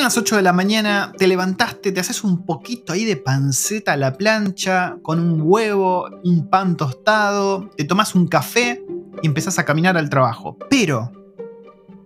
Son 0.00 0.06
las 0.06 0.16
8 0.16 0.36
de 0.36 0.42
la 0.42 0.54
mañana, 0.54 1.12
te 1.18 1.26
levantaste, 1.26 1.92
te 1.92 2.00
haces 2.00 2.24
un 2.24 2.46
poquito 2.46 2.94
ahí 2.94 3.04
de 3.04 3.18
panceta 3.18 3.92
a 3.92 3.96
la 3.98 4.16
plancha, 4.16 4.96
con 5.02 5.20
un 5.20 5.42
huevo, 5.44 6.08
un 6.24 6.48
pan 6.48 6.74
tostado, 6.78 7.68
te 7.76 7.84
tomas 7.84 8.14
un 8.14 8.26
café 8.26 8.82
y 9.22 9.26
empezás 9.26 9.58
a 9.58 9.66
caminar 9.66 9.98
al 9.98 10.08
trabajo. 10.08 10.56
Pero 10.70 11.12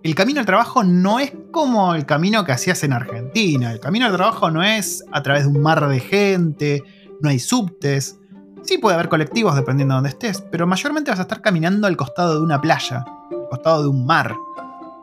el 0.03 0.17
camino 0.17 0.41
al 0.41 0.47
trabajo 0.47 0.83
no 0.83 1.21
es 1.21 1.33
como 1.53 1.95
el 1.95 2.05
camino 2.05 2.45
que 2.45 2.51
hacías 2.51 2.83
en 2.83 2.95
Argentina. 2.95 3.71
El 3.71 3.79
camino 3.79 4.07
al 4.07 4.13
trabajo 4.13 4.51
no 4.51 4.65
es 4.65 5.05
a 5.13 5.23
través 5.23 5.45
de 5.45 5.51
un 5.51 5.63
mar 5.63 5.89
de 5.89 6.01
gente, 6.01 6.83
no 7.21 7.29
hay 7.29 7.39
subtes. 7.39 8.19
Sí 8.65 8.79
puede 8.79 8.97
haber 8.97 9.09
colectivos 9.09 9.55
dependiendo 9.55 9.95
de 9.95 9.99
dónde 9.99 10.11
estés, 10.11 10.41
pero 10.51 10.67
mayormente 10.67 11.13
vas 11.13 11.21
a 11.21 11.23
estar 11.23 11.41
caminando 11.41 11.87
al 11.87 11.97
costado 11.97 12.35
de 12.35 12.41
una 12.41 12.61
playa, 12.61 13.05
al 13.31 13.49
costado 13.49 13.85
de 13.85 13.89
un 13.89 14.05
mar. 14.05 14.35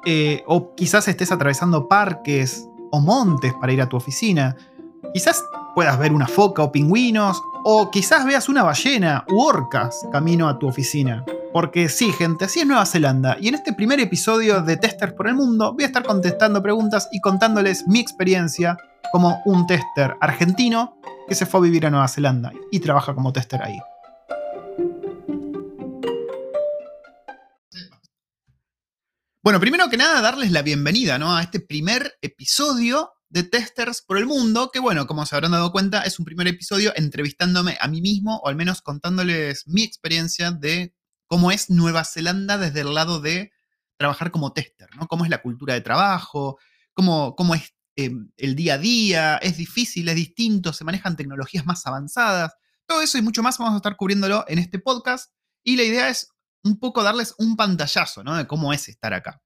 Eh, 0.04 0.44
o 0.46 0.74
quizás 0.76 1.08
estés 1.08 1.32
atravesando 1.32 1.88
parques 1.88 2.68
o 2.92 3.00
montes 3.00 3.54
para 3.60 3.74
ir 3.74 3.82
a 3.82 3.90
tu 3.90 3.98
oficina. 3.98 4.56
Quizás 5.14 5.44
puedas 5.76 5.98
ver 5.98 6.14
una 6.14 6.28
foca 6.28 6.64
o 6.64 6.72
pingüinos, 6.72 7.42
o 7.64 7.92
quizás 7.92 8.26
veas 8.26 8.50
una 8.50 8.64
ballena 8.64 9.26
u 9.30 9.42
orcas 9.42 10.06
camino 10.12 10.48
a 10.48 10.58
tu 10.58 10.68
oficina. 10.68 11.24
Porque 11.54 11.90
sí, 11.90 12.12
gente, 12.12 12.46
así 12.46 12.62
es 12.62 12.66
Nueva 12.66 12.86
Zelanda. 12.86 13.38
Y 13.40 13.50
en 13.50 13.56
este 13.56 13.74
primer 13.74 14.00
episodio 14.00 14.62
de 14.62 14.78
Testers 14.78 15.14
por 15.14 15.28
el 15.28 15.36
Mundo 15.36 15.74
voy 15.74 15.84
a 15.84 15.88
estar 15.88 16.04
contestando 16.04 16.62
preguntas 16.62 17.10
y 17.12 17.20
contándoles 17.20 17.88
mi 17.88 18.00
experiencia 18.00 18.78
como 19.12 19.42
un 19.46 19.68
tester 19.68 20.16
argentino 20.22 20.96
que 21.28 21.36
se 21.36 21.46
fue 21.46 21.60
a 21.60 21.64
vivir 21.64 21.86
a 21.86 21.90
Nueva 21.90 22.08
Zelanda 22.08 22.52
y 22.72 22.80
trabaja 22.80 23.14
como 23.14 23.34
tester 23.34 23.62
ahí. 23.62 23.78
Bueno, 29.44 29.60
primero 29.60 29.90
que 29.90 29.98
nada, 29.98 30.22
darles 30.22 30.52
la 30.52 30.62
bienvenida 30.62 31.18
¿no? 31.18 31.36
a 31.36 31.42
este 31.42 31.60
primer 31.60 32.16
episodio 32.22 33.14
de 33.28 33.42
Testers 33.42 34.04
por 34.04 34.20
el 34.20 34.28
Mundo, 34.28 34.70
que 34.72 34.80
bueno, 34.80 35.08
como 35.08 35.26
se 35.26 35.34
habrán 35.34 35.54
dado 35.54 35.72
cuenta, 35.72 36.04
es 36.04 36.20
un 36.20 36.26
primer 36.26 36.48
episodio 36.48 36.94
entrevistándome 36.96 37.76
a 37.82 37.88
mí 37.88 38.02
mismo, 38.02 38.38
o 38.38 38.50
al 38.50 38.56
menos 38.56 38.84
contándoles 38.84 39.68
mi 39.68 39.82
experiencia 39.82 40.52
de 40.52 40.94
cómo 41.26 41.52
es 41.52 41.72
Nueva 41.72 42.04
Zelanda 42.04 42.60
desde 42.60 42.82
el 42.82 42.94
lado 42.94 43.20
de 43.20 43.52
trabajar 43.98 44.30
como 44.30 44.54
tester, 44.54 44.96
¿no? 44.96 45.08
Cómo 45.08 45.24
es 45.24 45.32
la 45.32 45.42
cultura 45.42 45.74
de 45.74 45.82
trabajo, 45.82 46.60
cómo, 46.94 47.36
cómo 47.36 47.56
es 47.56 47.74
em, 47.96 48.30
el 48.38 48.56
día 48.56 48.76
a 48.76 48.78
día, 48.78 49.38
es 49.38 49.58
difícil, 49.58 50.08
es 50.08 50.16
distinto, 50.16 50.72
se 50.72 50.84
manejan 50.84 51.16
tecnologías 51.16 51.66
más 51.66 51.84
avanzadas. 51.88 52.54
Todo 52.86 53.02
eso 53.02 53.18
y 53.18 53.24
mucho 53.24 53.42
más 53.42 53.58
vamos 53.58 53.74
a 53.74 53.78
estar 53.78 53.96
cubriéndolo 53.96 54.46
en 54.48 54.60
este 54.60 54.78
podcast. 54.78 55.32
Y 55.64 55.78
la 55.78 55.84
idea 55.84 56.10
es 56.10 56.28
un 56.64 56.80
poco 56.80 57.04
darles 57.04 57.36
un 57.38 57.56
pantallazo, 57.56 58.24
¿no? 58.24 58.38
De 58.38 58.48
cómo 58.48 58.74
es 58.74 58.88
estar 58.90 59.14
acá. 59.14 59.42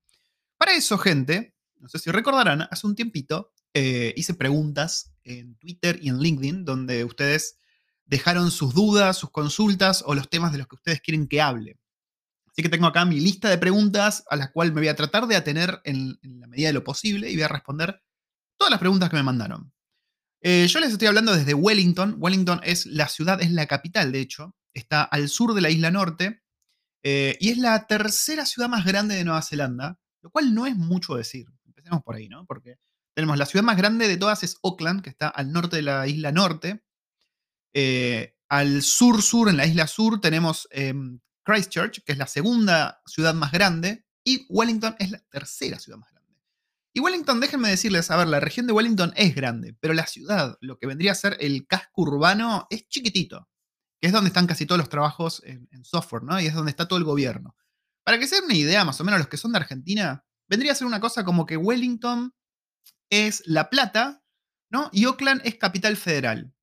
Para 0.58 0.74
eso, 0.74 0.98
gente, 0.98 1.56
no 1.78 1.90
sé 1.90 2.00
si 2.00 2.12
recordarán, 2.12 2.68
hace 2.70 2.88
un 2.88 2.96
tiempito 2.96 3.54
eh, 3.78 4.14
hice 4.16 4.34
preguntas 4.34 5.14
en 5.26 5.58
Twitter 5.58 6.00
y 6.02 6.08
en 6.08 6.20
LinkedIn 6.20 6.64
donde 6.64 7.04
ustedes 7.04 7.60
dejaron 8.06 8.50
sus 8.50 8.74
dudas, 8.74 9.18
sus 9.18 9.32
consultas 9.32 10.02
o 10.06 10.16
los 10.16 10.30
temas 10.30 10.54
de 10.54 10.60
los 10.60 10.68
que 10.68 10.76
ustedes 10.76 11.02
quieren 11.02 11.28
que 11.28 11.42
hable. 11.42 11.78
Así 12.48 12.62
que 12.64 12.70
tengo 12.70 12.88
acá 12.88 13.04
mi 13.04 13.20
lista 13.20 13.50
de 13.50 13.58
preguntas 13.58 14.24
a 14.30 14.38
las 14.38 14.52
cuales 14.52 14.74
me 14.74 14.80
voy 14.80 14.88
a 14.88 14.96
tratar 14.96 15.28
de 15.28 15.36
atener 15.36 15.82
en, 15.84 16.18
la 16.22 16.48
medida 16.48 16.68
de 16.68 16.74
lo 16.74 16.86
posible 16.86 17.30
y 17.30 17.36
voy 17.36 17.44
a 17.44 17.50
responder 17.50 18.02
todas 18.58 18.72
las 18.72 18.80
preguntas 18.80 19.10
que 19.10 19.18
me 19.18 19.24
mandaron. 19.24 19.74
Eh, 20.40 20.68
yo 20.70 20.80
les 20.80 20.94
estoy 20.94 21.10
hablando 21.10 21.36
desde 21.36 21.54
Wellington. 21.54 22.16
Wellington 22.18 22.62
es 22.64 22.86
la 22.86 23.10
ciudad, 23.10 23.42
es 23.42 23.52
la 23.52 23.66
capital, 23.66 24.14
de 24.14 24.22
hecho. 24.22 24.56
Está 24.74 25.04
al 25.04 25.28
sur 25.28 25.54
de 25.54 25.60
la 25.60 25.70
isla 25.70 25.92
norte. 25.92 26.45
Eh, 27.08 27.38
y 27.40 27.52
es 27.52 27.60
la 27.60 27.86
tercera 27.86 28.48
ciudad 28.48 28.68
más 28.68 28.84
grande 28.84 29.14
de 29.14 29.24
Nueva 29.24 29.44
Zelanda, 29.44 30.00
lo 30.24 30.32
cual 30.32 30.56
no 30.56 30.66
es 30.66 30.76
mucho 30.76 31.14
decir. 31.14 31.46
Empecemos 31.64 32.02
por 32.02 32.16
ahí, 32.16 32.28
¿no? 32.28 32.48
Porque 32.48 32.80
tenemos 33.14 33.38
la 33.38 33.46
ciudad 33.46 33.64
más 33.64 33.78
grande 33.78 34.08
de 34.08 34.18
todas 34.18 34.42
es 34.42 34.58
Auckland, 34.64 35.04
que 35.04 35.12
está 35.12 35.28
al 35.28 35.52
norte 35.52 35.76
de 35.76 35.82
la 35.84 36.08
isla 36.08 36.32
norte. 36.32 36.84
Eh, 37.76 38.36
al 38.50 38.82
sur-sur, 38.82 39.50
en 39.50 39.58
la 39.58 39.68
isla 39.68 39.86
sur, 39.86 40.20
tenemos 40.20 40.68
em, 40.72 41.20
Christchurch, 41.44 42.04
que 42.04 42.14
es 42.14 42.18
la 42.18 42.26
segunda 42.26 43.04
ciudad 43.06 43.36
más 43.36 43.52
grande, 43.52 44.08
y 44.24 44.48
Wellington 44.50 44.96
es 44.98 45.12
la 45.12 45.20
tercera 45.30 45.78
ciudad 45.78 46.00
más 46.00 46.10
grande. 46.10 46.42
Y 46.92 47.02
Wellington, 47.02 47.40
déjenme 47.40 47.70
decirles, 47.70 48.10
a 48.10 48.18
ver, 48.18 48.30
la 48.30 48.40
región 48.40 48.66
de 48.66 48.74
Wellington 48.74 49.14
es 49.16 49.36
grande, 49.36 49.76
pero 49.80 49.94
la 49.94 50.08
ciudad, 50.08 50.58
lo 50.60 50.80
que 50.80 50.88
vendría 50.88 51.12
a 51.12 51.16
ser 51.16 51.38
el 51.40 51.68
casco 51.68 52.02
urbano, 52.02 52.66
es 52.72 52.88
chiquitito 52.88 53.48
que 54.00 54.08
es 54.08 54.14
donde 54.14 54.28
están 54.30 54.48
casi 54.48 54.66
todos 54.66 54.80
los 54.80 54.90
trabajos 54.90 55.42
en, 55.46 55.68
software, 55.84 56.24
¿no? 56.24 56.40
Y 56.40 56.48
es 56.48 56.54
donde 56.54 56.72
está 56.72 56.88
todo 56.88 57.00
el 57.00 57.06
gobierno. 57.06 57.56
Para 58.04 58.20
que 58.20 58.28
se 58.28 58.36
den 58.36 58.46
una 58.46 58.56
idea, 58.56 58.86
más 58.86 59.00
o 59.00 59.04
menos, 59.04 59.20
los 59.20 59.28
que 59.28 59.38
son 59.38 59.52
de 59.52 59.60
Argentina, 59.60 60.26
vendría 60.48 60.72
a 60.72 60.76
ser 60.76 60.88
una 60.88 61.00
cosa 61.00 61.24
como 61.24 61.46
que 61.46 61.58
Wellington 61.58 62.34
es 63.10 63.44
La 63.46 63.70
Plata, 63.70 64.24
¿no? 64.70 64.90
Y 64.92 65.06
Oakland 65.06 65.42
es 65.44 65.56
Capital 65.56 65.98
Federal. 65.98 66.54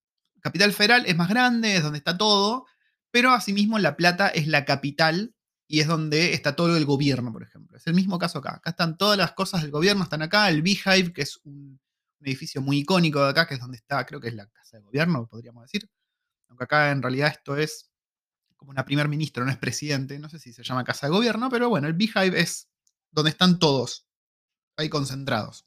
Capital 0.41 0.73
Federal 0.73 1.05
es 1.07 1.17
más 1.17 1.29
grande, 1.29 1.77
es 1.77 1.83
donde 1.83 1.99
está 1.99 2.19
todo, 2.19 2.67
pero 3.11 3.31
asimismo 3.31 3.79
La 3.79 3.97
Plata 3.97 4.29
es 4.29 4.47
la 4.47 4.65
capital 4.65 5.35
y 5.69 5.81
es 5.81 5.87
donde 5.87 6.35
está 6.35 6.55
todo 6.55 6.77
el 6.77 6.85
gobierno, 6.85 7.33
por 7.33 7.43
ejemplo. 7.43 7.77
Es 7.77 7.87
el 7.87 7.95
mismo 7.95 8.19
caso 8.19 8.39
acá. 8.39 8.57
Acá 8.57 8.71
están 8.71 8.99
todas 8.99 9.17
las 9.17 9.33
cosas 9.33 9.63
del 9.63 9.71
gobierno, 9.71 10.03
están 10.03 10.23
acá. 10.23 10.49
El 10.49 10.63
Beehive, 10.63 11.13
que 11.13 11.23
es 11.23 11.41
un, 11.45 11.81
un 12.21 12.27
edificio 12.27 12.61
muy 12.61 12.79
icónico 12.79 13.23
de 13.23 13.31
acá, 13.31 13.47
que 13.47 13.55
es 13.55 13.61
donde 13.61 13.79
está, 13.79 14.05
creo 14.05 14.21
que 14.21 14.29
es 14.29 14.35
la 14.35 14.47
casa 14.49 14.77
de 14.77 14.83
gobierno, 14.83 15.27
podríamos 15.27 15.65
decir 15.65 15.89
aunque 16.53 16.65
acá 16.65 16.91
en 16.91 17.01
realidad 17.01 17.29
esto 17.29 17.57
es 17.57 17.91
como 18.57 18.71
una 18.73 18.85
primer 18.85 19.09
ministro, 19.09 19.43
no 19.45 19.51
es 19.51 19.57
presidente, 19.57 20.19
no 20.19 20.29
sé 20.29 20.39
si 20.39 20.53
se 20.53 20.63
llama 20.63 20.85
casa 20.85 21.07
de 21.07 21.13
gobierno, 21.13 21.49
pero 21.49 21.71
bueno, 21.71 21.89
el 21.89 21.95
Beehive 21.95 22.39
es 22.39 22.69
donde 23.11 23.31
están 23.31 23.59
todos 23.59 24.07
ahí 24.77 24.91
concentrados. 24.91 25.65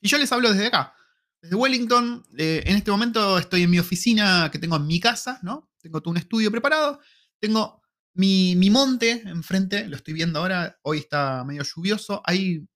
Y 0.00 0.08
yo 0.08 0.18
les 0.18 0.30
hablo 0.30 0.50
desde 0.50 0.66
acá, 0.66 0.94
desde 1.40 1.56
Wellington. 1.56 2.24
Eh, 2.36 2.62
en 2.66 2.76
este 2.76 2.90
momento 2.90 3.38
estoy 3.38 3.62
en 3.62 3.70
mi 3.70 3.78
oficina 3.78 4.50
que 4.52 4.58
tengo 4.58 4.76
en 4.76 4.86
mi 4.86 5.00
casa, 5.00 5.40
¿no? 5.42 5.70
Tengo 5.80 6.02
todo 6.02 6.10
un 6.10 6.18
estudio 6.18 6.50
preparado. 6.50 7.00
Tengo 7.40 7.82
mi, 8.14 8.54
mi 8.56 8.68
monte 8.68 9.22
enfrente, 9.24 9.88
lo 9.88 9.96
estoy 9.96 10.12
viendo 10.12 10.40
ahora. 10.40 10.78
Hoy 10.82 10.98
está 10.98 11.42
medio 11.44 11.62
lluvioso. 11.62 12.20
Hay 12.24 12.68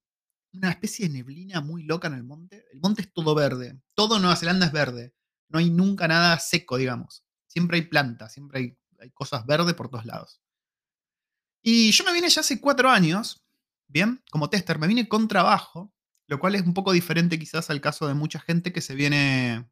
una 0.53 0.71
especie 0.71 1.07
de 1.07 1.13
neblina 1.13 1.61
muy 1.61 1.83
loca 1.83 2.07
en 2.07 2.15
el 2.15 2.23
monte. 2.23 2.65
El 2.73 2.79
monte 2.79 3.03
es 3.03 3.13
todo 3.13 3.35
verde. 3.35 3.79
Todo 3.93 4.17
Nueva 4.17 4.35
Zelanda 4.35 4.65
es 4.65 4.71
verde. 4.71 5.13
No 5.49 5.59
hay 5.59 5.69
nunca 5.69 6.07
nada 6.07 6.39
seco, 6.39 6.77
digamos. 6.77 7.26
Siempre 7.57 7.77
hay 7.77 7.85
plantas, 7.85 8.33
siempre 8.33 8.77
hay, 8.99 9.09
cosas 9.15 9.47
verdes 9.47 9.73
por 9.73 9.89
todos 9.89 10.05
lados. 10.05 10.39
Y 11.63 11.89
yo 11.89 12.03
me 12.03 12.13
vine 12.13 12.29
ya 12.29 12.41
hace 12.41 12.61
cuatro 12.61 12.87
años, 12.87 13.43
bien, 13.87 14.23
como 14.29 14.47
tester, 14.47 14.77
me 14.77 14.85
vine 14.85 15.07
con 15.07 15.27
trabajo, 15.27 15.91
lo 16.27 16.37
cual 16.37 16.53
es 16.53 16.61
un 16.61 16.75
poco 16.75 16.91
diferente 16.91 17.39
quizás 17.39 17.71
al 17.71 17.81
caso 17.81 18.07
de 18.07 18.13
mucha 18.13 18.39
gente 18.39 18.71
que 18.71 18.81
se 18.81 18.93
viene, 18.93 19.67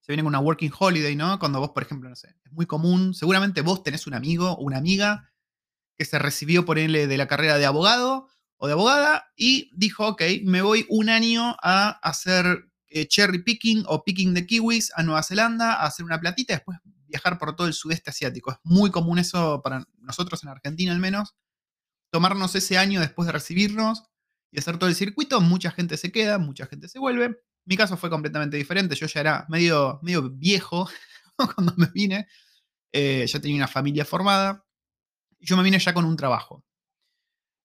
se 0.00 0.12
viene 0.12 0.22
con 0.22 0.28
una 0.28 0.38
working 0.38 0.70
holiday, 0.78 1.16
¿no? 1.16 1.40
Cuando 1.40 1.58
vos, 1.58 1.70
por 1.70 1.82
ejemplo, 1.82 2.08
no 2.08 2.14
sé, 2.14 2.36
es 2.44 2.52
muy 2.52 2.66
común, 2.66 3.14
seguramente 3.14 3.62
vos 3.62 3.82
tenés 3.82 4.06
un 4.06 4.14
amigo 4.14 4.52
o 4.52 4.62
una 4.62 4.78
amiga 4.78 5.32
que 5.98 6.04
se 6.04 6.20
recibió 6.20 6.64
por 6.64 6.78
él 6.78 6.92
de 6.92 7.16
la 7.16 7.26
carrera 7.26 7.58
de 7.58 7.66
abogado 7.66 8.28
o 8.58 8.68
de 8.68 8.74
abogada 8.74 9.32
y 9.34 9.72
dijo, 9.74 10.06
ok, 10.06 10.22
me 10.44 10.62
voy 10.62 10.86
un 10.88 11.08
año 11.08 11.56
a 11.64 11.98
hacer 12.00 12.70
eh, 12.86 13.08
cherry 13.08 13.42
picking 13.42 13.82
o 13.88 14.04
picking 14.04 14.34
de 14.34 14.46
kiwis 14.46 14.92
a 14.94 15.02
Nueva 15.02 15.24
Zelanda, 15.24 15.74
a 15.74 15.86
hacer 15.86 16.04
una 16.04 16.20
platita 16.20 16.54
después 16.54 16.78
viajar 17.12 17.38
por 17.38 17.54
todo 17.54 17.66
el 17.66 17.74
sudeste 17.74 18.10
asiático. 18.10 18.52
Es 18.52 18.58
muy 18.64 18.90
común 18.90 19.18
eso 19.18 19.60
para 19.62 19.84
nosotros 19.98 20.42
en 20.42 20.48
Argentina 20.48 20.92
al 20.92 20.98
menos. 20.98 21.34
Tomarnos 22.10 22.54
ese 22.54 22.78
año 22.78 23.00
después 23.00 23.26
de 23.26 23.32
recibirnos 23.32 24.02
y 24.50 24.58
hacer 24.58 24.78
todo 24.78 24.88
el 24.88 24.96
circuito. 24.96 25.40
Mucha 25.40 25.70
gente 25.70 25.96
se 25.96 26.10
queda, 26.10 26.38
mucha 26.38 26.66
gente 26.66 26.88
se 26.88 26.98
vuelve. 26.98 27.36
Mi 27.64 27.76
caso 27.76 27.96
fue 27.96 28.10
completamente 28.10 28.56
diferente. 28.56 28.96
Yo 28.96 29.06
ya 29.06 29.20
era 29.20 29.46
medio, 29.48 30.00
medio 30.02 30.30
viejo 30.30 30.88
cuando 31.54 31.74
me 31.76 31.86
vine. 31.86 32.26
Eh, 32.92 33.26
ya 33.26 33.40
tenía 33.40 33.56
una 33.56 33.68
familia 33.68 34.04
formada. 34.04 34.64
Yo 35.38 35.56
me 35.56 35.62
vine 35.62 35.78
ya 35.78 35.94
con 35.94 36.04
un 36.04 36.16
trabajo. 36.16 36.64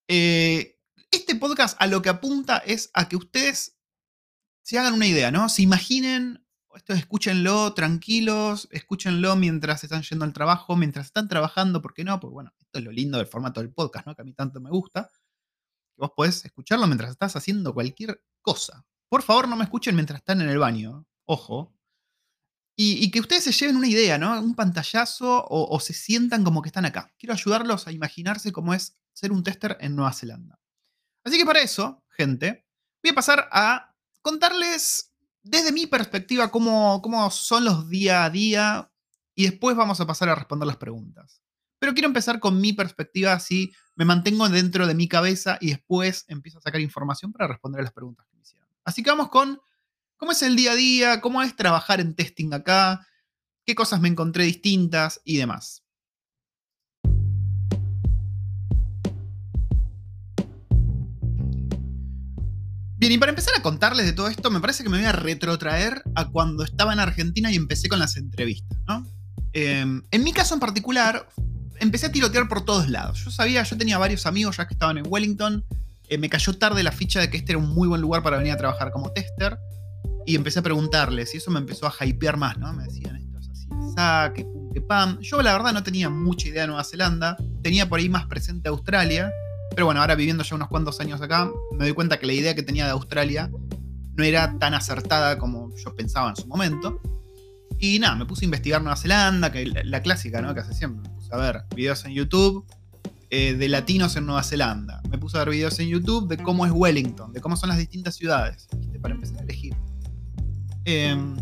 Eh, 0.09 0.77
este 1.11 1.35
podcast 1.35 1.81
a 1.81 1.87
lo 1.87 2.01
que 2.01 2.09
apunta 2.09 2.57
es 2.57 2.89
a 2.93 3.07
que 3.07 3.15
ustedes 3.15 3.77
se 4.61 4.77
hagan 4.77 4.93
una 4.93 5.07
idea, 5.07 5.31
¿no? 5.31 5.47
Se 5.47 5.61
imaginen, 5.61 6.45
esto 6.75 6.93
escúchenlo 6.93 7.73
tranquilos, 7.73 8.67
escúchenlo 8.71 9.35
mientras 9.35 9.83
están 9.83 10.03
yendo 10.03 10.25
al 10.25 10.33
trabajo, 10.33 10.75
mientras 10.75 11.07
están 11.07 11.27
trabajando, 11.27 11.81
¿por 11.81 11.93
qué 11.93 12.03
no? 12.03 12.19
Porque 12.19 12.33
bueno, 12.33 12.53
esto 12.59 12.79
es 12.79 12.85
lo 12.85 12.91
lindo 12.91 13.17
del 13.17 13.27
formato 13.27 13.61
del 13.61 13.71
podcast, 13.71 14.07
¿no? 14.07 14.15
Que 14.15 14.21
a 14.21 14.25
mí 14.25 14.33
tanto 14.33 14.59
me 14.59 14.69
gusta. 14.69 15.09
vos 15.97 16.11
podés 16.15 16.45
escucharlo 16.45 16.85
mientras 16.87 17.11
estás 17.11 17.35
haciendo 17.35 17.73
cualquier 17.73 18.23
cosa. 18.41 18.85
Por 19.09 19.23
favor, 19.23 19.47
no 19.47 19.55
me 19.55 19.63
escuchen 19.63 19.95
mientras 19.95 20.19
están 20.19 20.41
en 20.41 20.49
el 20.49 20.59
baño, 20.59 21.07
ojo. 21.25 21.73
Y, 22.79 23.09
que 23.09 23.19
ustedes 23.19 23.43
se 23.43 23.51
lleven 23.51 23.75
una 23.77 23.87
idea, 23.87 24.19
¿no? 24.19 24.39
Un 24.39 24.53
pantallazo 24.53 25.43
o, 25.45 25.75
o 25.75 25.79
se 25.79 25.93
sientan 25.93 26.43
como 26.43 26.61
que 26.61 26.69
están 26.69 26.85
acá. 26.85 27.11
Quiero 27.17 27.33
ayudarlos 27.33 27.87
a 27.87 27.91
imaginarse 27.91 28.51
cómo 28.51 28.75
es 28.75 28.95
ser 29.13 29.31
un 29.31 29.43
tester 29.43 29.77
en 29.79 29.95
Nueva 29.95 30.13
Zelanda. 30.13 30.59
Así 31.23 31.39
que 31.39 31.45
para 31.45 31.61
eso, 31.61 32.03
gente, 32.09 32.67
voy 33.01 33.11
a 33.11 33.15
pasar 33.15 33.49
a 33.51 33.95
contarles 34.21 35.11
desde 35.43 35.71
mi 35.71 35.87
perspectiva 35.87 36.51
cómo, 36.51 37.01
cómo 37.01 37.29
son 37.31 37.65
los 37.65 37.89
día 37.89 38.25
a 38.25 38.29
día 38.29 38.91
y 39.35 39.43
después 39.45 39.75
vamos 39.75 40.01
a 40.01 40.07
pasar 40.07 40.29
a 40.29 40.35
responder 40.35 40.67
las 40.67 40.77
preguntas. 40.77 41.41
Pero 41.79 41.93
quiero 41.93 42.07
empezar 42.07 42.39
con 42.39 42.59
mi 42.59 42.73
perspectiva, 42.73 43.33
así 43.33 43.71
me 43.95 44.05
mantengo 44.05 44.49
dentro 44.49 44.87
de 44.87 44.95
mi 44.95 45.07
cabeza 45.07 45.57
y 45.61 45.69
después 45.69 46.25
empiezo 46.27 46.57
a 46.57 46.61
sacar 46.61 46.81
información 46.81 47.31
para 47.31 47.47
responder 47.47 47.81
a 47.81 47.83
las 47.83 47.93
preguntas 47.93 48.25
que 48.27 48.35
me 48.35 48.41
hicieron. 48.41 48.67
Así 48.83 49.03
que 49.03 49.11
vamos 49.11 49.29
con 49.29 49.59
cómo 50.17 50.31
es 50.31 50.41
el 50.41 50.55
día 50.55 50.71
a 50.71 50.75
día, 50.75 51.21
cómo 51.21 51.41
es 51.43 51.55
trabajar 51.55 52.01
en 52.01 52.15
testing 52.15 52.53
acá, 52.53 53.07
qué 53.65 53.75
cosas 53.75 54.01
me 54.01 54.07
encontré 54.07 54.43
distintas 54.45 55.21
y 55.23 55.37
demás. 55.37 55.83
Bien, 62.97 63.11
y 63.11 63.17
para 63.19 63.29
empezar 63.29 63.53
a 63.55 63.61
contarles 63.61 64.07
de 64.07 64.13
todo 64.13 64.27
esto, 64.27 64.49
me 64.49 64.59
parece 64.59 64.83
que 64.83 64.89
me 64.89 64.97
voy 64.97 65.05
a 65.05 65.11
retrotraer 65.11 66.01
a 66.15 66.25
cuando 66.25 66.63
estaba 66.63 66.93
en 66.93 66.99
Argentina 66.99 67.51
y 67.51 67.55
empecé 67.55 67.89
con 67.89 67.99
las 67.99 68.17
entrevistas, 68.17 68.79
¿no? 68.87 69.05
Em, 69.53 70.01
en 70.09 70.23
mi 70.23 70.33
caso 70.33 70.55
en 70.55 70.59
particular, 70.59 71.29
empecé 71.79 72.07
a 72.07 72.11
tirotear 72.11 72.47
por 72.47 72.65
todos 72.65 72.89
lados. 72.89 73.23
Yo 73.23 73.29
sabía, 73.29 73.61
yo 73.61 73.77
tenía 73.77 73.99
varios 73.99 74.25
amigos 74.25 74.57
ya 74.57 74.67
que 74.67 74.73
estaban 74.73 74.97
en 74.97 75.05
Wellington. 75.07 75.63
Eh, 76.09 76.17
me 76.17 76.27
cayó 76.27 76.57
tarde 76.57 76.81
la 76.81 76.91
ficha 76.91 77.19
de 77.19 77.29
que 77.29 77.37
este 77.37 77.51
era 77.51 77.59
un 77.59 77.69
muy 77.69 77.87
buen 77.87 78.01
lugar 78.01 78.23
para 78.23 78.37
venir 78.37 78.53
a 78.53 78.57
trabajar 78.57 78.91
como 78.91 79.11
tester. 79.11 79.59
Y 80.25 80.35
empecé 80.35 80.59
a 80.59 80.61
preguntarles, 80.63 81.33
y 81.35 81.37
eso 81.37 81.51
me 81.51 81.59
empezó 81.59 81.87
a 81.87 82.05
hypear 82.05 82.35
más, 82.35 82.57
¿no? 82.57 82.73
Me 82.73 82.83
decían 82.83 83.15
esto 83.15 83.37
es 83.39 83.49
así, 83.49 83.67
que 84.35 84.43
pum, 84.43 84.73
que 84.73 84.81
pam. 84.81 85.19
Yo 85.21 85.41
la 85.43 85.53
verdad 85.53 85.71
no 85.71 85.83
tenía 85.83 86.09
mucha 86.09 86.47
idea 86.47 86.63
de 86.63 86.67
Nueva 86.67 86.83
Zelanda. 86.83 87.37
Tenía 87.61 87.87
por 87.87 87.99
ahí 87.99 88.09
más 88.09 88.25
presente 88.25 88.69
Australia. 88.69 89.31
Pero 89.77 89.85
bueno, 89.85 90.01
ahora 90.01 90.15
viviendo 90.15 90.43
ya 90.43 90.55
unos 90.55 90.69
cuantos 90.69 90.99
años 91.01 91.21
acá, 91.21 91.51
me 91.73 91.85
doy 91.85 91.93
cuenta 91.93 92.17
que 92.17 92.25
la 92.25 92.33
idea 92.33 92.55
que 92.55 92.63
tenía 92.63 92.85
de 92.85 92.91
Australia 92.93 93.51
no 94.15 94.23
era 94.23 94.57
tan 94.57 94.73
acertada 94.73 95.37
como 95.37 95.69
yo 95.75 95.95
pensaba 95.95 96.31
en 96.31 96.35
su 96.35 96.47
momento. 96.47 96.99
Y 97.77 97.99
nada, 97.99 98.15
me 98.15 98.25
puse 98.25 98.43
a 98.43 98.45
investigar 98.45 98.81
Nueva 98.81 98.95
Zelanda, 98.95 99.51
que 99.51 99.67
la, 99.67 100.01
clásica, 100.01 100.41
¿no? 100.41 100.55
Que 100.55 100.61
hace 100.61 100.73
siempre. 100.73 101.07
Me 101.07 101.15
puse 101.15 101.31
a 101.31 101.37
ver 101.37 101.61
videos 101.75 102.03
en 102.05 102.13
YouTube 102.13 102.65
eh, 103.29 103.53
de 103.53 103.69
latinos 103.69 104.15
en 104.15 104.25
Nueva 104.25 104.41
Zelanda. 104.41 104.99
Me 105.11 105.19
puse 105.19 105.37
a 105.37 105.41
ver 105.41 105.51
videos 105.51 105.77
en 105.77 105.89
YouTube 105.89 106.27
de 106.27 106.37
cómo 106.37 106.65
es 106.65 106.71
Wellington, 106.73 107.31
de 107.31 107.39
cómo 107.39 107.55
son 107.55 107.69
las 107.69 107.77
distintas 107.77 108.15
ciudades, 108.15 108.67
para 108.99 109.13
empezar 109.13 109.37
a 109.37 109.43
elegir. 109.43 109.75
Em, 110.85 111.37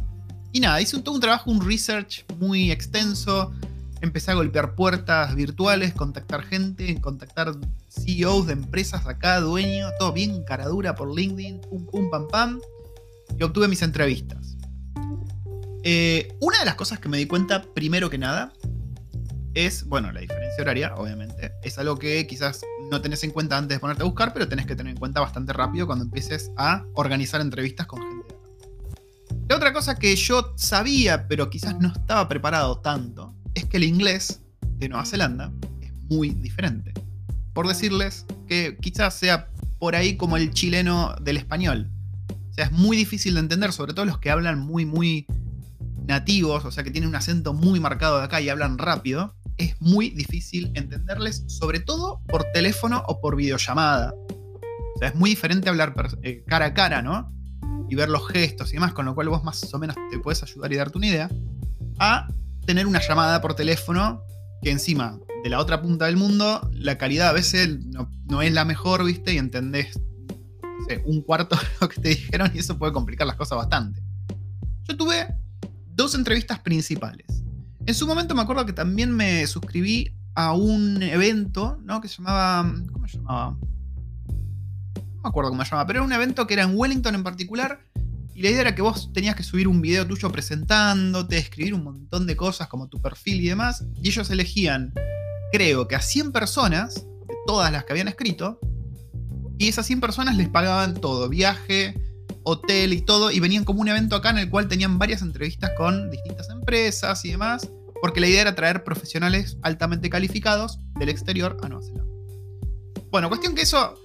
y 0.52 0.60
nada, 0.60 0.82
hice 0.82 0.98
un, 0.98 1.06
todo 1.06 1.16
un 1.16 1.22
trabajo, 1.22 1.50
un 1.50 1.66
research 1.66 2.26
muy 2.38 2.70
extenso. 2.70 3.54
Empecé 4.02 4.32
a 4.32 4.36
golpear 4.36 4.76
puertas 4.76 5.34
virtuales, 5.36 5.94
contactar 5.94 6.44
gente, 6.44 7.00
contactar 7.02 7.56
CEOs 7.90 8.48
de 8.48 8.54
empresas 8.54 9.08
acá, 9.08 9.40
dueños, 9.40 9.92
todo 9.98 10.14
bien 10.14 10.44
caradura 10.44 10.96
por 10.96 11.16
LinkedIn, 11.16 11.62
pum, 11.62 11.86
pum, 11.86 12.10
pam, 12.10 12.28
pam. 12.28 12.62
Y 13.40 13.44
obtuve 13.44 13.68
mis 13.68 13.82
entrevistas. 13.82 14.58
Eh, 15.84 16.36
una 16.40 16.60
de 16.60 16.66
las 16.66 16.76
cosas 16.76 17.00
que 17.00 17.10
me 17.10 17.18
di 17.18 17.26
cuenta, 17.26 17.62
primero 17.74 18.10
que 18.10 18.18
nada, 18.18 18.52
es, 19.56 19.86
bueno, 19.86 20.12
la 20.12 20.20
diferencia 20.20 20.62
horaria, 20.62 20.94
obviamente. 20.96 21.54
Es 21.64 21.78
algo 21.80 21.98
que 21.98 22.28
quizás 22.28 22.62
no 22.92 23.02
tenés 23.02 23.24
en 23.24 23.32
cuenta 23.32 23.58
antes 23.58 23.78
de 23.78 23.80
ponerte 23.80 24.04
a 24.04 24.06
buscar, 24.06 24.34
pero 24.34 24.48
tenés 24.48 24.66
que 24.66 24.76
tener 24.76 24.92
en 24.92 25.00
cuenta 25.00 25.22
bastante 25.22 25.54
rápido 25.54 25.88
cuando 25.88 26.06
empieces 26.06 26.52
a 26.58 26.86
organizar 26.94 27.42
entrevistas 27.42 27.88
con 27.88 28.02
gente. 28.02 28.36
La 29.48 29.56
otra 29.56 29.74
cosa 29.74 29.96
que 29.96 30.16
yo 30.16 30.54
sabía, 30.58 31.28
pero 31.28 31.50
quizás 31.50 31.80
no 31.80 31.90
estaba 31.94 32.28
preparado 32.28 32.80
tanto, 32.80 33.34
es 33.56 33.66
que 33.66 33.78
el 33.78 33.84
inglés 33.84 34.42
de 34.78 34.90
Nueva 34.90 35.06
Zelanda 35.06 35.52
es 35.81 35.92
muy 36.10 36.30
diferente. 36.30 36.94
Por 37.54 37.68
decirles 37.68 38.25
que 38.48 38.78
quizás 38.80 39.16
sea 39.16 39.50
por 39.80 39.96
ahí 39.96 40.18
como 40.18 40.38
el 40.38 40.52
chileno 40.52 41.16
del 41.22 41.38
español. 41.38 41.90
O 42.30 42.54
sea, 42.54 42.66
es 42.66 42.72
muy 42.72 42.96
difícil 42.96 43.34
de 43.34 43.40
entender, 43.42 43.74
sobre 43.74 43.94
todo 43.94 44.06
los 44.06 44.19
que 44.19 44.30
hablan 44.30 44.60
muy, 44.60 44.86
muy 44.86 45.25
nativos, 46.07 46.63
o 46.66 46.72
sea 46.72 46.84
que 46.84 46.92
tienen 46.92 47.10
un 47.10 47.16
acento 47.16 47.54
muy 47.54 47.80
marcado 47.80 48.19
de 48.19 48.25
acá 48.25 48.40
y 48.40 48.50
hablan 48.50 48.78
rápido, 48.78 49.36
es 49.58 49.80
muy 49.81 50.10
difícil 50.10 50.72
entenderles, 50.75 51.44
sobre 51.48 51.80
todo 51.80 52.22
por 52.28 52.44
teléfono 52.54 53.04
o 53.08 53.19
por 53.22 53.36
videollamada. 53.36 54.13
O 54.13 55.00
sea, 55.00 55.10
es 55.10 55.16
muy 55.16 55.31
diferente 55.31 55.69
hablar 55.69 55.94
eh, 56.24 56.44
cara 56.48 56.68
a 56.68 56.74
cara, 56.74 57.01
¿no? 57.01 57.31
Y 57.90 57.96
ver 57.96 58.10
los 58.10 58.28
gestos 58.28 58.69
y 58.72 58.74
demás, 58.74 58.94
con 58.94 59.06
lo 59.06 59.16
cual 59.16 59.30
vos 59.30 59.44
más 59.44 59.74
o 59.74 59.80
menos 59.80 59.96
te 60.10 60.19
puedes 60.19 60.42
ayudar 60.44 60.72
y 60.72 60.75
darte 60.75 60.98
una 60.98 61.08
idea, 61.08 61.30
a 62.00 62.28
tener 62.66 62.88
una 62.88 63.00
llamada 63.00 63.42
por 63.42 63.56
teléfono 63.56 64.24
que 64.62 64.72
encima 64.72 65.20
de 65.44 65.50
la 65.50 65.60
otra 65.60 65.82
punta 65.82 66.06
del 66.06 66.18
mundo, 66.18 66.68
la 66.74 66.98
calidad 66.98 67.30
a 67.30 67.34
veces 67.34 67.78
no, 68.28 68.42
es 68.42 68.54
la 68.54 68.66
mejor, 68.66 69.06
¿viste? 69.06 69.34
Y 69.34 69.38
entendés 69.38 70.00
un 71.06 71.22
cuarto 71.22 71.56
de 71.62 71.68
lo 71.82 71.90
que 71.90 72.02
te 72.02 72.10
dijeron 72.10 72.52
y 72.54 72.60
eso 72.60 72.78
puede 72.78 72.94
complicar 72.94 73.28
las 73.28 73.36
cosas 73.36 73.58
bastante. 73.58 74.02
Yo 74.88 74.98
tuve 74.98 75.28
dos 75.88 76.16
entrevistas 76.16 76.60
principales. 76.60 77.44
En 77.86 77.94
su 77.94 78.08
momento 78.08 78.34
me 78.36 78.42
acuerdo 78.42 78.66
que 78.66 78.74
también 78.74 79.12
me 79.12 79.46
suscribí 79.48 80.16
a 80.34 80.54
un 80.54 81.02
evento, 81.02 81.80
¿no? 81.84 82.02
Que 82.02 82.08
se 82.08 82.18
llamaba. 82.18 82.74
¿Cómo 82.92 83.08
se 83.08 83.18
llamaba? 83.18 83.58
No 84.96 85.22
me 85.24 85.30
acuerdo 85.30 85.50
cómo 85.50 85.64
se 85.64 85.72
llamaba, 85.72 85.88
pero 85.88 86.00
era 86.00 86.06
un 86.06 86.14
evento 86.14 86.46
que 86.46 86.56
era 86.56 86.64
en 86.64 86.76
Wellington 86.76 87.16
en 87.16 87.24
particular. 87.24 87.80
Y 88.36 88.42
la 88.42 88.50
idea 88.50 88.62
era 88.62 88.76
que 88.76 88.82
vos 88.82 89.14
tenías 89.14 89.34
que 89.34 89.44
subir 89.44 89.66
un 89.66 89.82
video 89.82 90.06
tuyo 90.06 90.30
presentándote, 90.30 91.38
escribir 91.38 91.74
un 91.74 91.86
montón 91.86 92.28
de 92.28 92.36
cosas 92.36 92.68
como 92.68 92.90
tu 92.90 93.02
perfil 93.02 93.42
y 93.42 93.48
demás. 93.48 93.86
Y 94.02 94.10
ellos 94.10 94.30
elegían, 94.30 94.94
creo 95.54 95.88
que 95.88 95.96
a 95.96 96.02
100 96.02 96.34
personas, 96.34 96.96
de 96.96 97.36
todas 97.48 97.72
las 97.72 97.86
que 97.86 97.94
habían 97.94 98.10
escrito. 98.10 98.60
Y 99.58 99.70
esas 99.70 99.86
100 99.86 100.02
personas 100.02 100.36
les 100.36 100.50
pagaban 100.50 100.96
todo: 100.96 101.30
viaje, 101.30 101.96
hotel 102.44 102.92
y 102.92 103.00
todo, 103.00 103.32
y 103.32 103.40
venían 103.40 103.64
como 103.64 103.80
un 103.80 103.88
evento 103.88 104.18
acá 104.18 104.32
en 104.32 104.40
el 104.40 104.50
cual 104.50 104.68
tenían 104.68 105.00
varias 105.00 105.22
entrevistas 105.22 105.72
con 105.78 106.12
distintas 106.12 106.50
empresas 106.50 107.24
y 107.24 107.32
demás, 107.32 107.70
porque 108.02 108.20
la 108.20 108.28
idea 108.28 108.42
era 108.42 108.56
traer 108.56 108.84
profesionales 108.84 109.58
altamente 109.62 110.10
calificados 110.10 110.80
del 111.00 111.08
exterior 111.08 111.56
a 111.64 111.70
Nueva 111.70 111.86
Zelanda. 111.86 112.14
Bueno, 113.12 113.30
cuestión 113.30 113.56
que 113.56 113.62
eso 113.62 113.98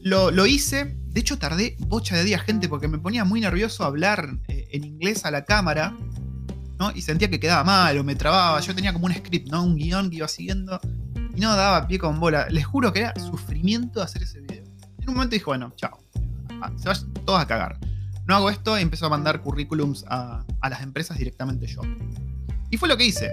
lo, 0.00 0.46
hice, 0.46 0.96
de 1.08 1.20
hecho 1.20 1.38
tardé 1.38 1.76
bocha 1.80 2.16
de 2.16 2.24
día, 2.24 2.38
gente, 2.38 2.68
porque 2.68 2.88
me 2.88 2.98
ponía 2.98 3.24
muy 3.24 3.40
nervioso 3.40 3.84
hablar 3.84 4.38
eh, 4.48 4.68
en 4.72 4.84
inglés 4.84 5.24
a 5.24 5.30
la 5.30 5.44
cámara, 5.44 5.96
¿no? 6.78 6.90
Y 6.94 7.02
sentía 7.02 7.28
que 7.28 7.40
quedaba 7.40 7.64
mal 7.64 7.98
o 7.98 8.04
me 8.04 8.14
trababa, 8.14 8.60
yo 8.60 8.74
tenía 8.74 8.92
como 8.92 9.06
un 9.06 9.14
script, 9.14 9.50
¿no? 9.50 9.62
Un 9.64 9.76
guion 9.76 10.10
que 10.10 10.16
iba 10.16 10.28
siguiendo 10.28 10.80
y 11.34 11.40
no 11.40 11.54
daba 11.56 11.86
pie 11.86 11.98
con 11.98 12.18
bola. 12.20 12.48
Les 12.50 12.64
juro 12.64 12.92
que 12.92 13.00
era 13.00 13.14
sufrimiento 13.18 14.02
hacer 14.02 14.22
ese 14.22 14.40
video. 14.40 14.64
En 15.00 15.08
un 15.08 15.14
momento 15.14 15.34
dije, 15.34 15.46
bueno, 15.46 15.72
chao. 15.76 15.98
Ah, 16.60 16.72
se 16.76 16.88
vayan 16.88 17.12
todos 17.24 17.40
a 17.40 17.46
cagar 17.46 17.78
no 18.28 18.36
hago 18.36 18.50
esto 18.50 18.78
y 18.78 18.82
empiezo 18.82 19.06
a 19.06 19.08
mandar 19.08 19.40
currículums 19.40 20.04
a, 20.06 20.44
las 20.68 20.82
empresas 20.82 21.16
directamente 21.16 21.66
yo. 21.66 21.80
Y 22.70 22.76
fue 22.76 22.86
lo 22.86 22.96
que 22.98 23.06
hice. 23.06 23.30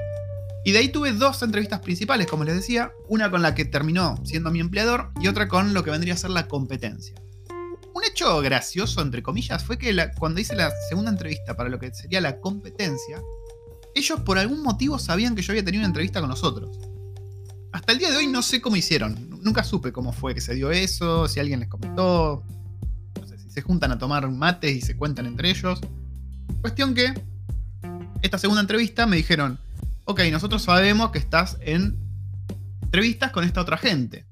Y 0.65 0.71
de 0.71 0.79
ahí 0.79 0.89
tuve 0.89 1.13
dos 1.13 1.43
entrevistas 1.43 1.79
principales, 1.81 2.25
como 2.25 2.43
les 2.43 2.55
decía, 2.55 2.91
una 3.07 3.29
con 3.29 3.43
la 3.43 3.53
que 3.53 3.65
terminó 3.65 4.19
siendo 4.25 4.49
mi 4.49 4.59
empleador 4.59 5.11
y 5.21 5.27
otra 5.27 5.47
con 5.47 5.75
lo 5.75 5.83
que 5.83 5.91
vendría 5.91 6.15
a 6.15 6.17
ser 6.17 6.31
la 6.31 6.47
competencia. 6.47 7.13
Un 7.93 8.03
hecho 8.03 8.41
gracioso, 8.41 9.03
entre 9.03 9.21
comillas, 9.21 9.63
fue 9.63 9.77
que 9.77 9.95
cuando 10.17 10.41
hice 10.41 10.55
la 10.55 10.71
segunda 10.89 11.11
entrevista 11.11 11.55
para 11.55 11.69
lo 11.69 11.77
que 11.77 11.93
sería 11.93 12.19
la 12.19 12.39
competencia, 12.39 13.21
ellos 13.93 14.21
por 14.21 14.39
algún 14.39 14.63
motivo 14.63 14.97
sabían 14.97 15.35
que 15.35 15.43
yo 15.43 15.51
había 15.51 15.63
tenido 15.63 15.81
una 15.81 15.89
entrevista 15.89 16.19
con 16.19 16.29
nosotros. 16.29 16.79
Hasta 17.71 17.91
el 17.91 17.99
día 17.99 18.09
de 18.09 18.17
hoy 18.17 18.25
no 18.25 18.41
sé 18.41 18.59
cómo 18.59 18.75
hicieron, 18.75 19.39
nunca 19.43 19.63
supe 19.63 19.91
cómo 19.91 20.13
fue 20.13 20.33
que 20.33 20.41
se 20.41 20.55
dio 20.55 20.71
eso, 20.71 21.27
si 21.27 21.39
alguien 21.39 21.59
les 21.59 21.69
comentó, 21.69 22.43
se 23.49 23.61
juntan 23.61 23.91
a 23.91 23.99
tomar 23.99 24.27
mates 24.31 24.75
y 24.75 24.81
se 24.81 24.97
cuentan 24.97 25.27
entre 25.27 25.51
ellos. 25.51 25.79
Cuestión 26.61 26.95
que, 26.95 27.13
esta 28.23 28.39
segunda 28.39 28.61
entrevista 28.61 29.05
me 29.05 29.15
dijeron, 29.15 29.59
ok, 30.05 30.21
nosotros 30.31 30.63
sabemos 30.63 31.11
que 31.11 31.19
estás 31.19 31.57
en 31.61 31.97
entrevistas 32.81 33.31
con 33.31 33.43
esta 33.43 33.61
otra 33.61 33.77
gente. 33.77 34.25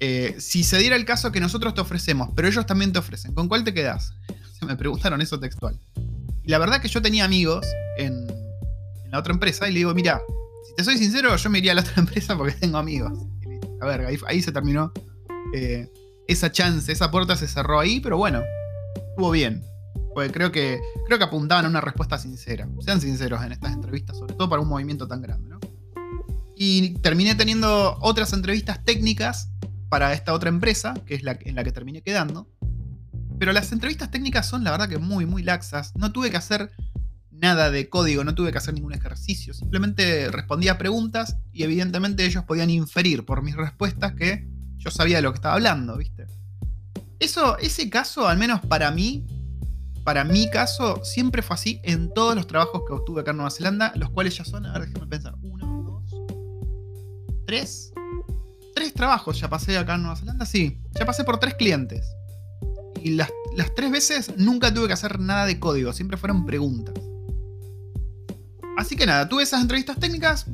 Eh, 0.00 0.36
si 0.38 0.62
se 0.62 0.78
diera 0.78 0.96
el 0.96 1.04
caso 1.04 1.32
que 1.32 1.40
nosotros 1.40 1.74
te 1.74 1.80
ofrecemos, 1.80 2.30
pero 2.34 2.46
ellos 2.48 2.64
también 2.66 2.92
te 2.92 3.00
ofrecen, 3.00 3.34
¿con 3.34 3.48
cuál 3.48 3.64
te 3.64 3.74
quedas? 3.74 4.14
Me 4.66 4.76
preguntaron 4.76 5.20
eso 5.20 5.38
textual. 5.38 5.78
Y 6.44 6.50
la 6.50 6.58
verdad 6.58 6.80
que 6.80 6.88
yo 6.88 7.02
tenía 7.02 7.24
amigos 7.24 7.66
en, 7.98 8.26
la 9.10 9.18
otra 9.18 9.32
empresa 9.32 9.68
y 9.68 9.72
le 9.72 9.78
digo, 9.78 9.94
mira, 9.94 10.20
si 10.66 10.74
te 10.74 10.84
soy 10.84 10.98
sincero, 10.98 11.34
yo 11.34 11.50
me 11.50 11.58
iría 11.58 11.72
a 11.72 11.74
la 11.76 11.80
otra 11.80 11.94
empresa 11.96 12.36
porque 12.36 12.52
tengo 12.54 12.78
amigos. 12.78 13.12
A 13.80 13.86
ver, 13.86 14.06
ahí, 14.26 14.42
se 14.42 14.52
terminó 14.52 14.92
eh, 15.54 15.90
esa 16.26 16.52
chance, 16.52 16.90
esa 16.90 17.10
puerta 17.10 17.36
se 17.36 17.48
cerró 17.48 17.80
ahí, 17.80 18.00
pero 18.00 18.16
bueno, 18.18 18.42
estuvo 19.10 19.30
bien. 19.30 19.64
Porque 20.14 20.30
creo 20.30 20.50
que, 20.50 20.80
creo 21.06 21.18
que 21.18 21.24
apuntaban 21.24 21.64
a 21.64 21.68
una 21.68 21.80
respuesta 21.80 22.18
sincera. 22.18 22.68
Sean 22.80 23.00
sinceros 23.00 23.42
en 23.44 23.52
estas 23.52 23.72
entrevistas, 23.72 24.18
sobre 24.18 24.34
todo 24.34 24.48
para 24.48 24.62
un 24.62 24.68
movimiento 24.68 25.06
tan 25.06 25.22
grande, 25.22 25.50
¿no? 25.50 25.60
Y 26.56 26.94
terminé 26.98 27.34
teniendo 27.34 27.96
otras 28.00 28.32
entrevistas 28.32 28.84
técnicas 28.84 29.50
para 29.88 30.12
esta 30.12 30.32
otra 30.32 30.48
empresa, 30.48 30.94
que 31.06 31.14
es 31.14 31.22
la 31.22 31.38
en 31.40 31.54
la 31.54 31.62
que 31.62 31.72
terminé 31.72 32.02
quedando. 32.02 32.48
Pero 33.38 33.52
las 33.52 33.70
entrevistas 33.70 34.10
técnicas 34.10 34.46
son 34.46 34.64
la 34.64 34.72
verdad 34.72 34.88
que 34.88 34.98
muy, 34.98 35.24
muy 35.24 35.42
laxas. 35.42 35.94
No 35.94 36.10
tuve 36.10 36.30
que 36.30 36.36
hacer 36.36 36.72
nada 37.30 37.70
de 37.70 37.88
código, 37.88 38.24
no 38.24 38.34
tuve 38.34 38.52
que 38.52 38.58
hacer 38.58 38.74
ningún 38.74 38.92
ejercicio. 38.92 39.54
Simplemente 39.54 40.30
respondía 40.30 40.78
preguntas 40.78 41.36
y 41.52 41.62
evidentemente 41.62 42.24
ellos 42.24 42.44
podían 42.44 42.70
inferir 42.70 43.24
por 43.24 43.42
mis 43.42 43.54
respuestas 43.54 44.14
que 44.14 44.48
yo 44.76 44.90
sabía 44.90 45.16
de 45.16 45.22
lo 45.22 45.32
que 45.32 45.36
estaba 45.36 45.54
hablando, 45.54 45.96
¿viste? 45.96 46.26
Eso, 47.18 47.58
ese 47.58 47.90
caso, 47.90 48.28
al 48.28 48.38
menos 48.38 48.60
para 48.60 48.90
mí, 48.90 49.26
para 50.08 50.24
mi 50.24 50.48
caso, 50.48 51.04
siempre 51.04 51.42
fue 51.42 51.52
así 51.52 51.80
en 51.84 52.14
todos 52.14 52.34
los 52.34 52.46
trabajos 52.46 52.80
que 52.86 52.94
obtuve 52.94 53.20
acá 53.20 53.32
en 53.32 53.36
Nueva 53.36 53.50
Zelanda, 53.50 53.92
los 53.94 54.08
cuales 54.08 54.34
ya 54.38 54.42
son, 54.42 54.64
a 54.64 54.72
ver, 54.72 54.88
déjame 54.88 55.06
pensar, 55.06 55.34
uno, 55.42 55.82
dos, 55.82 56.22
tres, 57.44 57.92
tres 58.74 58.94
trabajos 58.94 59.38
ya 59.38 59.50
pasé 59.50 59.76
acá 59.76 59.96
en 59.96 60.04
Nueva 60.04 60.16
Zelanda, 60.16 60.46
sí, 60.46 60.80
ya 60.98 61.04
pasé 61.04 61.24
por 61.24 61.38
tres 61.38 61.56
clientes. 61.56 62.10
y 63.02 63.16
las, 63.16 63.28
las 63.54 63.74
tres 63.74 63.90
veces 63.90 64.32
nunca 64.38 64.72
tuve 64.72 64.86
que 64.86 64.94
hacer 64.94 65.20
nada 65.20 65.44
de 65.44 65.60
código, 65.60 65.92
siempre 65.92 66.16
fueron 66.16 66.46
preguntas. 66.46 66.94
Así 68.78 68.96
que 68.96 69.04
nada, 69.04 69.28
tuve 69.28 69.42
esas 69.42 69.60
entrevistas 69.60 69.98
técnicas, 70.00 70.46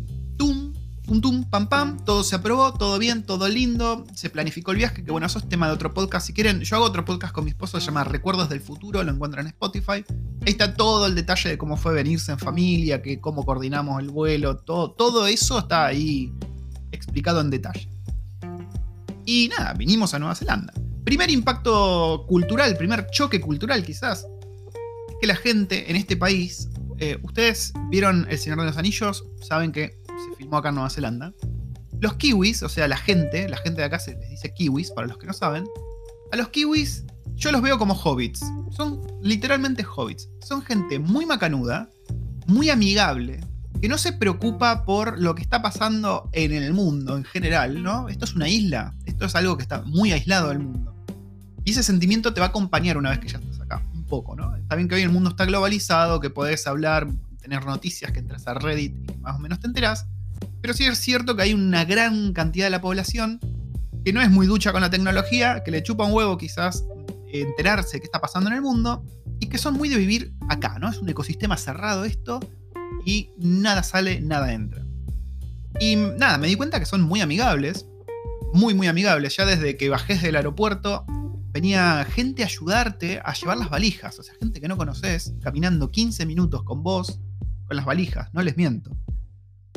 tum, 1.07 1.21
tum, 1.21 1.45
pam, 1.45 1.69
pam, 1.69 2.05
todo 2.05 2.25
se 2.25 2.37
aprobó, 2.37 2.73
todo 2.73 2.99
bien, 2.99 3.25
todo 3.25 3.49
lindo, 3.49 4.05
se 4.15 4.31
planificó 4.31 4.73
el 4.73 4.79
viaje, 4.79 5.05
que 5.05 5.11
bueno, 5.11 5.27
eso 5.27 5.39
es 5.39 5.49
tema 5.49 5.67
de 5.67 5.75
otro 5.75 5.93
podcast. 5.93 6.27
Si 6.27 6.33
quieren, 6.33 6.61
yo 6.61 6.77
hago 6.77 6.87
otro 6.87 7.05
podcast 7.05 7.35
con 7.35 7.45
mi 7.45 7.51
esposo, 7.51 7.79
se 7.79 7.87
llama 7.87 8.05
Recuerdos 8.05 8.49
del 8.49 8.61
Futuro, 8.61 9.03
lo 9.03 9.13
encuentran 9.13 9.47
en 9.47 9.53
Spotify. 9.53 10.05
Ahí 10.47 10.53
está 10.53 10.75
todo 10.75 11.07
el 11.07 11.15
detalle 11.15 11.51
de 11.51 11.59
cómo 11.59 11.77
fue 11.77 11.93
venirse 11.93 12.33
en 12.33 12.39
familia, 12.39 13.03
que 13.03 13.21
cómo 13.21 13.45
coordinamos 13.45 14.01
el 14.01 14.11
vuelo, 14.11 14.57
todo, 14.59 14.93
todo 14.93 15.27
eso 15.27 15.59
está 15.59 15.87
ahí 15.87 16.33
explicado 16.91 17.41
en 17.41 17.51
detalle. 17.51 17.89
Y 19.27 19.49
nada, 19.49 19.75
vinimos 19.75 20.15
a 20.15 20.19
Nueva 20.19 20.35
Zelanda. 20.35 20.73
Primer 21.05 21.31
impacto 21.31 22.25
cultural, 22.27 22.77
primer 22.77 23.07
choque 23.11 23.41
cultural 23.41 23.85
quizás, 23.85 24.27
es 25.09 25.15
que 25.21 25.27
la 25.27 25.37
gente 25.37 25.91
en 25.91 25.97
este 25.97 26.17
país 26.17 26.69
eh, 26.99 27.19
ustedes 27.23 27.73
vieron 27.91 28.27
El 28.31 28.39
Señor 28.39 28.61
de 28.61 28.67
los 28.67 28.79
Anillos, 28.79 29.25
saben 29.41 29.73
que 29.73 30.04
se 30.19 30.37
filmó 30.37 30.59
acá 30.59 30.71
en 30.71 30.77
Nueva 30.77 30.91
Zelanda. 30.91 31.33
Los 32.01 32.15
kiwis, 32.15 32.63
o 32.63 32.69
sea, 32.69 32.89
la 32.89 32.97
gente, 32.97 33.49
la 33.49 33.57
gente 33.57 33.81
de 33.81 33.87
acá 33.87 33.99
se 33.99 34.17
les 34.17 34.31
dice 34.31 34.53
kiwis, 34.53 34.91
para 34.91 35.07
los 35.07 35.19
que 35.19 35.27
no 35.27 35.33
saben. 35.33 35.65
A 36.33 36.37
los 36.37 36.49
kiwis 36.49 37.05
yo 37.37 37.51
los 37.53 37.63
veo 37.63 37.79
como 37.79 37.95
hobbits. 37.95 38.41
Son 38.71 39.01
literalmente 39.23 39.85
hobbits. 39.85 40.29
Son 40.41 40.63
gente 40.63 40.99
muy 40.99 41.27
macanuda, 41.27 41.89
muy 42.47 42.71
amigable, 42.71 43.41
que 43.81 43.89
no 43.89 43.99
se 43.99 44.13
preocupa 44.13 44.85
por 44.85 45.21
lo 45.21 45.35
que 45.35 45.43
está 45.43 45.63
pasando 45.63 46.29
en 46.33 46.53
el 46.53 46.73
mundo 46.73 47.17
en 47.17 47.25
general, 47.25 47.83
¿no? 47.83 48.09
Esto 48.09 48.25
es 48.25 48.35
una 48.35 48.49
isla, 48.49 48.95
esto 49.07 49.27
es 49.27 49.35
algo 49.35 49.57
que 49.57 49.63
está 49.63 49.83
muy 49.83 50.13
aislado 50.13 50.49
del 50.49 50.61
mundo. 50.61 50.95
Y 51.65 51.73
ese 51.73 51.83
sentimiento 51.83 52.35
te 52.35 52.41
va 52.41 52.47
a 52.47 52.49
acompañar 52.51 52.99
una 52.99 53.11
vez 53.11 53.19
que 53.19 53.29
ya 53.29 53.39
estás 53.39 53.61
acá 53.61 53.83
poco, 54.05 54.37
¿no? 54.37 54.55
Está 54.57 54.77
bien 54.77 54.89
que 54.89 54.95
hoy 54.95 55.03
el 55.03 55.11
mundo 55.11 55.31
está 55.31 55.45
globalizado, 55.45 56.21
que 56.21 56.31
podés 56.31 56.67
hablar, 56.67 57.09
tener 57.45 57.67
noticias, 57.67 58.11
que 58.11 58.21
entras 58.21 58.49
a 58.49 58.55
Reddit 58.55 58.97
y 59.11 59.19
más 59.19 59.37
o 59.37 59.39
menos 59.39 59.61
te 59.61 59.67
enterás, 59.67 60.07
pero 60.63 60.73
sí 60.73 60.85
es 60.87 60.99
cierto 60.99 61.37
que 61.37 61.43
hay 61.43 61.53
una 61.53 61.85
gran 61.85 62.33
cantidad 62.33 62.67
de 62.67 62.71
la 62.71 62.81
población 62.81 63.39
que 64.03 64.15
no 64.15 64.23
es 64.23 64.31
muy 64.31 64.47
ducha 64.47 64.73
con 64.73 64.81
la 64.81 64.89
tecnología, 64.89 65.63
que 65.63 65.71
le 65.71 65.83
chupa 65.83 66.05
un 66.05 66.13
huevo 66.13 66.39
quizás 66.39 66.85
enterarse 67.29 67.97
de 67.97 68.01
qué 68.01 68.07
está 68.07 68.21
pasando 68.21 68.49
en 68.49 68.57
el 68.57 68.63
mundo 68.63 69.05
y 69.41 69.49
que 69.49 69.59
son 69.59 69.75
muy 69.75 69.91
de 69.91 69.97
vivir 69.97 70.33
acá, 70.49 70.79
¿no? 70.79 70.89
Es 70.89 70.99
un 70.99 71.09
ecosistema 71.09 71.59
cerrado 71.59 72.05
esto 72.07 72.41
y 73.05 73.31
nada 73.37 73.83
sale, 73.83 74.23
nada 74.23 74.55
entra. 74.55 74.83
Y 75.81 75.97
nada, 75.97 76.39
me 76.39 76.47
di 76.47 76.55
cuenta 76.55 76.81
que 76.81 76.87
son 76.87 77.03
muy 77.03 77.21
amigables, 77.21 77.87
muy, 78.55 78.73
muy 78.73 78.87
amigables. 78.87 79.37
Ya 79.37 79.45
desde 79.45 79.77
que 79.77 79.91
bajé 79.91 80.17
del 80.17 80.37
aeropuerto, 80.37 81.05
venía 81.53 82.07
gente 82.09 82.43
a 82.43 82.47
ayudarte 82.47 83.21
a 83.23 83.35
llevar 83.35 83.59
las 83.59 83.69
valijas. 83.69 84.19
O 84.19 84.23
sea, 84.23 84.35
gente 84.41 84.61
que 84.61 84.69
no 84.69 84.77
conoces, 84.77 85.35
caminando 85.43 85.91
15 85.91 86.25
minutos 86.27 86.63
con 86.63 86.83
vos, 86.83 87.21
con 87.67 87.77
las 87.77 87.85
valijas, 87.85 88.33
no 88.33 88.43
les 88.43 88.57
miento. 88.57 88.91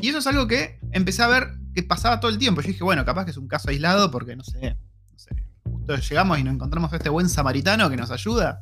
Y 0.02 0.10
eso 0.10 0.20
es 0.20 0.28
algo 0.28 0.48
que 0.48 0.80
empecé 0.92 1.24
a 1.24 1.28
ver 1.28 1.48
que 1.74 1.84
pasaba 1.84 2.20
todo 2.20 2.32
el 2.32 2.38
tiempo. 2.38 2.62
Yo 2.62 2.68
dije, 2.68 2.84
bueno, 2.84 3.04
capaz 3.06 3.26
que 3.26 3.32
es 3.32 3.38
un 3.38 3.48
caso 3.48 3.70
aislado 3.70 4.12
porque 4.12 4.36
no 4.36 4.44
sé, 4.44 4.78
no 5.12 5.20
sé. 5.20 5.36
Justo 5.64 5.96
llegamos 5.96 6.40
y 6.40 6.44
nos 6.44 6.54
encontramos 6.54 6.94
a 6.94 6.98
este 6.98 7.10
buen 7.10 7.30
samaritano 7.30 7.90
que 7.90 7.98
nos 7.98 8.12
ayuda. 8.12 8.62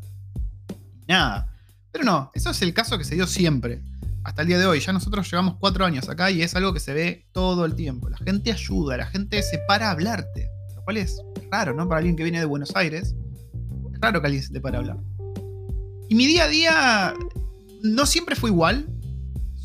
Nada. 1.07 1.51
Pero 1.91 2.03
no, 2.03 2.31
eso 2.33 2.49
es 2.49 2.61
el 2.61 2.73
caso 2.73 2.97
que 2.97 3.03
se 3.03 3.15
dio 3.15 3.27
siempre. 3.27 3.81
Hasta 4.23 4.41
el 4.41 4.47
día 4.47 4.57
de 4.57 4.65
hoy. 4.65 4.79
Ya 4.79 4.91
nosotros 4.91 5.29
llevamos 5.29 5.57
cuatro 5.59 5.85
años 5.85 6.09
acá 6.09 6.31
y 6.31 6.41
es 6.41 6.55
algo 6.55 6.73
que 6.73 6.79
se 6.79 6.93
ve 6.93 7.27
todo 7.31 7.65
el 7.65 7.75
tiempo. 7.75 8.09
La 8.09 8.17
gente 8.17 8.51
ayuda, 8.51 8.97
la 8.97 9.05
gente 9.05 9.41
se 9.43 9.59
para 9.67 9.89
a 9.89 9.91
hablarte. 9.91 10.49
Lo 10.75 10.83
cual 10.83 10.97
es 10.97 11.21
raro, 11.51 11.73
¿no? 11.73 11.87
Para 11.87 11.99
alguien 11.99 12.15
que 12.15 12.23
viene 12.23 12.39
de 12.39 12.45
Buenos 12.45 12.75
Aires, 12.75 13.15
es 13.93 13.99
raro 14.01 14.21
que 14.21 14.27
alguien 14.27 14.43
se 14.43 14.51
te 14.51 14.61
para 14.61 14.79
hablar. 14.79 14.97
Y 16.09 16.15
mi 16.15 16.27
día 16.27 16.45
a 16.45 16.47
día 16.47 17.13
no 17.83 18.05
siempre 18.05 18.35
fue 18.35 18.49
igual, 18.49 18.87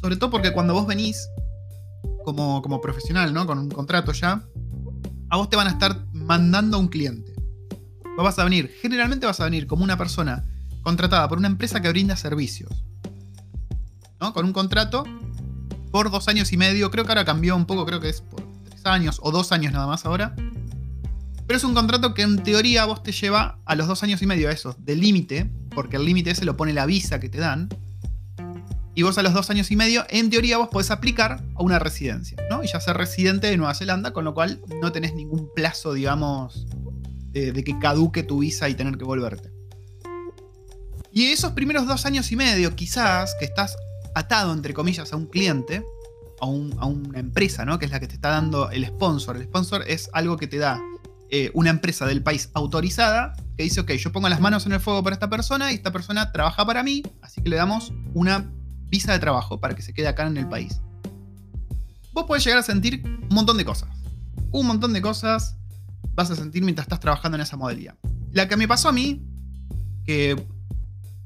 sobre 0.00 0.16
todo 0.16 0.30
porque 0.30 0.52
cuando 0.52 0.74
vos 0.74 0.86
venís 0.86 1.28
como, 2.24 2.62
como 2.62 2.80
profesional, 2.80 3.32
¿no? 3.34 3.46
Con 3.46 3.58
un 3.58 3.68
contrato 3.68 4.12
ya, 4.12 4.44
a 5.28 5.36
vos 5.36 5.48
te 5.48 5.56
van 5.56 5.66
a 5.66 5.70
estar 5.70 6.04
mandando 6.12 6.76
a 6.76 6.80
un 6.80 6.88
cliente. 6.88 7.32
Vos 8.16 8.24
vas 8.24 8.38
a 8.38 8.44
venir, 8.44 8.72
generalmente 8.80 9.26
vas 9.26 9.40
a 9.40 9.44
venir 9.44 9.66
como 9.66 9.84
una 9.84 9.96
persona 9.96 10.44
contratada 10.82 11.28
por 11.28 11.38
una 11.38 11.48
empresa 11.48 11.80
que 11.80 11.88
brinda 11.88 12.16
servicios. 12.16 12.84
¿no? 14.20 14.32
Con 14.32 14.44
un 14.44 14.52
contrato 14.52 15.04
por 15.90 16.10
dos 16.10 16.28
años 16.28 16.52
y 16.52 16.56
medio. 16.56 16.90
Creo 16.90 17.04
que 17.04 17.10
ahora 17.12 17.24
cambió 17.24 17.56
un 17.56 17.66
poco, 17.66 17.86
creo 17.86 18.00
que 18.00 18.08
es 18.08 18.20
por 18.20 18.42
tres 18.68 18.84
años 18.86 19.18
o 19.22 19.30
dos 19.30 19.52
años 19.52 19.72
nada 19.72 19.86
más 19.86 20.04
ahora. 20.04 20.34
Pero 21.46 21.56
es 21.56 21.64
un 21.64 21.74
contrato 21.74 22.14
que 22.14 22.22
en 22.22 22.42
teoría 22.42 22.84
vos 22.84 23.02
te 23.02 23.12
lleva 23.12 23.58
a 23.64 23.74
los 23.74 23.88
dos 23.88 24.02
años 24.02 24.22
y 24.22 24.26
medio, 24.26 24.50
eso, 24.50 24.76
de 24.78 24.94
límite, 24.94 25.50
porque 25.74 25.96
el 25.96 26.04
límite 26.04 26.30
ese 26.30 26.44
lo 26.44 26.56
pone 26.56 26.72
la 26.72 26.86
visa 26.86 27.18
que 27.18 27.28
te 27.28 27.38
dan. 27.38 27.68
Y 29.00 29.02
vos 29.02 29.16
a 29.16 29.22
los 29.22 29.32
dos 29.32 29.48
años 29.48 29.70
y 29.70 29.76
medio, 29.76 30.04
en 30.10 30.28
teoría 30.28 30.58
vos 30.58 30.68
podés 30.68 30.90
aplicar 30.90 31.42
a 31.54 31.62
una 31.62 31.78
residencia, 31.78 32.36
¿no? 32.50 32.62
Y 32.62 32.66
ya 32.66 32.78
ser 32.80 32.98
residente 32.98 33.46
de 33.46 33.56
Nueva 33.56 33.72
Zelanda, 33.72 34.12
con 34.12 34.26
lo 34.26 34.34
cual 34.34 34.60
no 34.82 34.92
tenés 34.92 35.14
ningún 35.14 35.50
plazo, 35.54 35.94
digamos, 35.94 36.66
de, 37.32 37.64
que 37.64 37.78
caduque 37.78 38.24
tu 38.24 38.40
visa 38.40 38.68
y 38.68 38.74
tener 38.74 38.98
que 38.98 39.04
volverte. 39.04 39.50
Y 41.14 41.28
esos 41.28 41.52
primeros 41.52 41.86
dos 41.86 42.04
años 42.04 42.30
y 42.30 42.36
medio, 42.36 42.76
quizás, 42.76 43.34
que 43.38 43.46
estás 43.46 43.74
atado, 44.14 44.52
entre 44.52 44.74
comillas, 44.74 45.10
a 45.14 45.16
un 45.16 45.28
cliente, 45.28 45.82
a, 46.42 46.44
a, 46.44 46.84
una 46.84 47.20
empresa, 47.20 47.64
¿no? 47.64 47.78
Que 47.78 47.86
es 47.86 47.92
la 47.92 48.00
que 48.00 48.06
te 48.06 48.16
está 48.16 48.28
dando 48.28 48.70
el 48.70 48.84
sponsor. 48.84 49.38
El 49.38 49.44
sponsor 49.44 49.82
es 49.86 50.10
algo 50.12 50.36
que 50.36 50.46
te 50.46 50.58
da 50.58 50.78
eh, 51.30 51.50
una 51.54 51.70
empresa 51.70 52.04
del 52.04 52.22
país 52.22 52.50
autorizada 52.52 53.34
que 53.56 53.62
dice, 53.62 53.80
ok, 53.80 53.92
yo 53.92 54.12
pongo 54.12 54.28
las 54.28 54.42
manos 54.42 54.66
en 54.66 54.72
el 54.72 54.80
fuego 54.80 55.02
para 55.02 55.14
esta 55.14 55.30
persona 55.30 55.72
y 55.72 55.76
esta 55.76 55.90
persona 55.90 56.32
trabaja 56.32 56.66
para 56.66 56.82
mí, 56.82 57.02
así 57.22 57.40
que 57.40 57.48
le 57.48 57.56
damos 57.56 57.94
una 58.12 58.50
visa 58.90 59.12
de 59.12 59.18
trabajo 59.18 59.60
para 59.60 59.74
que 59.74 59.82
se 59.82 59.94
quede 59.94 60.08
acá 60.08 60.26
en 60.26 60.36
el 60.36 60.48
país. 60.48 60.80
Vos 62.12 62.24
podés 62.24 62.44
llegar 62.44 62.58
a 62.58 62.62
sentir 62.62 63.02
un 63.04 63.34
montón 63.34 63.56
de 63.56 63.64
cosas. 63.64 63.88
Un 64.50 64.66
montón 64.66 64.92
de 64.92 65.00
cosas 65.00 65.56
vas 66.14 66.30
a 66.30 66.36
sentir 66.36 66.62
mientras 66.62 66.86
estás 66.86 67.00
trabajando 67.00 67.36
en 67.36 67.42
esa 67.42 67.56
modalidad. 67.56 67.94
La 68.32 68.48
que 68.48 68.56
me 68.56 68.68
pasó 68.68 68.88
a 68.88 68.92
mí, 68.92 69.24
que 70.04 70.44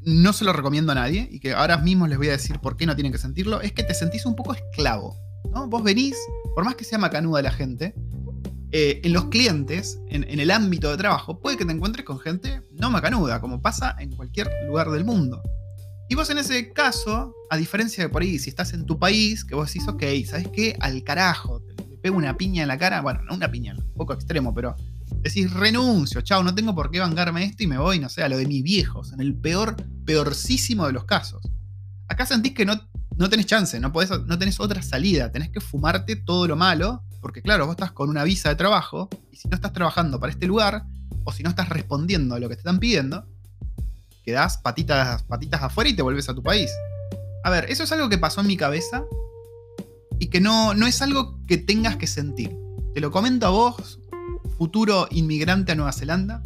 no 0.03 0.33
se 0.33 0.45
lo 0.45 0.53
recomiendo 0.53 0.93
a 0.93 0.95
nadie 0.95 1.27
y 1.31 1.41
que 1.41 1.55
ahora 1.55 1.79
mismo 1.79 2.07
les 2.07 2.19
voy 2.19 2.29
a 2.29 2.33
decir 2.33 2.61
por 2.61 2.77
qué 2.77 2.87
no 2.87 2.95
tienen 2.95 3.13
que 3.13 3.19
sentirlo, 3.19 3.63
es 3.63 3.73
que 3.73 3.83
te 3.83 3.95
sentís 3.95 4.27
un 4.27 4.37
poco 4.37 4.55
esclavo. 4.55 5.17
¿no? 5.51 5.67
Vos 5.69 5.83
venís, 5.83 6.17
por 6.55 6.65
más 6.65 6.75
que 6.75 6.85
sea 6.85 6.99
macanuda 6.99 7.41
la 7.41 7.51
gente, 7.51 7.95
eh, 8.77 9.01
en 9.05 9.13
los 9.13 9.27
clientes, 9.27 10.01
en, 10.09 10.25
el 10.41 10.51
ámbito 10.51 10.91
de 10.91 10.97
trabajo, 10.97 11.39
puede 11.41 11.57
que 11.57 11.65
te 11.65 11.73
encuentres 11.73 12.05
con 12.05 12.19
gente 12.19 12.61
no 12.73 12.91
macanuda, 12.91 13.41
como 13.41 13.63
pasa 13.63 13.95
en 14.01 14.11
cualquier 14.17 14.51
lugar 14.67 14.91
del 14.91 15.05
mundo. 15.05 15.43
Y 16.09 16.15
vos 16.15 16.29
en 16.31 16.39
ese 16.39 16.73
caso, 16.73 17.35
a 17.51 17.57
diferencia 17.57 18.05
de 18.05 18.11
por 18.11 18.23
ahí, 18.23 18.39
si 18.39 18.51
estás 18.51 18.73
en 18.75 18.85
tu 18.85 18.99
país, 18.99 19.45
que 19.45 19.55
vos 19.55 19.73
decís, 19.73 19.89
ok, 19.89 20.03
¿sabes 20.27 20.49
qué? 20.53 20.77
Al 20.81 21.03
carajo, 21.03 21.61
te, 21.61 21.75
pego 21.99 22.17
una 22.17 22.37
piña 22.37 22.63
en 22.63 22.69
la 22.69 22.77
cara, 22.77 23.01
bueno, 23.01 23.23
no 23.23 23.35
una 23.35 23.51
piña, 23.51 23.75
un 23.75 23.95
poco 23.95 24.13
extremo, 24.13 24.53
pero 24.53 24.77
decís, 25.23 25.51
renuncio, 25.53 26.21
chao, 26.21 26.43
no 26.43 26.55
tengo 26.55 26.75
por 26.75 26.91
qué 26.91 27.01
vangarme 27.01 27.45
esto 27.45 27.63
y 27.63 27.67
me 27.67 27.79
voy, 27.79 27.99
no 27.99 28.11
sé, 28.11 28.23
a 28.23 28.29
lo 28.29 28.37
de 28.37 28.47
mis 28.47 28.63
viejos, 28.63 29.13
en 29.13 29.21
el 29.21 29.35
peor, 29.35 29.77
peorcísimo 30.05 30.87
de 30.87 30.93
los 30.93 31.05
casos. 31.05 31.43
Acá 32.09 32.27
sentís 32.27 32.53
que 32.53 32.67
no, 32.67 32.79
no 33.17 33.31
tenés 33.31 33.47
chance, 33.47 33.81
no, 33.81 33.91
podés, 33.91 34.11
no 34.27 34.39
tenés 34.39 34.61
otra 34.61 34.83
salida, 34.83 35.33
tenés 35.33 35.49
que 35.49 35.61
fumarte 35.61 36.17
todo 36.17 36.47
lo 36.47 36.57
malo 36.57 37.03
porque 37.25 37.41
claro, 37.41 37.65
vos 37.65 37.73
estás 37.73 37.93
con 37.93 38.11
una 38.11 38.23
visa 38.23 38.51
de 38.51 38.57
trabajo 38.57 39.09
y 39.33 39.37
si 39.37 39.49
no 39.49 39.55
estás 39.55 39.73
trabajando 39.73 40.21
para 40.21 40.31
este 40.31 40.47
lugar 40.47 40.85
o 41.25 41.33
si 41.33 41.43
no 41.43 41.49
estás 41.49 41.71
respondiendo 41.71 42.35
a 42.35 42.39
lo 42.39 42.51
que 42.51 42.55
te 42.57 42.61
están 42.61 42.79
pidiendo, 42.79 43.27
quedás 44.25 44.59
patitas, 44.59 45.23
patitas 45.25 45.63
afuera 45.63 45.91
y 45.91 45.95
te 45.95 46.03
vuelves 46.03 46.29
a 46.29 46.35
tu 46.35 46.43
país. 46.43 46.71
A 47.45 47.51
ver, 47.51 47.67
eso 47.69 47.85
es 47.85 47.93
algo 47.93 48.09
que 48.09 48.19
pasó 48.19 48.41
en 48.41 48.47
mi 48.47 48.57
cabeza 48.57 49.05
y 50.19 50.29
que 50.29 50.41
no, 50.41 50.75
no 50.75 50.87
es 50.87 51.03
algo 51.03 51.39
que 51.47 51.59
tengas 51.59 51.97
que 51.97 52.07
sentir. 52.07 52.57
Te 52.95 53.01
lo 53.01 53.11
comento 53.11 53.47
a 53.47 53.51
vos, 53.51 54.01
futuro 54.57 55.09
inmigrante 55.11 55.73
a 55.73 55.75
Nueva 55.75 55.93
Zelanda. 55.93 56.43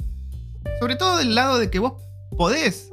Sobre 0.80 0.96
todo 0.96 1.18
del 1.18 1.34
lado 1.34 1.58
de 1.58 1.70
que 1.70 1.78
vos 1.78 1.94
podés, 2.36 2.92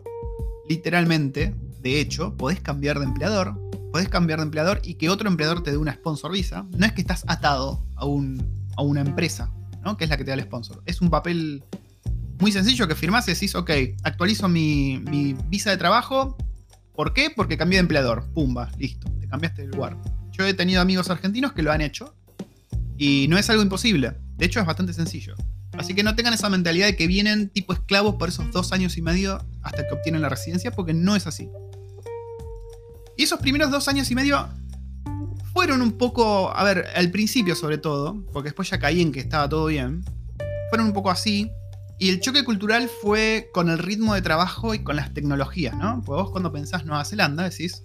literalmente, 0.70 1.56
de 1.82 2.00
hecho, 2.00 2.36
podés 2.36 2.60
cambiar 2.60 3.00
de 3.00 3.06
empleador, 3.06 3.56
podés 3.92 4.10
cambiar 4.10 4.39
de 4.39 4.46
empleador 4.46 4.82
y 4.84 4.96
que 4.96 5.10
otro 5.10 5.27
empleador 5.27 5.63
te 5.63 5.72
dé 5.72 5.77
una 5.77 5.94
sponsor 5.94 6.32
visa. 6.32 6.65
No 6.72 6.86
es 6.86 6.94
que 6.94 7.01
estás 7.01 7.24
atado 7.27 7.82
a, 7.96 8.01
a 8.01 8.82
una 8.82 9.01
empresa, 9.01 9.51
¿no? 9.84 9.98
Que 9.98 10.04
es 10.04 10.10
la 10.10 10.18
que 10.18 10.24
te 10.24 10.32
da 10.32 10.36
el 10.36 10.44
sponsor. 10.44 10.84
Es 10.86 11.01
un 11.01 11.10
papel 11.10 11.63
muy 12.39 12.51
sencillo 12.51 12.88
que 12.88 12.96
firmás 12.96 13.27
y 13.27 13.34
decís, 13.34 13.56
ok, 13.56 13.72
actualizo 14.04 14.48
mi, 14.48 15.36
visa 15.50 15.72
de 15.72 15.77
trabajo. 15.77 16.38
¿Por 16.94 17.13
qué? 17.13 17.30
Porque 17.30 17.58
cambié 17.58 17.77
de 17.77 17.82
empleador. 17.82 18.25
Pumba, 18.34 18.72
listo, 18.77 19.10
te 19.20 19.27
cambiaste 19.27 19.63
de 19.63 19.68
lugar. 19.70 19.98
Yo 20.32 20.46
he 20.46 20.54
tenido 20.54 20.82
amigos 20.82 21.10
argentinos 21.10 21.54
que 21.54 21.63
lo 21.63 21.72
han 21.72 21.82
hecho 21.82 22.15
y 22.98 23.27
no 23.30 23.38
es 23.38 23.50
algo 23.50 23.63
imposible. 23.63 24.13
De 24.38 24.46
hecho, 24.46 24.60
es 24.60 24.65
bastante 24.65 24.94
sencillo. 24.94 25.36
Así 25.77 25.94
que 25.94 26.04
no 26.04 26.15
tengan 26.15 26.34
esa 26.34 26.50
mentalidad 26.50 26.88
de 26.88 26.96
que 26.96 27.08
vienen 27.08 27.50
tipo 27.50 27.74
esclavos 27.74 28.15
por 28.15 28.30
esos 28.30 28.51
dos 28.51 28.72
años 28.72 28.98
y 28.98 29.01
medio 29.01 29.46
hasta 29.62 29.86
que 29.88 29.94
obtienen 29.94 30.22
la 30.22 30.30
residencia, 30.30 30.72
porque 30.72 30.94
no 30.94 31.15
es 31.15 31.27
así. 31.27 31.50
Y 33.18 33.24
esos 33.24 33.39
primeros 33.39 33.72
dos 33.72 33.88
años 33.88 34.10
y 34.12 34.15
medio 34.15 34.48
fueron 35.54 35.82
un 35.82 35.94
poco, 35.94 36.56
a 36.56 36.63
ver, 36.63 36.86
al 36.96 37.12
principio 37.12 37.56
sobre 37.56 37.77
todo, 37.77 38.25
porque 38.34 38.50
después 38.50 38.70
ya 38.70 38.80
caí 38.80 39.01
en 39.01 39.12
que 39.12 39.22
estaba 39.22 39.48
todo 39.48 39.68
bien, 39.68 40.04
fueron 40.70 40.88
un 40.88 40.94
poco 40.94 41.10
así, 41.10 41.50
Y 41.98 42.10
el 42.10 42.20
choque 42.20 42.44
cultural 42.44 42.90
fue 43.02 43.50
con 43.54 43.70
el 43.70 43.78
ritmo 43.78 44.14
de 44.16 44.22
trabajo 44.22 44.74
y 44.74 44.80
con 44.84 44.98
las 44.98 45.14
tecnologías, 45.14 45.75
¿no? 45.78 46.02
Pues 46.06 46.22
vos 46.22 46.32
cuando 46.32 46.52
pensás 46.52 46.86
Nueva 46.86 47.06
Zelanda 47.06 47.44
decís, 47.44 47.84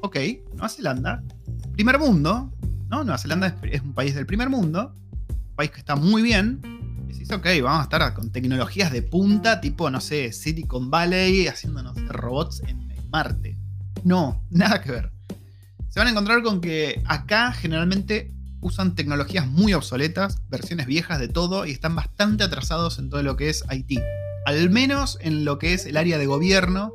ok, 0.00 0.16
Nueva 0.52 0.68
Zelanda, 0.70 1.22
primer 1.72 1.98
mundo, 1.98 2.50
¿no? 2.88 3.04
Nueva 3.04 3.18
Zelanda 3.18 3.54
es, 3.70 3.82
un 3.82 3.92
país 3.92 4.14
del 4.14 4.24
primer 4.24 4.48
mundo, 4.48 4.94
un 5.28 5.56
país 5.56 5.70
que 5.70 5.80
está 5.80 5.96
muy 5.96 6.22
bien. 6.22 6.60
Decís, 7.08 7.30
ok, 7.30 7.46
vamos 7.62 7.80
a 7.80 7.82
estar 7.82 8.14
con 8.14 8.32
tecnologías 8.32 8.90
de 8.90 9.02
punta, 9.02 9.60
tipo, 9.60 9.90
no 9.90 10.00
sé, 10.00 10.32
Silicon 10.32 10.90
Valley, 10.90 11.46
haciéndonos 11.46 11.94
robots 12.08 12.62
en 12.66 12.88
Marte. 13.10 13.58
No, 14.02 14.42
nada 14.50 14.80
que 14.80 14.92
ver. 14.92 15.12
Se 15.88 16.00
van 16.00 16.08
a 16.08 16.10
encontrar 16.10 16.42
con 16.42 16.62
que 16.62 17.02
acá 17.04 17.52
generalmente 17.52 18.32
usan 18.62 18.94
tecnologías 18.94 19.46
muy 19.46 19.74
obsoletas, 19.74 20.40
versiones 20.48 20.86
viejas 20.86 21.18
de 21.20 21.28
todo 21.28 21.66
y 21.66 21.72
están 21.72 21.94
bastante 21.94 22.44
atrasados 22.44 22.98
en 22.98 23.10
todo 23.10 23.22
lo 23.22 23.36
que 23.36 23.50
es 23.50 23.64
IT. 23.70 24.00
Al 24.46 24.70
menos 24.70 25.18
en 25.20 25.44
lo 25.44 25.58
que 25.58 25.74
es 25.74 25.84
el 25.84 25.96
área 25.96 26.16
de 26.16 26.26
gobierno, 26.26 26.94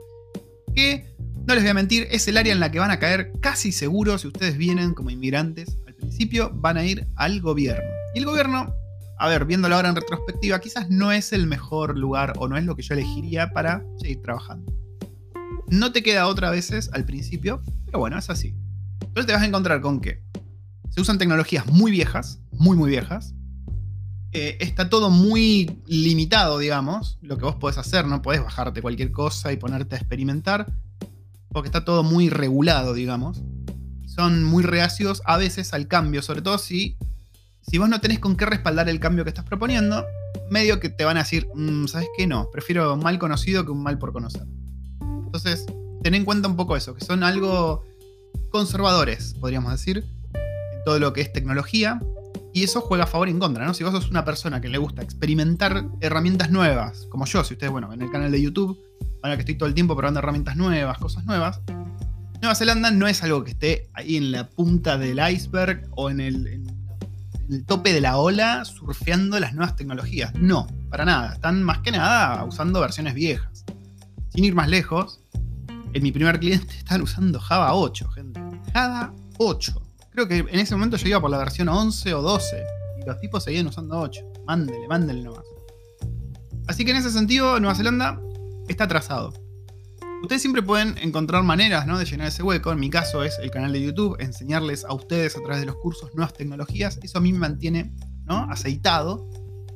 que 0.74 1.06
no 1.46 1.54
les 1.54 1.64
voy 1.64 1.72
a 1.72 1.76
mentir, 1.76 2.08
es 2.10 2.28
el 2.28 2.38
área 2.38 2.54
en 2.54 2.60
la 2.60 2.72
que 2.72 2.80
van 2.80 2.92
a 2.92 3.00
caer 3.00 3.32
casi 3.40 3.72
seguro 3.72 4.18
si 4.18 4.28
ustedes 4.28 4.58
vienen 4.58 4.94
como 4.94 5.10
inmigrantes. 5.10 5.78
Al 5.88 5.94
principio 5.94 6.52
van 6.54 6.78
a 6.78 6.86
ir 6.86 7.06
al 7.16 7.42
gobierno. 7.42 7.84
Y 8.16 8.20
el 8.20 8.26
gobierno, 8.26 8.74
a 9.20 9.28
ver, 9.28 9.46
viéndolo 9.46 9.76
ahora 9.76 9.90
en 9.90 9.96
retrospectiva, 9.96 10.60
quizás 10.60 10.90
no 10.90 11.12
es 11.12 11.32
el 11.34 11.48
mejor 11.48 11.98
lugar 11.98 12.34
o 12.38 12.48
no 12.48 12.58
es 12.58 12.66
lo 12.66 12.76
que 12.76 12.82
yo 12.82 12.94
elegiría 12.96 13.52
para 13.52 13.84
seguir 14.00 14.22
trabajando. 14.22 14.74
No 15.68 15.92
te 15.92 16.04
queda 16.04 16.28
otra 16.28 16.50
veces 16.50 16.90
al 16.94 17.06
principio, 17.06 17.62
pero 17.86 18.00
bueno, 18.00 18.18
es 18.18 18.30
así. 18.30 18.56
Entonces 19.02 19.26
te 19.26 19.34
vas 19.34 19.42
a 19.42 19.48
encontrar 19.48 19.82
con 19.82 20.00
que 20.00 20.27
se 20.90 21.02
usan 21.02 21.18
tecnologías 21.18 21.68
muy 21.68 21.92
viejas, 21.92 22.40
muy, 22.52 22.78
muy 22.78 22.90
viejas. 22.90 23.34
Eh, 24.34 24.58
está 24.60 24.90
todo 24.90 25.10
muy 25.10 25.82
limitado, 25.86 26.60
digamos, 26.60 27.18
lo 27.22 27.38
que 27.38 27.46
vos 27.46 27.56
podés 27.56 27.78
hacer. 27.78 28.06
No 28.06 28.22
podés 28.22 28.44
bajarte 28.44 28.82
cualquier 28.82 29.12
cosa 29.12 29.52
y 29.52 29.58
ponerte 29.58 29.96
a 29.96 30.00
experimentar, 30.00 30.72
porque 31.50 31.68
está 31.68 31.86
todo 31.86 32.04
muy 32.04 32.30
regulado, 32.30 32.94
digamos. 32.94 33.42
Son 34.06 34.44
muy 34.44 34.64
reacios 34.64 35.22
a 35.26 35.38
veces 35.38 35.74
al 35.74 35.88
cambio, 35.88 36.22
sobre 36.22 36.42
todo 36.42 36.58
si, 36.58 36.98
si 37.62 37.78
vos 37.78 37.90
no 37.90 38.02
tenés 38.02 38.20
con 38.20 38.36
qué 38.36 38.46
respaldar 38.46 38.90
el 38.90 39.00
cambio 39.00 39.24
que 39.24 39.30
estás 39.30 39.46
proponiendo, 39.46 40.06
medio 40.50 40.80
que 40.80 40.90
te 40.90 41.06
van 41.06 41.18
a 41.18 41.22
decir, 41.22 41.48
mm, 41.54 41.88
¿sabes 41.88 42.08
qué? 42.18 42.28
No, 42.28 42.50
prefiero 42.52 42.94
un 42.94 43.00
mal 43.02 43.20
conocido 43.20 43.66
que 43.66 43.72
un 43.72 43.84
mal 43.84 43.98
por 43.98 44.14
conocer. 44.14 44.46
Entonces, 45.02 45.66
ten 46.02 46.16
en 46.16 46.26
cuenta 46.26 46.48
un 46.48 46.56
poco 46.56 46.76
eso, 46.76 46.96
que 46.96 47.06
son 47.06 47.24
algo 47.24 47.84
conservadores, 48.50 49.36
podríamos 49.40 49.72
decir 49.72 50.06
todo 50.88 51.00
lo 51.00 51.12
que 51.12 51.20
es 51.20 51.34
tecnología. 51.34 52.00
Y 52.54 52.64
eso 52.64 52.80
juega 52.80 53.04
a 53.04 53.08
favor 53.08 53.28
y 53.28 53.32
en 53.32 53.40
contra, 53.40 53.66
¿no? 53.66 53.74
Si 53.74 53.84
vos 53.84 53.92
sos 53.92 54.10
una 54.10 54.24
persona 54.24 54.62
que 54.62 54.70
le 54.70 54.78
gusta 54.78 55.02
experimentar 55.02 55.84
herramientas 56.00 56.50
nuevas, 56.50 57.08
como 57.10 57.26
yo, 57.26 57.44
si 57.44 57.56
ustedes, 57.56 57.74
bueno, 57.74 57.92
en 57.92 58.02
el 58.02 58.10
canal 58.10 58.32
de 58.32 58.42
YouTube, 58.42 58.80
ahora 59.22 59.36
que 59.36 59.42
estoy 59.42 59.56
todo 59.56 59.68
el 59.68 59.76
tiempo 59.76 59.98
probando 59.98 60.20
herramientas 60.20 60.56
nuevas, 60.56 60.98
cosas 60.98 61.26
nuevas, 61.26 61.60
Nueva 62.42 62.56
Zelanda 62.56 62.90
no 62.90 63.06
es 63.06 63.22
algo 63.22 63.44
que 63.44 63.52
esté 63.52 63.90
ahí 63.96 64.16
en 64.16 64.32
la 64.32 64.48
punta 64.48 64.98
del 64.98 65.20
iceberg 65.30 65.90
o 65.92 66.10
en 66.10 66.22
el, 66.22 66.48
en 66.48 66.68
el 67.50 67.66
tope 67.66 67.92
de 67.92 68.00
la 68.00 68.16
ola 68.16 68.64
surfeando 68.64 69.42
las 69.42 69.54
nuevas 69.54 69.76
tecnologías. 69.76 70.34
No, 70.36 70.68
para 70.90 71.04
nada. 71.04 71.34
Están 71.34 71.64
más 71.64 71.80
que 71.80 71.92
nada 71.92 72.46
usando 72.46 72.80
versiones 72.80 73.14
viejas. 73.14 73.66
Sin 74.30 74.46
ir 74.46 74.56
más 74.56 74.70
lejos, 74.70 75.20
en 75.92 76.02
mi 76.02 76.14
primer 76.14 76.40
cliente 76.40 76.74
están 76.78 77.02
usando 77.02 77.42
Java 77.42 77.74
8, 77.74 78.10
gente. 78.12 78.40
Java 78.72 79.12
8. 79.38 79.87
Creo 80.18 80.28
que 80.28 80.38
en 80.40 80.60
ese 80.60 80.74
momento 80.74 80.98
yo 80.98 81.10
iba 81.10 81.22
por 81.22 81.30
la 81.30 81.38
versión 81.38 81.70
11 81.70 82.16
o 82.16 82.24
12. 82.24 82.64
Y 83.00 83.06
los 83.06 83.20
tipos 83.20 83.44
seguían 83.44 83.68
usando 83.68 84.00
8. 84.00 84.20
Mándele, 84.48 84.88
mándele 84.88 85.22
nomás. 85.22 85.46
Así 86.66 86.84
que 86.84 86.90
en 86.90 86.98
ese 86.98 87.12
sentido, 87.12 87.60
Nueva 87.60 87.76
Zelanda 87.76 88.20
está 88.68 88.86
atrasado. 88.86 89.32
Ustedes 90.24 90.42
siempre 90.42 90.64
pueden 90.64 90.98
encontrar 90.98 91.44
maneras 91.44 91.86
¿no? 91.86 92.00
de 92.00 92.06
llenar 92.06 92.30
ese 92.30 92.42
hueco. 92.42 92.72
En 92.72 92.80
mi 92.80 92.90
caso 92.90 93.24
es 93.24 93.38
el 93.38 93.52
canal 93.52 93.72
de 93.72 93.80
YouTube, 93.80 94.18
enseñarles 94.20 94.86
a 94.86 94.94
ustedes 94.96 95.38
a 95.38 95.42
través 95.42 95.60
de 95.60 95.68
los 95.68 95.76
cursos 95.76 96.10
nuevas 96.16 96.34
tecnologías. 96.34 96.98
Eso 97.04 97.20
a 97.20 97.22
mí 97.22 97.32
me 97.32 97.38
mantiene 97.38 97.94
¿no? 98.26 98.50
aceitado 98.50 99.30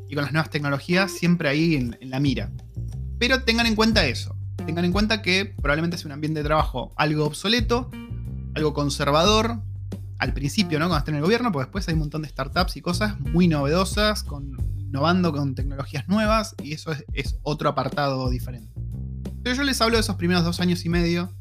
y 0.10 0.16
con 0.16 0.24
las 0.24 0.34
nuevas 0.34 0.50
tecnologías 0.50 1.12
siempre 1.12 1.50
ahí 1.50 1.76
en, 1.76 2.00
en 2.02 2.10
la 2.10 2.20
mira. 2.20 2.52
Pero 3.20 3.44
tengan 3.44 3.68
en 3.68 3.76
cuenta 3.76 4.08
eso. 4.08 4.36
Tengan 4.66 4.86
en 4.86 4.92
cuenta 4.92 5.22
que 5.22 5.54
probablemente 5.62 5.98
es 5.98 6.06
un 6.06 6.14
ambiente 6.14 6.40
de 6.40 6.46
trabajo 6.46 6.94
algo 6.98 7.26
obsoleto, 7.26 7.92
algo 8.56 8.74
conservador, 8.74 9.62
al 10.22 10.34
principio, 10.34 10.78
¿no? 10.78 10.86
Cuando 10.86 11.00
está 11.00 11.12
en 11.12 11.18
el 11.18 11.24
gobierno, 11.24 11.52
pues 11.52 11.66
después 11.66 11.88
hay 11.88 11.96
un 11.96 12.02
montón 12.02 12.22
de 12.22 12.30
startups 12.30 12.78
y 12.78 12.82
cosas 12.82 13.20
muy 13.20 13.48
novedosas, 13.48 14.24
con, 14.24 14.56
innovando 14.78 15.32
con 15.32 15.56
tecnologías 15.56 16.08
nuevas, 16.08 16.56
y 16.62 16.74
eso 16.74 16.92
es, 17.14 17.38
otro 17.42 17.70
apartado 17.70 18.30
diferente. 18.30 18.72
Pero 19.44 19.56
yo 19.56 19.64
les 19.64 19.82
hablo 19.82 19.98
de 19.98 20.02
esos 20.02 20.18
primeros 20.18 20.44
dos 20.44 20.60
años 20.60 20.86
y 20.86 20.90
medio. 20.90 21.34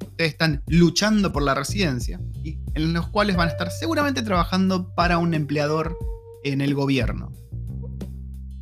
Ustedes 0.00 0.30
están 0.30 0.62
luchando 0.68 1.32
por 1.32 1.42
la 1.42 1.54
residencia, 1.54 2.20
y 2.44 2.60
en 2.74 2.92
los 2.92 3.08
cuales 3.08 3.36
van 3.36 3.48
a 3.48 3.50
estar 3.50 3.68
seguramente 3.72 4.22
trabajando 4.22 4.94
para 4.94 5.18
un 5.18 5.34
empleador 5.34 5.98
en 6.44 6.60
el 6.60 6.72
gobierno. 6.72 7.32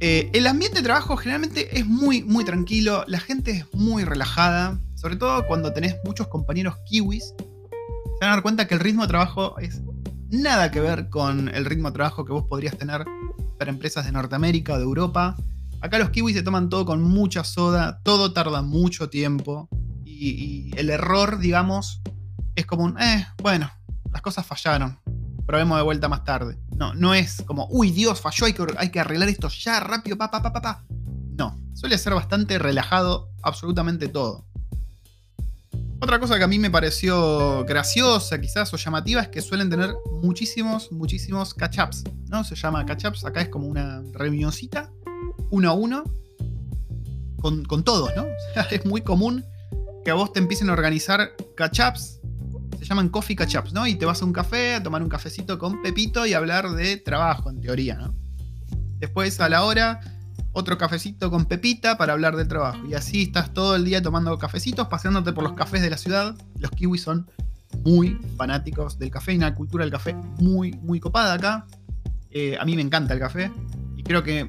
Eh, 0.00 0.30
el 0.32 0.46
ambiente 0.46 0.78
de 0.78 0.84
trabajo 0.84 1.18
generalmente 1.18 1.78
es 1.78 1.84
muy, 1.84 2.22
muy 2.22 2.46
tranquilo, 2.46 3.04
la 3.06 3.20
gente 3.20 3.50
es 3.50 3.66
muy 3.74 4.04
relajada, 4.04 4.80
sobre 4.94 5.16
todo 5.16 5.46
cuando 5.46 5.74
tenés 5.74 5.96
muchos 6.04 6.28
compañeros 6.28 6.76
kiwis 6.86 7.34
se 8.18 8.24
van 8.24 8.32
a 8.32 8.36
dar 8.36 8.42
cuenta 8.42 8.66
que 8.66 8.74
el 8.74 8.80
ritmo 8.80 9.02
de 9.02 9.08
trabajo 9.08 9.56
es 9.60 9.80
nada 10.28 10.72
que 10.72 10.80
ver 10.80 11.08
con 11.08 11.48
el 11.54 11.64
ritmo 11.64 11.90
de 11.90 11.94
trabajo 11.94 12.24
que 12.24 12.32
vos 12.32 12.44
podrías 12.48 12.76
tener 12.76 13.04
para 13.58 13.70
empresas 13.70 14.06
de 14.06 14.12
Norteamérica 14.12 14.74
o 14.74 14.76
de 14.76 14.82
Europa. 14.82 15.36
Acá 15.80 16.00
los 16.00 16.10
kiwis 16.10 16.34
se 16.34 16.42
toman 16.42 16.68
todo 16.68 16.84
con 16.84 17.00
mucha 17.00 17.44
soda, 17.44 18.00
todo 18.02 18.32
tarda 18.32 18.62
mucho 18.62 19.08
tiempo 19.08 19.68
y, 20.04 20.72
el 20.76 20.90
error, 20.90 21.38
digamos, 21.38 22.02
es 22.56 22.66
como 22.66 22.82
un, 22.82 23.00
eh, 23.00 23.24
bueno, 23.40 23.70
las 24.10 24.20
cosas 24.20 24.44
fallaron, 24.44 24.98
probemos 25.46 25.78
de 25.78 25.84
vuelta 25.84 26.08
más 26.08 26.24
tarde. 26.24 26.58
No, 26.76 26.94
no 26.94 27.14
es 27.14 27.42
como, 27.46 27.68
uy, 27.70 27.92
Dios, 27.92 28.20
falló, 28.20 28.46
hay 28.46 28.52
que, 28.52 28.66
hay 28.78 28.90
que 28.90 28.98
arreglar 28.98 29.28
esto 29.28 29.48
ya, 29.48 29.78
rápido, 29.78 30.18
pa, 30.18 30.28
pa, 30.28 30.42
pa, 30.42 30.52
pa, 30.52 30.60
pa. 30.60 30.84
No, 31.36 31.56
suele 31.72 31.96
ser 31.98 32.14
bastante 32.14 32.58
relajado 32.58 33.30
absolutamente 33.42 34.08
todo. 34.08 34.47
Otra 36.00 36.20
cosa 36.20 36.38
que 36.38 36.44
a 36.44 36.46
mí 36.46 36.60
me 36.60 36.70
pareció 36.70 37.64
graciosa 37.64 38.40
quizás 38.40 38.72
o 38.72 38.76
llamativa 38.76 39.20
es 39.20 39.28
que 39.28 39.42
suelen 39.42 39.68
tener 39.68 39.94
muchísimos, 40.22 40.92
muchísimos 40.92 41.54
catch-ups, 41.54 42.04
¿no? 42.28 42.44
Se 42.44 42.54
llama 42.54 42.86
catch-ups, 42.86 43.24
acá 43.24 43.40
es 43.40 43.48
como 43.48 43.66
una 43.66 44.00
reunioncita, 44.12 44.92
uno 45.50 45.70
a 45.70 45.72
uno, 45.72 46.04
con, 47.40 47.82
todos, 47.82 48.12
¿no? 48.14 48.26
es 48.70 48.86
muy 48.86 49.00
común 49.00 49.44
que 50.04 50.12
a 50.12 50.14
vos 50.14 50.32
te 50.32 50.38
empiecen 50.38 50.70
a 50.70 50.74
organizar 50.74 51.32
catch-ups, 51.56 52.20
se 52.78 52.84
llaman 52.84 53.08
coffee 53.08 53.34
catch-ups, 53.34 53.72
¿no? 53.72 53.84
Y 53.84 53.96
te 53.96 54.06
vas 54.06 54.22
a 54.22 54.24
un 54.24 54.32
café 54.32 54.76
a 54.76 54.82
tomar 54.82 55.02
un 55.02 55.08
cafecito 55.08 55.58
con 55.58 55.82
Pepito 55.82 56.24
y 56.26 56.32
hablar 56.32 56.70
de 56.70 56.98
trabajo, 56.98 57.50
en 57.50 57.60
teoría, 57.60 57.96
¿no? 57.96 58.14
Después 59.00 59.40
a 59.40 59.48
la 59.48 59.64
hora 59.64 60.00
otro 60.58 60.76
cafecito 60.76 61.30
con 61.30 61.46
Pepita 61.46 61.96
para 61.96 62.12
hablar 62.12 62.36
del 62.36 62.48
trabajo. 62.48 62.78
Y 62.86 62.94
así 62.94 63.22
estás 63.22 63.54
todo 63.54 63.76
el 63.76 63.84
día 63.84 64.02
tomando 64.02 64.36
cafecitos, 64.38 64.88
paseándote 64.88 65.32
por 65.32 65.44
los 65.44 65.52
cafés 65.52 65.82
de 65.82 65.90
la 65.90 65.96
ciudad. 65.96 66.36
Los 66.58 66.70
kiwis 66.72 67.02
son 67.02 67.30
muy 67.84 68.18
fanáticos 68.36 68.98
del 68.98 69.10
café 69.10 69.32
y 69.32 69.36
una 69.36 69.54
cultura 69.54 69.84
del 69.84 69.92
café 69.92 70.14
muy, 70.38 70.72
muy 70.82 70.98
copada 70.98 71.34
acá. 71.34 71.66
Eh, 72.30 72.56
a 72.58 72.64
mí 72.64 72.74
me 72.74 72.82
encanta 72.82 73.14
el 73.14 73.20
café 73.20 73.52
y 73.96 74.02
creo 74.02 74.22
que 74.22 74.44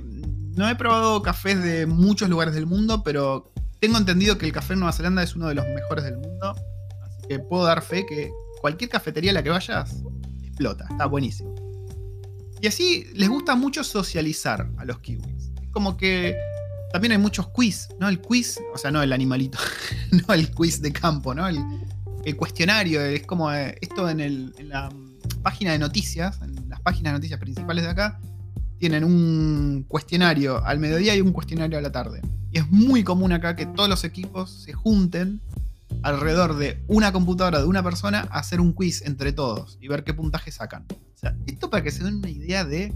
no 0.56 0.68
he 0.68 0.76
probado 0.76 1.22
cafés 1.22 1.62
de 1.62 1.86
muchos 1.86 2.28
lugares 2.28 2.56
del 2.56 2.66
mundo, 2.66 3.04
pero 3.04 3.52
tengo 3.80 3.98
entendido 3.98 4.38
que 4.38 4.46
el 4.46 4.52
café 4.52 4.74
en 4.74 4.80
Nueva 4.80 4.94
Zelanda 4.94 5.24
es 5.24 5.36
uno 5.36 5.48
de 5.48 5.56
los 5.56 5.66
mejores 5.68 6.04
del 6.04 6.18
mundo. 6.18 6.56
Así 7.04 7.28
que 7.28 7.40
puedo 7.40 7.66
dar 7.66 7.82
fe 7.82 8.06
que 8.08 8.32
cualquier 8.62 8.90
cafetería 8.90 9.32
a 9.32 9.36
la 9.36 9.44
que 9.44 9.52
vayas 9.52 10.04
explota, 10.44 10.88
está 10.90 11.06
buenísimo. 11.06 11.54
Y 12.62 12.68
así 12.68 13.06
les 13.14 13.30
gusta 13.30 13.56
mucho 13.56 13.84
socializar 13.84 14.70
a 14.78 14.86
los 14.86 15.00
kiwis 15.00 15.39
como 15.72 15.98
que 15.98 16.36
también 16.92 17.12
hay 17.12 17.18
muchos 17.18 17.48
quiz, 17.50 17.90
¿no? 18.00 18.10
El 18.10 18.20
quiz, 18.20 18.60
o 18.74 18.78
sea, 18.78 18.92
no 18.92 19.02
el 19.02 19.14
animalito, 19.14 19.60
no 20.28 20.34
el 20.34 20.52
quiz 20.52 20.82
de 20.82 20.92
campo, 20.92 21.34
¿no? 21.34 21.48
El, 21.48 21.60
cuestionario, 22.38 23.02
es 23.02 23.26
como 23.26 23.52
eh, 23.52 23.76
esto 23.82 24.08
en, 24.08 24.20
el, 24.20 24.54
en, 24.60 24.70
la 24.70 24.92
página 25.42 25.72
de 25.72 25.80
noticias, 25.80 26.40
en 26.44 26.70
las 26.70 26.80
páginas 26.80 27.14
de 27.14 27.18
noticias 27.18 27.40
principales 27.40 27.86
de 27.86 27.90
acá, 27.90 28.20
tienen 28.78 29.04
un 29.04 29.84
cuestionario 29.88 30.64
al 30.64 30.78
mediodía 30.78 31.16
y 31.16 31.22
un 31.22 31.32
cuestionario 31.32 31.80
a 31.80 31.82
la 31.82 31.92
tarde. 31.92 32.22
Y 32.52 32.60
es 32.60 32.70
muy 32.70 33.04
común 33.04 33.32
acá 33.32 33.56
que 33.56 33.66
todos 33.66 33.90
los 33.90 34.04
equipos 34.04 34.64
se 34.64 34.74
junten 34.74 35.42
alrededor 36.04 36.56
de 36.56 36.84
una 36.88 37.12
computadora 37.12 37.60
de 37.60 37.66
una 37.66 37.84
persona 37.84 38.28
a 38.32 38.40
hacer 38.40 38.62
un 38.62 38.74
quiz 38.74 39.02
entre 39.06 39.34
todos 39.34 39.78
y 39.82 39.88
ver 39.88 40.04
qué 40.04 40.14
puntaje 40.14 40.52
sacan. 40.52 40.86
O 40.92 41.18
sea, 41.18 41.36
esto 41.48 41.70
para 41.70 41.84
que 41.84 41.92
se 41.92 42.04
den 42.04 42.16
una 42.16 42.30
idea 42.30 42.64
de 42.64 42.94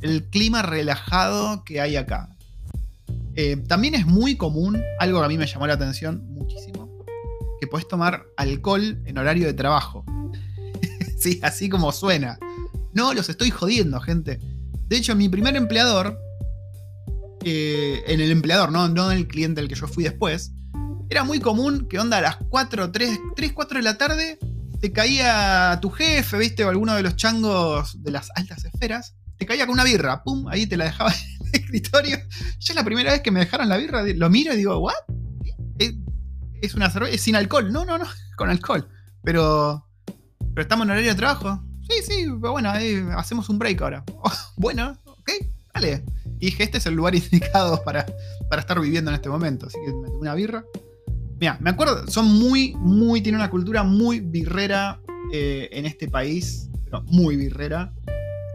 el 0.00 0.28
clima 0.30 0.62
relajado 0.62 1.64
que 1.64 1.80
hay 1.80 1.96
acá. 1.96 2.28
Eh, 3.34 3.56
también 3.68 3.94
es 3.94 4.06
muy 4.06 4.36
común, 4.36 4.82
algo 4.98 5.20
que 5.20 5.24
a 5.24 5.28
mí 5.28 5.38
me 5.38 5.46
llamó 5.46 5.66
la 5.66 5.74
atención 5.74 6.24
muchísimo, 6.34 7.04
que 7.60 7.66
puedes 7.66 7.88
tomar 7.88 8.26
alcohol 8.36 9.00
en 9.04 9.18
horario 9.18 9.46
de 9.46 9.54
trabajo. 9.54 10.04
sí, 11.18 11.40
así 11.42 11.68
como 11.68 11.92
suena. 11.92 12.38
No, 12.92 13.14
los 13.14 13.28
estoy 13.28 13.50
jodiendo, 13.50 14.00
gente. 14.00 14.40
De 14.88 14.96
hecho, 14.96 15.14
mi 15.14 15.28
primer 15.28 15.56
empleador 15.56 16.18
eh, 17.44 18.02
en 18.06 18.20
el 18.20 18.30
empleador, 18.30 18.72
¿no? 18.72 18.88
no 18.88 19.10
en 19.10 19.18
el 19.18 19.28
cliente 19.28 19.60
al 19.60 19.68
que 19.68 19.74
yo 19.74 19.86
fui 19.86 20.04
después, 20.04 20.52
era 21.08 21.24
muy 21.24 21.40
común 21.40 21.86
que 21.88 21.98
onda 21.98 22.18
a 22.18 22.20
las 22.20 22.36
4, 22.48 22.92
3, 22.92 23.18
3, 23.36 23.52
4 23.52 23.78
de 23.78 23.82
la 23.82 23.98
tarde 23.98 24.38
te 24.80 24.92
caía 24.92 25.78
tu 25.80 25.90
jefe, 25.90 26.38
viste, 26.38 26.64
o 26.64 26.70
alguno 26.70 26.94
de 26.94 27.02
los 27.02 27.16
changos 27.16 28.02
de 28.02 28.10
las 28.10 28.30
altas 28.34 28.64
esferas, 28.64 29.14
te 29.40 29.46
caía 29.46 29.66
con 29.66 29.72
una 29.72 29.84
birra, 29.84 30.22
pum, 30.22 30.46
ahí 30.48 30.66
te 30.66 30.76
la 30.76 30.84
dejaba 30.84 31.10
en 31.40 31.46
el 31.46 31.60
escritorio. 31.60 32.18
Es 32.58 32.74
la 32.74 32.84
primera 32.84 33.10
vez 33.10 33.22
que 33.22 33.30
me 33.30 33.40
dejaron 33.40 33.70
la 33.70 33.78
birra, 33.78 34.02
lo 34.02 34.30
miro 34.30 34.52
y 34.52 34.58
digo, 34.58 34.78
¿what? 34.78 34.94
Es 36.62 36.74
una 36.74 36.90
cerveza, 36.90 37.14
es 37.14 37.22
sin 37.22 37.36
alcohol. 37.36 37.72
No, 37.72 37.86
no, 37.86 37.96
no, 37.96 38.04
con 38.36 38.50
alcohol. 38.50 38.86
Pero, 39.24 39.86
pero 40.54 40.60
estamos 40.60 40.84
en 40.84 40.90
horario 40.90 41.10
de 41.10 41.16
trabajo. 41.16 41.64
Sí, 41.88 42.02
sí, 42.06 42.26
pero 42.40 42.52
bueno, 42.52 42.70
hacemos 43.16 43.48
un 43.48 43.58
break 43.58 43.80
ahora. 43.80 44.04
bueno, 44.58 44.98
ok, 45.06 45.30
dale. 45.74 46.04
Y 46.38 46.46
dije, 46.46 46.64
este 46.64 46.76
es 46.76 46.84
el 46.84 46.94
lugar 46.94 47.14
indicado 47.14 47.82
para, 47.82 48.04
para 48.50 48.60
estar 48.60 48.78
viviendo 48.78 49.10
en 49.10 49.14
este 49.14 49.30
momento. 49.30 49.68
Así 49.68 49.78
que 49.82 49.90
una 49.90 50.34
birra. 50.34 50.64
Mira, 51.40 51.56
me 51.62 51.70
acuerdo, 51.70 52.06
son 52.08 52.26
muy, 52.26 52.74
muy, 52.76 53.22
tiene 53.22 53.38
una 53.38 53.48
cultura 53.48 53.84
muy 53.84 54.20
birrera 54.20 55.00
eh, 55.32 55.70
en 55.72 55.86
este 55.86 56.08
país, 56.08 56.68
pero 56.84 57.00
muy 57.04 57.36
birrera. 57.36 57.94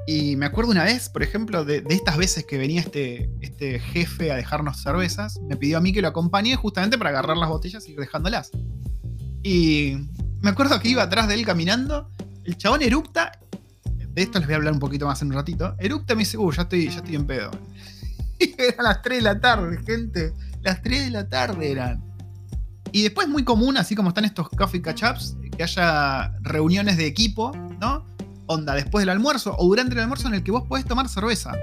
Y 0.07 0.35
me 0.35 0.45
acuerdo 0.45 0.71
una 0.71 0.83
vez, 0.83 1.09
por 1.09 1.23
ejemplo, 1.23 1.65
de, 1.65 1.83
estas 1.89 2.17
veces 2.17 2.45
que 2.45 2.57
venía 2.57 2.79
este, 2.79 3.29
este 3.41 3.79
jefe 3.79 4.31
a 4.31 4.35
dejarnos 4.35 4.81
cervezas, 4.81 5.39
me 5.41 5.57
pidió 5.57 5.77
a 5.77 5.81
mí 5.81 5.93
que 5.93 6.01
lo 6.01 6.07
acompañe 6.07 6.55
justamente 6.55 6.97
para 6.97 7.09
agarrar 7.09 7.37
las 7.37 7.49
botellas 7.49 7.87
y 7.87 7.93
ir 7.93 7.99
dejándolas. 7.99 8.51
Y 9.41 9.97
me 10.41 10.51
acuerdo 10.51 10.79
que 10.79 10.89
iba 10.89 11.01
atrás 11.01 11.27
de 11.27 11.33
él 11.33 11.45
caminando, 11.45 12.11
el 12.43 12.55
chabón 12.55 12.83
eructa, 12.83 13.31
de 14.15 14.21
esto 14.21 14.37
les 14.37 14.47
voy 14.47 14.53
a 14.53 14.57
hablar 14.57 14.73
un 14.73 14.79
poquito 14.79 15.07
más 15.07 15.21
en 15.23 15.29
un 15.29 15.33
ratito, 15.33 15.75
eructa 15.79 16.13
y 16.13 16.15
me 16.17 16.19
dice, 16.21 16.37
uh, 16.37 16.51
ya 16.51 16.61
estoy, 16.63 16.89
ya 16.89 16.97
estoy 16.97 17.15
en 17.15 17.25
pedo. 17.25 17.51
Y 18.37 18.53
eran 18.61 18.83
las 18.83 19.01
3 19.01 19.19
de 19.19 19.21
la 19.21 19.39
tarde, 19.39 19.79
gente, 19.85 20.33
las 20.61 20.81
3 20.81 21.05
de 21.05 21.11
la 21.11 21.29
tarde 21.29 21.71
eran. 21.71 22.03
Y 22.91 23.03
después 23.03 23.27
es 23.27 23.31
muy 23.31 23.43
común, 23.43 23.77
así 23.77 23.95
como 23.95 24.09
están 24.09 24.25
estos 24.25 24.49
coffee 24.49 24.81
catch-ups, 24.81 25.37
que 25.55 25.63
haya 25.63 26.33
reuniones 26.41 26.97
de 26.97 27.05
equipo, 27.05 27.53
¿no? 27.79 28.05
Onda, 28.47 28.73
después 28.75 29.01
del 29.01 29.10
almuerzo 29.10 29.55
o 29.58 29.65
durante 29.65 29.93
el 29.93 30.01
almuerzo 30.01 30.27
en 30.27 30.36
el 30.36 30.43
que 30.43 30.51
vos 30.51 30.63
podés 30.67 30.86
tomar 30.86 31.10
cerveza. 31.10 31.53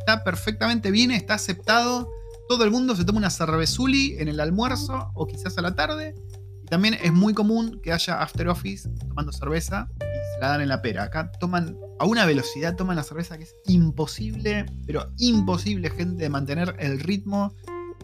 Está 0.00 0.24
perfectamente 0.24 0.90
bien, 0.90 1.10
está 1.10 1.34
aceptado. 1.34 2.10
Todo 2.48 2.64
el 2.64 2.70
mundo 2.70 2.94
se 2.94 3.04
toma 3.04 3.18
una 3.18 3.30
cervezuli 3.30 4.16
en 4.18 4.28
el 4.28 4.40
almuerzo 4.40 5.10
o 5.14 5.26
quizás 5.26 5.56
a 5.58 5.62
la 5.62 5.74
tarde. 5.74 6.14
Y 6.62 6.66
también 6.66 6.94
es 6.94 7.12
muy 7.12 7.34
común 7.34 7.80
que 7.82 7.92
haya 7.92 8.20
after 8.20 8.48
office 8.48 8.88
tomando 9.08 9.32
cerveza 9.32 9.88
y 9.96 10.34
se 10.34 10.40
la 10.40 10.48
dan 10.48 10.60
en 10.60 10.68
la 10.68 10.82
pera. 10.82 11.04
Acá 11.04 11.30
toman 11.40 11.76
a 11.98 12.04
una 12.04 12.26
velocidad, 12.26 12.76
toman 12.76 12.96
la 12.96 13.02
cerveza 13.02 13.38
que 13.38 13.44
es 13.44 13.54
imposible, 13.66 14.66
pero 14.86 15.10
imposible, 15.18 15.90
gente, 15.90 16.22
de 16.22 16.28
mantener 16.28 16.76
el 16.78 17.00
ritmo. 17.00 17.52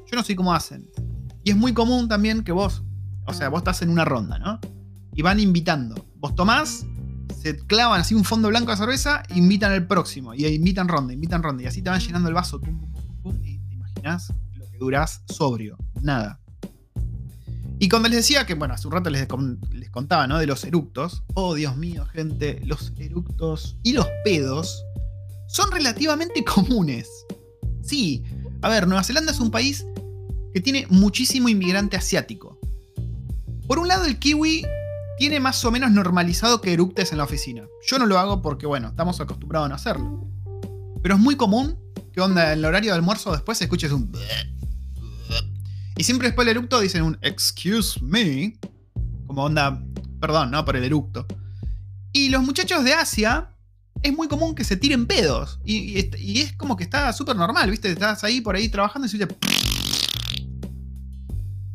Yo 0.06 0.16
no 0.16 0.24
sé 0.24 0.34
cómo 0.34 0.54
hacen. 0.54 0.90
Y 1.44 1.50
es 1.50 1.56
muy 1.56 1.72
común 1.72 2.08
también 2.08 2.44
que 2.44 2.52
vos, 2.52 2.82
o 3.26 3.34
sea, 3.34 3.48
vos 3.48 3.58
estás 3.58 3.82
en 3.82 3.90
una 3.90 4.04
ronda, 4.04 4.38
¿no? 4.38 4.60
Y 5.14 5.22
van 5.22 5.40
invitando. 5.40 6.06
Vos 6.16 6.34
tomás, 6.34 6.86
se 7.32 7.56
clavan 7.56 8.00
así 8.00 8.14
un 8.14 8.24
fondo 8.24 8.48
blanco 8.48 8.70
de 8.70 8.76
cerveza, 8.76 9.22
invitan 9.34 9.72
el 9.72 9.86
próximo. 9.86 10.34
Y 10.34 10.46
invitan 10.46 10.88
ronda, 10.88 11.12
invitan 11.12 11.42
ronda. 11.42 11.62
Y 11.62 11.66
así 11.66 11.82
te 11.82 11.90
van 11.90 12.00
llenando 12.00 12.28
el 12.28 12.34
vaso. 12.34 12.60
y 13.42 13.58
te 13.58 13.74
imaginas 13.74 14.32
lo 14.54 14.68
que 14.70 14.78
durás 14.78 15.22
sobrio. 15.26 15.76
Nada. 16.00 16.40
Y 17.78 17.88
cuando 17.88 18.08
les 18.08 18.18
decía 18.18 18.46
que, 18.46 18.54
bueno, 18.54 18.74
hace 18.74 18.86
un 18.86 18.92
rato 18.92 19.10
les, 19.10 19.26
les 19.72 19.90
contaba, 19.90 20.26
¿no? 20.26 20.38
De 20.38 20.46
los 20.46 20.64
eructos. 20.64 21.24
Oh, 21.34 21.54
Dios 21.54 21.76
mío, 21.76 22.06
gente. 22.06 22.60
Los 22.64 22.92
eructos 22.96 23.76
y 23.82 23.92
los 23.92 24.06
pedos 24.24 24.84
son 25.48 25.70
relativamente 25.72 26.44
comunes. 26.54 27.08
Sí. 27.82 28.22
A 28.60 28.68
ver, 28.68 28.86
Nueva 28.86 29.02
Zelanda 29.02 29.32
es 29.32 29.40
un 29.40 29.50
país 29.50 29.84
que 30.54 30.60
tiene 30.60 30.86
muchísimo 30.90 31.48
inmigrante 31.48 31.96
asiático. 31.96 32.58
Por 33.66 33.78
un 33.78 33.88
lado, 33.88 34.04
el 34.04 34.18
kiwi 34.18 34.64
tiene 35.22 35.38
más 35.38 35.64
o 35.64 35.70
menos 35.70 35.92
normalizado 35.92 36.60
que 36.60 36.72
eructes 36.72 37.12
en 37.12 37.18
la 37.18 37.22
oficina. 37.22 37.62
Yo 37.86 37.96
no 38.00 38.06
lo 38.06 38.18
hago 38.18 38.42
porque, 38.42 38.66
bueno, 38.66 38.88
estamos 38.88 39.20
acostumbrados 39.20 39.66
a 39.66 39.68
no 39.68 39.76
hacerlo. 39.76 40.26
Pero 41.00 41.14
es 41.14 41.20
muy 41.20 41.36
común 41.36 41.78
que 42.12 42.20
onda 42.20 42.52
en 42.52 42.58
el 42.58 42.64
horario 42.64 42.90
de 42.90 42.96
almuerzo 42.96 43.30
después 43.30 43.62
escuches 43.62 43.92
un... 43.92 44.10
Y 45.96 46.02
siempre 46.02 46.26
después 46.26 46.44
del 46.44 46.56
eructo 46.56 46.80
dicen 46.80 47.04
un 47.04 47.18
excuse 47.22 48.02
me. 48.02 48.58
Como 49.28 49.44
onda, 49.44 49.80
perdón, 50.18 50.50
¿no? 50.50 50.64
Por 50.64 50.74
el 50.74 50.82
eructo. 50.82 51.24
Y 52.12 52.30
los 52.30 52.42
muchachos 52.42 52.82
de 52.82 52.94
Asia 52.94 53.54
es 54.02 54.12
muy 54.12 54.26
común 54.26 54.56
que 54.56 54.64
se 54.64 54.76
tiren 54.76 55.06
pedos. 55.06 55.60
Y, 55.64 56.00
es 56.40 56.52
como 56.54 56.76
que 56.76 56.82
está 56.82 57.12
súper 57.12 57.36
normal, 57.36 57.70
¿viste? 57.70 57.92
Estás 57.92 58.24
ahí 58.24 58.40
por 58.40 58.56
ahí 58.56 58.68
trabajando 58.68 59.06
y 59.06 59.08
se 59.08 59.18
dice... 59.18 59.36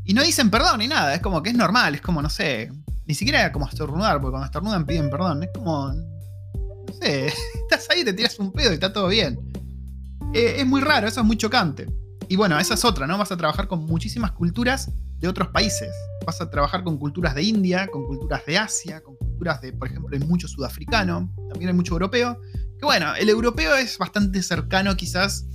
Y 0.04 0.14
no 0.14 0.24
dicen 0.24 0.50
perdón 0.50 0.80
ni 0.80 0.88
nada, 0.90 1.16
es 1.16 1.22
como 1.22 1.44
que 1.44 1.50
es 1.50 1.56
normal, 1.56 1.96
es 1.96 2.02
como, 2.02 2.22
no 2.22 2.30
sé, 2.30 2.72
ni 3.08 3.16
siquiera 3.16 3.52
como 3.52 3.68
estornudar, 3.68 4.20
porque 4.20 4.32
cuando 4.32 4.46
estornudan 4.46 4.86
piden 4.86 5.10
perdón, 5.10 5.44
es 5.44 5.50
como, 5.54 5.94
no 5.94 6.94
sé, 7.02 7.28
estás 7.62 7.90
ahí, 7.90 8.04
te 8.04 8.14
tiras 8.14 8.38
un 8.40 8.52
pedo 8.52 8.72
y 8.72 8.76
está 8.76 8.92
todo 8.92 9.08
bien. 9.08 9.40
Eh, 10.34 10.56
es 10.58 10.66
muy 10.66 10.82
raro, 10.82 11.08
eso 11.08 11.22
es 11.22 11.26
muy 11.26 11.38
chocante. 11.38 11.88
Y 12.28 12.36
bueno, 12.36 12.60
esa 12.60 12.74
es 12.74 12.84
otra, 12.84 13.08
¿no? 13.08 13.18
Vas 13.18 13.32
a 13.32 13.38
trabajar 13.38 13.68
con 13.70 13.86
muchísimas 13.86 14.34
culturas 14.34 14.92
de 15.20 15.28
otros 15.30 15.48
países. 15.50 15.90
Vas 16.26 16.42
a 16.42 16.50
trabajar 16.50 16.84
con 16.84 16.98
culturas 16.98 17.34
de 17.34 17.44
India, 17.44 17.88
con 17.88 18.06
culturas 18.06 18.46
de 18.46 18.58
Asia, 18.58 19.02
con 19.02 19.16
culturas 19.16 19.62
de, 19.62 19.72
por 19.72 19.88
ejemplo, 19.88 20.10
hay 20.12 20.28
mucho 20.28 20.50
sudafricano, 20.50 21.34
también 21.50 21.70
hay 21.70 21.76
mucho 21.76 21.94
europeo. 21.94 22.42
Que 22.78 22.86
bueno, 22.86 23.16
el 23.16 23.30
europeo 23.30 23.76
es 23.76 23.98
bastante 23.98 24.44
cercano 24.44 24.98
quizás 24.98 25.46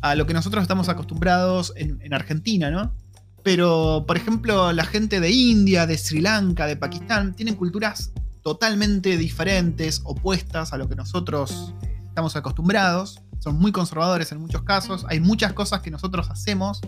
a 0.00 0.14
lo 0.14 0.26
que 0.26 0.34
nosotros 0.34 0.62
estamos 0.62 0.88
acostumbrados 0.88 1.72
en, 1.74 2.00
en 2.00 2.14
Argentina, 2.14 2.70
¿no? 2.70 2.94
Pero, 3.42 4.04
por 4.06 4.16
ejemplo, 4.16 4.72
la 4.72 4.84
gente 4.84 5.20
de 5.20 5.30
India, 5.30 5.86
de 5.86 5.98
Sri 5.98 6.20
Lanka, 6.20 6.66
de 6.66 6.76
Pakistán, 6.76 7.34
tienen 7.34 7.56
culturas 7.56 8.12
totalmente 8.42 9.16
diferentes, 9.16 10.00
opuestas 10.04 10.72
a 10.72 10.78
lo 10.78 10.88
que 10.88 10.94
nosotros 10.94 11.74
eh, 11.82 12.00
estamos 12.06 12.36
acostumbrados. 12.36 13.20
Son 13.40 13.56
muy 13.56 13.72
conservadores 13.72 14.30
en 14.30 14.38
muchos 14.38 14.62
casos. 14.62 15.04
Hay 15.08 15.18
muchas 15.18 15.52
cosas 15.52 15.80
que 15.80 15.90
nosotros 15.90 16.30
hacemos 16.30 16.80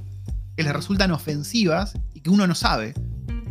que 0.56 0.62
les 0.62 0.72
resultan 0.72 1.10
ofensivas 1.10 1.94
y 2.12 2.20
que 2.20 2.30
uno 2.30 2.46
no 2.46 2.54
sabe. 2.54 2.94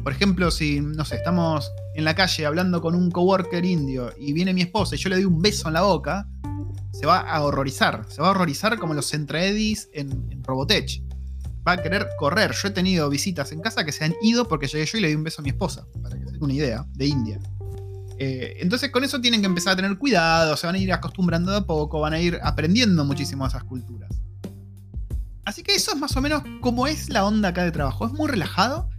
Por 0.04 0.13
ejemplo, 0.13 0.52
si, 0.52 0.80
no 0.80 1.04
sé, 1.04 1.16
estamos 1.16 1.72
en 1.96 2.06
la 2.06 2.16
calle 2.16 2.46
hablando 2.46 2.82
con 2.82 2.96
un 2.96 3.12
coworker 3.12 3.63
indio 3.66 4.13
y 4.18 4.32
viene 4.32 4.54
mi 4.54 4.62
esposa 4.62 4.96
y 4.96 4.98
yo 4.98 5.10
le 5.10 5.16
doy 5.16 5.26
un 5.26 5.42
beso 5.42 5.68
en 5.68 5.74
la 5.74 5.82
boca, 5.82 6.28
se 6.94 7.06
va 7.06 7.20
a 7.20 7.42
horrorizar. 7.42 8.06
Se 8.08 8.22
va 8.22 8.30
a 8.30 8.32
horrorizar 8.32 8.78
como 8.80 8.94
los 8.94 9.10
Centraedis 9.10 9.89
en, 9.94 10.28
en 10.32 10.44
Robotech 10.44 11.02
va 11.67 11.73
a 11.73 11.78
querer 11.78 12.08
correr. 12.17 12.52
Yo 12.54 12.67
he 12.67 12.71
tenido 12.71 13.10
visitas 13.10 13.52
en 13.52 13.62
casa 13.62 13.84
que 13.84 13.91
se 13.91 14.04
han 14.04 14.13
ido 14.21 14.47
porque 14.47 14.67
llegué 14.67 14.86
yo 14.86 14.97
y 14.97 15.02
le 15.02 15.08
di 15.10 15.15
un 15.15 15.23
beso 15.23 15.41
a 15.41 15.43
mi 15.43 15.49
esposa, 15.49 15.86
para 16.02 16.17
que 16.17 16.26
se 16.26 16.32
den 16.32 16.43
una 16.43 16.54
idea, 16.54 16.86
de 16.93 17.06
India. 17.06 17.39
Eh, 18.19 18.58
entonces 18.60 18.91
con 18.91 19.04
eso 19.04 19.19
tienen 19.19 19.41
que 19.41 19.47
empezar 19.47 19.73
a 19.73 19.76
tener 19.76 19.97
cuidado, 19.97 20.56
se 20.56 20.67
van 20.67 20.76
a 20.76 20.78
ir 20.78 20.93
acostumbrando 20.93 21.52
de 21.52 21.58
a 21.58 21.62
poco, 21.62 21.99
van 21.99 22.13
a 22.13 22.19
ir 22.19 22.39
aprendiendo 22.43 23.04
muchísimo 23.06 23.45
a 23.45 23.47
esas 23.47 23.63
culturas. 23.63 24.12
Así 25.45 25.63
que 25.63 25.76
eso 25.76 25.91
es 25.91 25.97
más 25.97 26.15
o 26.15 26.21
menos 26.21 26.43
como 26.62 26.88
es 26.88 27.10
la 27.10 27.26
onda 27.26 27.49
acá 27.49 27.63
de 27.63 27.71
trabajo. 27.71 28.06
Es 28.06 28.13
muy 28.13 28.30
relajado, 28.30 28.89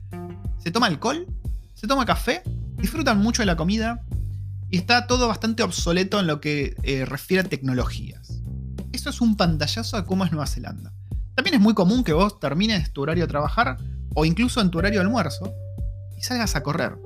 se 0.58 0.70
toma 0.70 0.86
alcohol, 0.86 1.26
se 1.74 1.86
toma 1.86 2.04
café, 2.04 2.42
disfrutan 2.76 3.18
mucho 3.18 3.42
de 3.42 3.46
la 3.46 3.56
comida 3.56 4.04
y 4.70 4.76
está 4.76 5.06
todo 5.06 5.28
bastante 5.28 5.62
obsoleto 5.62 6.20
en 6.20 6.26
lo 6.26 6.40
que 6.40 6.74
eh, 6.82 7.04
refiere 7.04 7.42
a 7.42 7.48
tecnologías. 7.48 8.42
Eso 8.92 9.10
es 9.10 9.20
un 9.20 9.36
pantallazo 9.36 9.96
de 9.96 10.04
cómo 10.04 10.24
es 10.24 10.32
Nueva 10.32 10.46
Zelanda. 10.46 10.92
También 11.34 11.56
es 11.56 11.60
muy 11.60 11.74
común 11.74 12.04
que 12.04 12.12
vos 12.12 12.38
termines 12.38 12.92
tu 12.92 13.02
horario 13.02 13.24
de 13.24 13.28
trabajar 13.28 13.76
o 14.14 14.24
incluso 14.24 14.60
en 14.60 14.70
tu 14.70 14.78
horario 14.78 15.00
de 15.00 15.06
almuerzo 15.06 15.52
y 16.16 16.22
salgas 16.22 16.54
a 16.56 16.62
correr. 16.62 16.96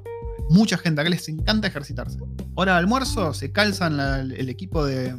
Mucha 0.51 0.79
gente 0.79 1.03
que 1.03 1.11
les 1.11 1.29
encanta 1.29 1.69
ejercitarse. 1.69 2.19
Hora 2.55 2.73
de 2.73 2.79
almuerzo, 2.79 3.35
se 3.35 3.53
calzan 3.53 4.01
el 4.01 4.49
equipo 4.49 4.85
de, 4.85 5.17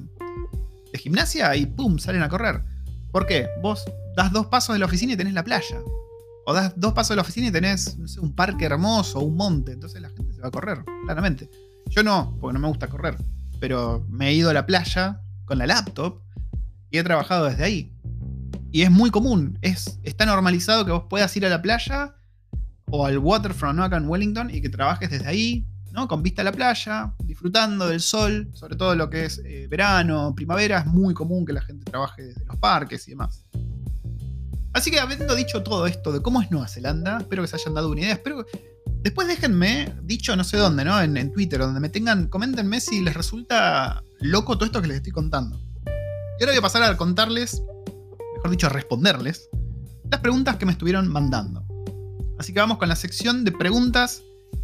gimnasia 0.93 1.55
y 1.55 1.65
¡pum! 1.65 1.97
salen 1.97 2.23
a 2.23 2.29
correr. 2.29 2.63
¿Por 3.11 3.25
qué? 3.25 3.47
Vos 3.61 3.85
das 4.15 4.31
dos 4.31 4.47
pasos 4.47 4.73
de 4.73 4.79
la 4.79 4.85
oficina 4.85 5.13
y 5.13 5.17
tenés 5.17 5.33
la 5.33 5.43
playa. 5.43 5.79
O 6.45 6.53
das 6.53 6.73
dos 6.75 6.93
pasos 6.93 7.09
de 7.09 7.15
la 7.17 7.21
oficina 7.21 7.47
y 7.47 7.51
tenés 7.51 7.97
un 8.19 8.33
parque 8.33 8.65
hermoso, 8.65 9.19
un 9.19 9.35
monte. 9.35 9.71
Entonces 9.71 10.01
la 10.01 10.09
gente 10.09 10.33
se 10.33 10.41
va 10.41 10.47
a 10.47 10.51
correr, 10.51 10.83
claramente. 11.05 11.49
Yo 11.87 12.03
no, 12.03 12.37
porque 12.39 12.53
no 12.53 12.59
me 12.59 12.67
gusta 12.67 12.87
correr. 12.87 13.15
Pero 13.59 14.05
me 14.09 14.29
he 14.29 14.33
ido 14.33 14.49
a 14.49 14.53
la 14.53 14.65
playa 14.65 15.21
con 15.45 15.57
la 15.57 15.67
laptop 15.67 16.21
y 16.91 16.97
he 16.97 17.03
trabajado 17.03 17.45
desde 17.45 17.63
ahí. 17.63 17.93
Y 18.71 18.83
es 18.83 18.91
muy 18.91 19.09
común, 19.09 19.57
es, 19.61 19.99
está 20.03 20.25
normalizado 20.25 20.85
que 20.85 20.91
vos 20.91 21.03
puedas 21.09 21.35
ir 21.35 21.45
a 21.45 21.49
la 21.49 21.61
playa 21.61 22.15
o 22.91 23.05
al 23.05 23.17
waterfront 23.17 23.77
¿no? 23.77 23.83
acá 23.83 23.97
en 23.97 24.07
Wellington 24.07 24.53
y 24.53 24.61
que 24.61 24.69
trabajes 24.69 25.09
desde 25.09 25.27
ahí, 25.27 25.65
¿no? 25.91 26.07
con 26.07 26.21
vista 26.21 26.41
a 26.41 26.45
la 26.45 26.51
playa, 26.51 27.13
disfrutando 27.23 27.87
del 27.87 27.99
sol, 27.99 28.49
sobre 28.53 28.75
todo 28.75 28.95
lo 28.95 29.09
que 29.09 29.25
es 29.25 29.41
eh, 29.43 29.67
verano, 29.69 30.33
primavera, 30.35 30.79
es 30.79 30.85
muy 30.85 31.13
común 31.13 31.45
que 31.45 31.53
la 31.53 31.61
gente 31.61 31.89
trabaje 31.89 32.23
desde 32.23 32.45
los 32.45 32.57
parques 32.57 33.07
y 33.07 33.11
demás. 33.11 33.43
Así 34.73 34.91
que 34.91 34.99
habiendo 34.99 35.35
dicho 35.35 35.63
todo 35.63 35.87
esto 35.87 36.11
de 36.11 36.21
cómo 36.21 36.41
es 36.41 36.51
Nueva 36.51 36.67
Zelanda, 36.67 37.17
espero 37.19 37.41
que 37.41 37.47
se 37.47 37.55
hayan 37.55 37.73
dado 37.73 37.89
una 37.89 38.01
idea, 38.01 38.13
espero 38.13 38.45
Después 39.01 39.29
déjenme, 39.29 39.93
dicho 40.03 40.35
no 40.35 40.43
sé 40.43 40.57
dónde, 40.57 40.83
¿no? 40.83 41.01
En, 41.01 41.15
en 41.15 41.31
Twitter, 41.31 41.59
donde 41.59 41.79
me 41.79 41.87
tengan, 41.87 42.27
coméntenme 42.27 42.81
si 42.81 43.01
les 43.01 43.13
resulta 43.13 44.03
loco 44.19 44.57
todo 44.57 44.65
esto 44.65 44.81
que 44.81 44.89
les 44.89 44.97
estoy 44.97 45.13
contando. 45.13 45.57
Y 46.37 46.43
ahora 46.43 46.51
voy 46.51 46.57
a 46.57 46.61
pasar 46.61 46.83
a 46.83 46.97
contarles 46.97 47.63
mejor 48.39 48.51
dicho, 48.51 48.69
responderles 48.69 49.49
las 50.09 50.21
preguntas 50.21 50.55
que 50.55 50.65
me 50.65 50.71
estuvieron 50.71 51.07
mandando. 51.07 51.65
Así 52.39 52.53
que 52.53 52.59
vamos 52.59 52.77
con 52.77 52.89
la 52.89 52.95
sección 52.95 53.43
de 53.43 53.51
preguntas 53.51 54.23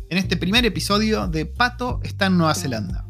en 0.10 0.18
este 0.18 0.38
primer 0.38 0.66
episodio 0.66 1.28
de 1.28 1.46
Pato 1.46 2.00
está 2.04 2.28
en 2.28 2.38
Nueva 2.38 2.56
Zelanda. 2.56 3.06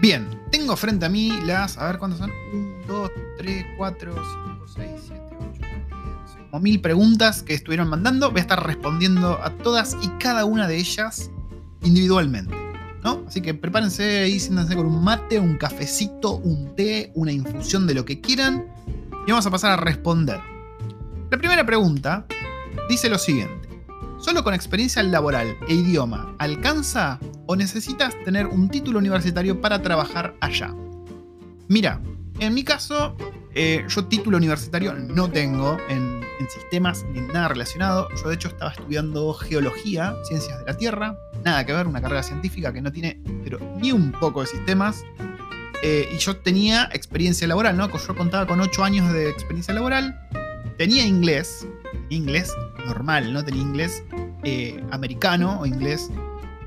Bien, 0.00 0.28
tengo 0.50 0.76
frente 0.76 1.06
a 1.06 1.08
mí 1.08 1.32
las. 1.44 1.76
A 1.76 1.86
ver 1.86 1.98
cuántas 1.98 2.20
son. 2.20 2.32
1, 2.52 2.86
2, 2.86 3.10
3, 3.38 3.66
4, 3.76 4.14
5, 4.14 4.66
6, 4.74 4.90
7, 5.06 5.22
8, 5.22 5.27
9, 5.27 5.27
10. 5.27 5.27
Como 6.50 6.62
mil 6.62 6.80
preguntas 6.80 7.42
que 7.42 7.54
estuvieron 7.54 7.88
mandando. 7.88 8.30
Voy 8.30 8.38
a 8.38 8.42
estar 8.42 8.64
respondiendo 8.64 9.38
a 9.42 9.50
todas 9.50 9.96
y 10.02 10.08
cada 10.18 10.44
una 10.44 10.66
de 10.66 10.76
ellas 10.76 11.30
individualmente. 11.82 12.54
¿no? 13.04 13.24
Así 13.26 13.40
que 13.40 13.54
prepárense 13.54 14.20
ahí, 14.20 14.40
siéntanse 14.40 14.74
con 14.74 14.86
un 14.86 15.02
mate, 15.02 15.38
un 15.38 15.56
cafecito, 15.56 16.36
un 16.36 16.74
té, 16.74 17.12
una 17.14 17.32
infusión 17.32 17.86
de 17.86 17.94
lo 17.94 18.04
que 18.04 18.20
quieran. 18.20 18.66
Y 19.26 19.30
vamos 19.30 19.46
a 19.46 19.50
pasar 19.50 19.72
a 19.72 19.76
responder. 19.76 20.40
La 21.30 21.38
primera 21.38 21.64
pregunta 21.64 22.26
dice 22.88 23.08
lo 23.08 23.18
siguiente. 23.18 23.68
¿Solo 24.18 24.42
con 24.42 24.54
experiencia 24.54 25.02
laboral 25.02 25.56
e 25.68 25.74
idioma 25.74 26.34
alcanza 26.38 27.20
o 27.46 27.54
necesitas 27.54 28.14
tener 28.24 28.46
un 28.46 28.68
título 28.68 28.98
universitario 28.98 29.60
para 29.60 29.80
trabajar 29.80 30.34
allá? 30.40 30.74
Mira, 31.68 32.00
en 32.40 32.54
mi 32.54 32.64
caso, 32.64 33.14
eh, 33.54 33.84
yo 33.88 34.06
título 34.06 34.38
universitario 34.38 34.94
no 34.94 35.30
tengo 35.30 35.76
en, 35.88 36.17
sistemas 36.50 37.04
ni 37.12 37.20
nada 37.20 37.48
relacionado. 37.48 38.08
Yo 38.16 38.28
de 38.28 38.34
hecho 38.34 38.48
estaba 38.48 38.70
estudiando 38.70 39.32
geología, 39.34 40.14
ciencias 40.24 40.58
de 40.58 40.64
la 40.66 40.76
Tierra. 40.76 41.16
Nada 41.44 41.64
que 41.64 41.72
ver, 41.72 41.86
una 41.86 42.00
carrera 42.00 42.22
científica 42.22 42.72
que 42.72 42.80
no 42.80 42.92
tiene 42.92 43.20
pero 43.44 43.58
ni 43.80 43.92
un 43.92 44.12
poco 44.12 44.40
de 44.40 44.46
sistemas. 44.46 45.04
Eh, 45.82 46.08
y 46.12 46.18
yo 46.18 46.36
tenía 46.36 46.88
experiencia 46.92 47.46
laboral, 47.46 47.76
¿no? 47.76 47.88
Yo 47.96 48.16
contaba 48.16 48.46
con 48.46 48.60
8 48.60 48.84
años 48.84 49.12
de 49.12 49.30
experiencia 49.30 49.72
laboral. 49.74 50.18
Tenía 50.76 51.04
inglés, 51.06 51.66
inglés 52.08 52.52
normal, 52.86 53.32
no 53.32 53.44
tenía 53.44 53.62
inglés 53.62 54.02
eh, 54.44 54.82
americano 54.90 55.60
o 55.60 55.66
inglés 55.66 56.10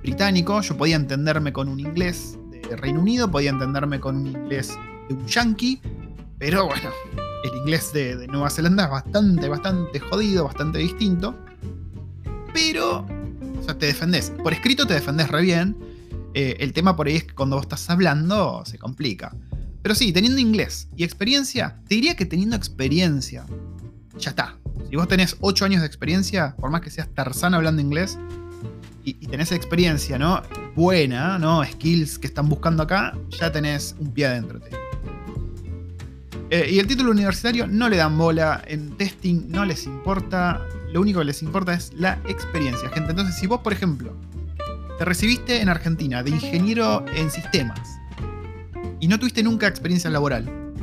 británico. 0.01 0.61
Yo 0.61 0.77
podía 0.77 0.95
entenderme 0.95 1.53
con 1.53 1.67
un 1.67 1.79
inglés 1.79 2.37
de 2.49 2.75
Reino 2.75 3.01
Unido, 3.01 3.29
podía 3.29 3.49
entenderme 3.49 3.99
con 3.99 4.15
un 4.15 4.27
inglés 4.27 4.77
de 5.07 5.15
un 5.15 5.25
yankee, 5.27 5.81
pero 6.37 6.65
bueno, 6.65 6.89
el 7.43 7.55
inglés 7.55 7.91
de, 7.93 8.27
Nueva 8.27 8.49
Zelanda 8.49 8.85
es 8.85 8.89
bastante, 8.89 9.49
bastante 9.49 9.99
jodido, 9.99 10.45
bastante 10.45 10.79
distinto. 10.79 11.37
Pero, 12.53 13.05
o 13.59 13.63
sea, 13.63 13.77
te 13.77 13.87
defendés. 13.87 14.31
Por 14.31 14.53
escrito 14.53 14.85
te 14.85 14.93
defendés 14.93 15.29
re 15.29 15.41
bien. 15.41 15.77
Eh, 16.33 16.57
el 16.59 16.73
tema 16.73 16.95
por 16.95 17.07
ahí 17.07 17.17
es 17.17 17.23
que 17.25 17.33
cuando 17.33 17.55
vos 17.55 17.63
estás 17.63 17.89
hablando 17.89 18.63
se 18.65 18.77
complica. 18.77 19.35
Pero 19.81 19.95
sí, 19.95 20.13
teniendo 20.13 20.39
inglés 20.39 20.87
y 20.95 21.03
experiencia, 21.03 21.79
te 21.87 21.95
diría 21.95 22.15
que 22.15 22.25
teniendo 22.25 22.55
experiencia, 22.55 23.45
ya 24.17 24.29
está. 24.29 24.57
Si 24.89 24.95
vos 24.95 25.07
tenés 25.07 25.37
8 25.39 25.65
años 25.65 25.81
de 25.81 25.87
experiencia, 25.87 26.55
por 26.57 26.69
más 26.69 26.81
que 26.81 26.91
seas 26.91 27.09
Tarzán 27.13 27.53
hablando 27.53 27.81
inglés, 27.81 28.17
y, 29.03 29.17
y, 29.19 29.27
tenés 29.27 29.51
experiencia, 29.51 30.19
¿no? 30.19 30.43
Buena, 30.75 31.39
¿no? 31.39 31.65
Skills 31.65 32.19
que 32.19 32.27
están 32.27 32.47
buscando 32.47 32.83
acá, 32.83 33.17
ya 33.31 33.51
tenés 33.51 33.95
un 33.97 34.11
pie 34.11 34.27
adentro. 34.27 34.59
Eh, 36.51 36.69
y 36.69 36.79
el 36.79 36.87
título 36.87 37.11
universitario 37.11 37.65
no 37.65 37.87
le 37.87 37.95
dan 37.95 38.17
bola, 38.17 38.61
en 38.67 38.97
testing 38.97 39.47
no 39.47 39.63
les 39.63 39.85
importa, 39.85 40.61
lo 40.91 40.99
único 40.99 41.19
que 41.19 41.25
les 41.25 41.41
importa 41.41 41.73
es 41.73 41.93
la 41.93 42.19
experiencia, 42.27 42.89
gente. 42.89 43.11
Entonces, 43.11 43.37
si 43.37 43.47
vos, 43.47 43.61
por 43.61 43.71
ejemplo, 43.71 44.13
te 44.97 45.05
recibiste 45.05 45.61
en 45.61 45.69
Argentina 45.69 46.23
de 46.23 46.31
ingeniero 46.31 47.05
en 47.15 47.31
sistemas 47.31 47.79
y 48.99 49.07
no 49.07 49.17
tuviste 49.17 49.43
nunca 49.43 49.65
experiencia 49.65 50.09
laboral, 50.09 50.73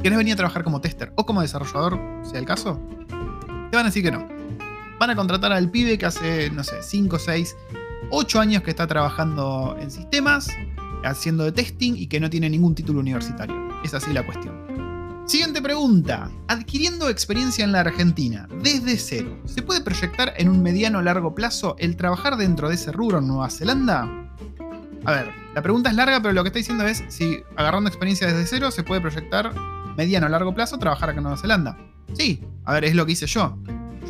¿querés 0.00 0.16
venir 0.16 0.34
a 0.34 0.36
trabajar 0.36 0.62
como 0.62 0.80
tester 0.80 1.12
o 1.16 1.26
como 1.26 1.42
desarrollador, 1.42 1.98
sea 2.22 2.38
el 2.38 2.46
caso? 2.46 2.80
Te 3.08 3.76
van 3.76 3.86
a 3.86 3.88
decir 3.88 4.04
que 4.04 4.12
no. 4.12 4.28
Van 5.00 5.10
a 5.10 5.16
contratar 5.16 5.52
al 5.52 5.72
pibe 5.72 5.98
que 5.98 6.06
hace, 6.06 6.52
no 6.52 6.62
sé, 6.62 6.84
5, 6.84 7.18
6, 7.18 7.56
8 8.10 8.38
años 8.38 8.62
que 8.62 8.70
está 8.70 8.86
trabajando 8.86 9.76
en 9.80 9.90
sistemas, 9.90 10.50
haciendo 11.02 11.42
de 11.42 11.50
testing 11.50 11.94
y 11.96 12.06
que 12.06 12.20
no 12.20 12.30
tiene 12.30 12.48
ningún 12.48 12.76
título 12.76 13.00
universitario. 13.00 13.56
Es 13.82 13.92
así 13.92 14.12
la 14.12 14.24
cuestión. 14.24 14.69
Siguiente 15.30 15.62
pregunta. 15.62 16.28
Adquiriendo 16.48 17.08
experiencia 17.08 17.64
en 17.64 17.70
la 17.70 17.78
Argentina, 17.78 18.48
desde 18.64 18.98
cero, 18.98 19.38
¿se 19.44 19.62
puede 19.62 19.80
proyectar 19.80 20.34
en 20.36 20.48
un 20.48 20.60
mediano 20.60 20.98
o 20.98 21.02
largo 21.02 21.36
plazo 21.36 21.76
el 21.78 21.94
trabajar 21.94 22.36
dentro 22.36 22.68
de 22.68 22.74
ese 22.74 22.90
rubro 22.90 23.18
en 23.18 23.28
Nueva 23.28 23.48
Zelanda? 23.48 24.10
A 25.04 25.12
ver, 25.12 25.30
la 25.54 25.62
pregunta 25.62 25.88
es 25.88 25.94
larga, 25.94 26.20
pero 26.20 26.34
lo 26.34 26.42
que 26.42 26.48
está 26.48 26.58
diciendo 26.58 26.84
es 26.84 27.04
si 27.06 27.44
agarrando 27.54 27.88
experiencia 27.88 28.26
desde 28.26 28.44
cero 28.44 28.72
se 28.72 28.82
puede 28.82 29.00
proyectar 29.00 29.54
mediano 29.96 30.26
o 30.26 30.30
largo 30.30 30.52
plazo 30.52 30.78
trabajar 30.78 31.10
acá 31.10 31.18
en 31.18 31.22
Nueva 31.22 31.38
Zelanda. 31.38 31.78
Sí, 32.12 32.42
a 32.64 32.72
ver, 32.72 32.86
es 32.86 32.96
lo 32.96 33.06
que 33.06 33.12
hice 33.12 33.28
yo. 33.28 33.56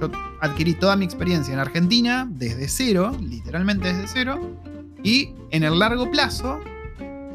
Yo 0.01 0.11
adquirí 0.41 0.73
toda 0.73 0.97
mi 0.97 1.05
experiencia 1.05 1.53
en 1.53 1.61
Argentina 1.61 2.27
desde 2.31 2.67
cero, 2.67 3.15
literalmente 3.21 3.93
desde 3.93 4.09
cero, 4.09 4.57
y 5.05 5.35
en 5.51 5.65
el 5.65 5.79
largo 5.79 6.11
plazo 6.11 6.63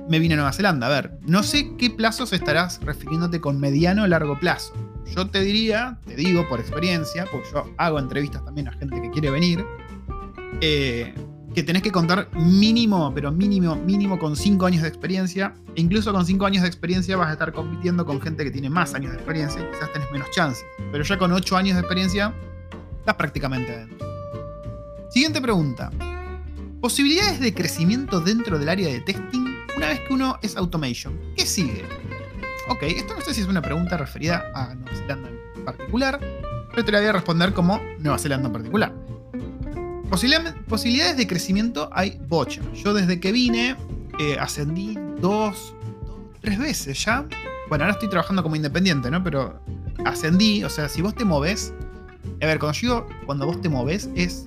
me 0.09 0.19
vine 0.19 0.33
a 0.33 0.37
Nueva 0.37 0.53
Zelanda. 0.53 0.87
A 0.87 0.89
ver, 0.89 1.17
no 1.21 1.43
sé 1.43 1.75
qué 1.77 1.89
plazos 1.89 2.33
estarás 2.33 2.79
refiriéndote 2.81 3.41
con 3.41 3.59
mediano 3.59 4.03
o 4.03 4.07
largo 4.07 4.39
plazo. 4.39 4.73
Yo 5.15 5.29
te 5.29 5.41
diría, 5.41 5.99
te 6.05 6.15
digo 6.15 6.47
por 6.47 6.59
experiencia, 6.59 7.27
porque 7.31 7.49
yo 7.51 7.69
hago 7.77 7.99
entrevistas 7.99 8.43
también 8.43 8.67
a 8.67 8.73
gente 8.73 9.01
que 9.01 9.09
quiere 9.11 9.29
venir, 9.29 9.63
eh, 10.61 11.13
que 11.53 11.63
tenés 11.63 11.83
que 11.83 11.91
contar 11.91 12.29
mínimo, 12.35 13.13
pero 13.13 13.31
mínimo, 13.31 13.75
mínimo 13.75 14.19
con 14.19 14.35
5 14.35 14.65
años 14.65 14.81
de 14.81 14.89
experiencia. 14.89 15.53
E 15.75 15.81
incluso 15.81 16.11
con 16.11 16.25
5 16.25 16.45
años 16.45 16.63
de 16.63 16.67
experiencia 16.67 17.15
vas 17.17 17.29
a 17.29 17.33
estar 17.33 17.53
compitiendo 17.53 18.05
con 18.05 18.19
gente 18.19 18.43
que 18.43 18.51
tiene 18.51 18.69
más 18.69 18.93
años 18.93 19.11
de 19.11 19.17
experiencia 19.17 19.61
y 19.61 19.71
quizás 19.71 19.93
tenés 19.93 20.11
menos 20.11 20.29
chances. 20.31 20.65
Pero 20.91 21.03
ya 21.03 21.17
con 21.17 21.31
8 21.31 21.55
años 21.55 21.75
de 21.75 21.81
experiencia, 21.81 22.33
estás 22.99 23.15
prácticamente 23.15 23.73
adentro. 23.73 24.05
Siguiente 25.09 25.39
pregunta. 25.39 25.91
¿Posibilidades 26.81 27.39
de 27.39 27.53
crecimiento 27.53 28.19
dentro 28.19 28.59
del 28.59 28.69
área 28.69 28.89
de 28.89 28.99
testing 28.99 29.44
una 29.75 29.87
vez 29.89 29.99
que 30.01 30.13
uno 30.13 30.37
es 30.41 30.55
automation? 30.55 31.19
¿Qué 31.35 31.45
sigue? 31.45 31.83
Ok, 32.69 32.83
esto 32.83 33.13
no 33.13 33.21
sé 33.21 33.33
si 33.33 33.41
es 33.41 33.47
una 33.47 33.61
pregunta 33.61 33.97
referida 33.97 34.51
a 34.53 34.73
Nueva 34.73 34.95
Zelanda 34.95 35.29
en 35.55 35.65
particular, 35.65 36.19
pero 36.71 36.85
te 36.85 36.91
la 36.91 36.99
voy 36.99 37.07
a 37.07 37.11
responder 37.11 37.53
como 37.53 37.79
Nueva 37.99 38.17
Zelanda 38.17 38.47
en 38.47 38.53
particular. 38.53 38.93
Posibilidades 40.09 41.17
de 41.17 41.27
crecimiento 41.27 41.89
hay 41.91 42.19
bocha. 42.27 42.61
Yo 42.73 42.93
desde 42.93 43.19
que 43.19 43.31
vine 43.31 43.75
eh, 44.19 44.37
ascendí 44.39 44.97
dos, 45.19 45.75
tres 46.41 46.57
veces 46.57 47.03
ya. 47.03 47.25
Bueno, 47.67 47.83
ahora 47.83 47.93
estoy 47.93 48.09
trabajando 48.09 48.43
como 48.43 48.55
independiente, 48.55 49.11
¿no? 49.11 49.23
Pero 49.23 49.59
ascendí, 50.05 50.63
o 50.63 50.69
sea, 50.69 50.87
si 50.87 51.01
vos 51.01 51.15
te 51.15 51.25
moves. 51.25 51.73
A 52.41 52.45
ver, 52.45 52.59
cuando 52.59 52.77
yo 52.77 53.07
cuando 53.25 53.45
vos 53.45 53.61
te 53.61 53.69
moves 53.69 54.09
es 54.15 54.45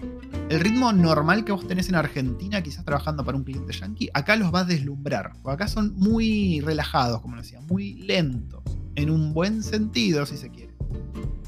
el 0.48 0.60
ritmo 0.60 0.92
normal 0.92 1.44
que 1.44 1.52
vos 1.52 1.66
tenés 1.66 1.88
en 1.88 1.94
Argentina, 1.94 2.62
quizás 2.62 2.84
trabajando 2.84 3.24
para 3.24 3.36
un 3.36 3.44
cliente 3.44 3.72
yankee, 3.72 4.08
acá 4.14 4.36
los 4.36 4.50
vas 4.50 4.62
a 4.62 4.66
deslumbrar. 4.66 5.32
Porque 5.42 5.54
acá 5.54 5.68
son 5.68 5.94
muy 5.96 6.60
relajados, 6.60 7.20
como 7.20 7.36
decía, 7.36 7.60
muy 7.68 7.94
lentos. 7.94 8.62
En 8.94 9.10
un 9.10 9.34
buen 9.34 9.62
sentido, 9.62 10.24
si 10.26 10.36
se 10.36 10.50
quiere. 10.50 10.74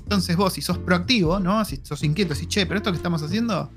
Entonces 0.03 0.37
vos, 0.37 0.53
si 0.53 0.61
sos 0.61 0.77
proactivo, 0.79 1.41
¿no? 1.41 1.65
Si 1.65 1.81
sos 1.83 2.03
inquieto, 2.03 2.35
si 2.35 2.47
che, 2.47 2.67
pero 2.67 2.79
esto 2.79 2.91
que 2.91 2.97
estamos 2.97 3.23
haciendo, 3.23 3.71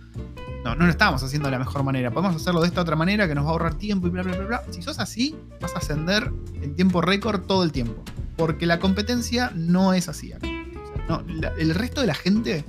no, 0.66 0.76
no 0.76 0.86
lo 0.86 0.92
estamos 0.92 1.24
haciendo 1.24 1.48
de 1.48 1.52
la 1.52 1.60
mejor 1.60 1.84
manera. 1.84 2.12
Podemos 2.12 2.36
hacerlo 2.36 2.62
de 2.62 2.68
esta 2.68 2.82
otra 2.82 2.96
manera 2.96 3.28
que 3.28 3.36
nos 3.36 3.46
va 3.46 3.50
a 3.50 3.52
ahorrar 3.52 3.76
tiempo 3.76 4.08
y 4.08 4.10
bla, 4.10 4.24
bla, 4.24 4.36
bla, 4.36 4.46
bla. 4.46 4.64
Si 4.72 4.82
sos 4.82 5.00
así, 5.00 5.36
vas 5.62 5.74
a 5.76 5.78
ascender 5.78 6.32
en 6.62 6.76
tiempo 6.76 7.02
récord 7.02 7.42
todo 7.42 7.64
el 7.64 7.72
tiempo. 7.72 8.04
Porque 8.36 8.66
la 8.66 8.80
competencia 8.80 9.52
no 9.56 9.94
es 9.94 10.10
así 10.10 10.34
acá. 10.34 10.48
O 10.48 10.96
sea, 10.96 11.06
no, 11.08 11.22
la, 11.28 11.50
el 11.60 11.74
resto 11.76 12.02
de 12.02 12.08
la 12.08 12.16
gente 12.16 12.66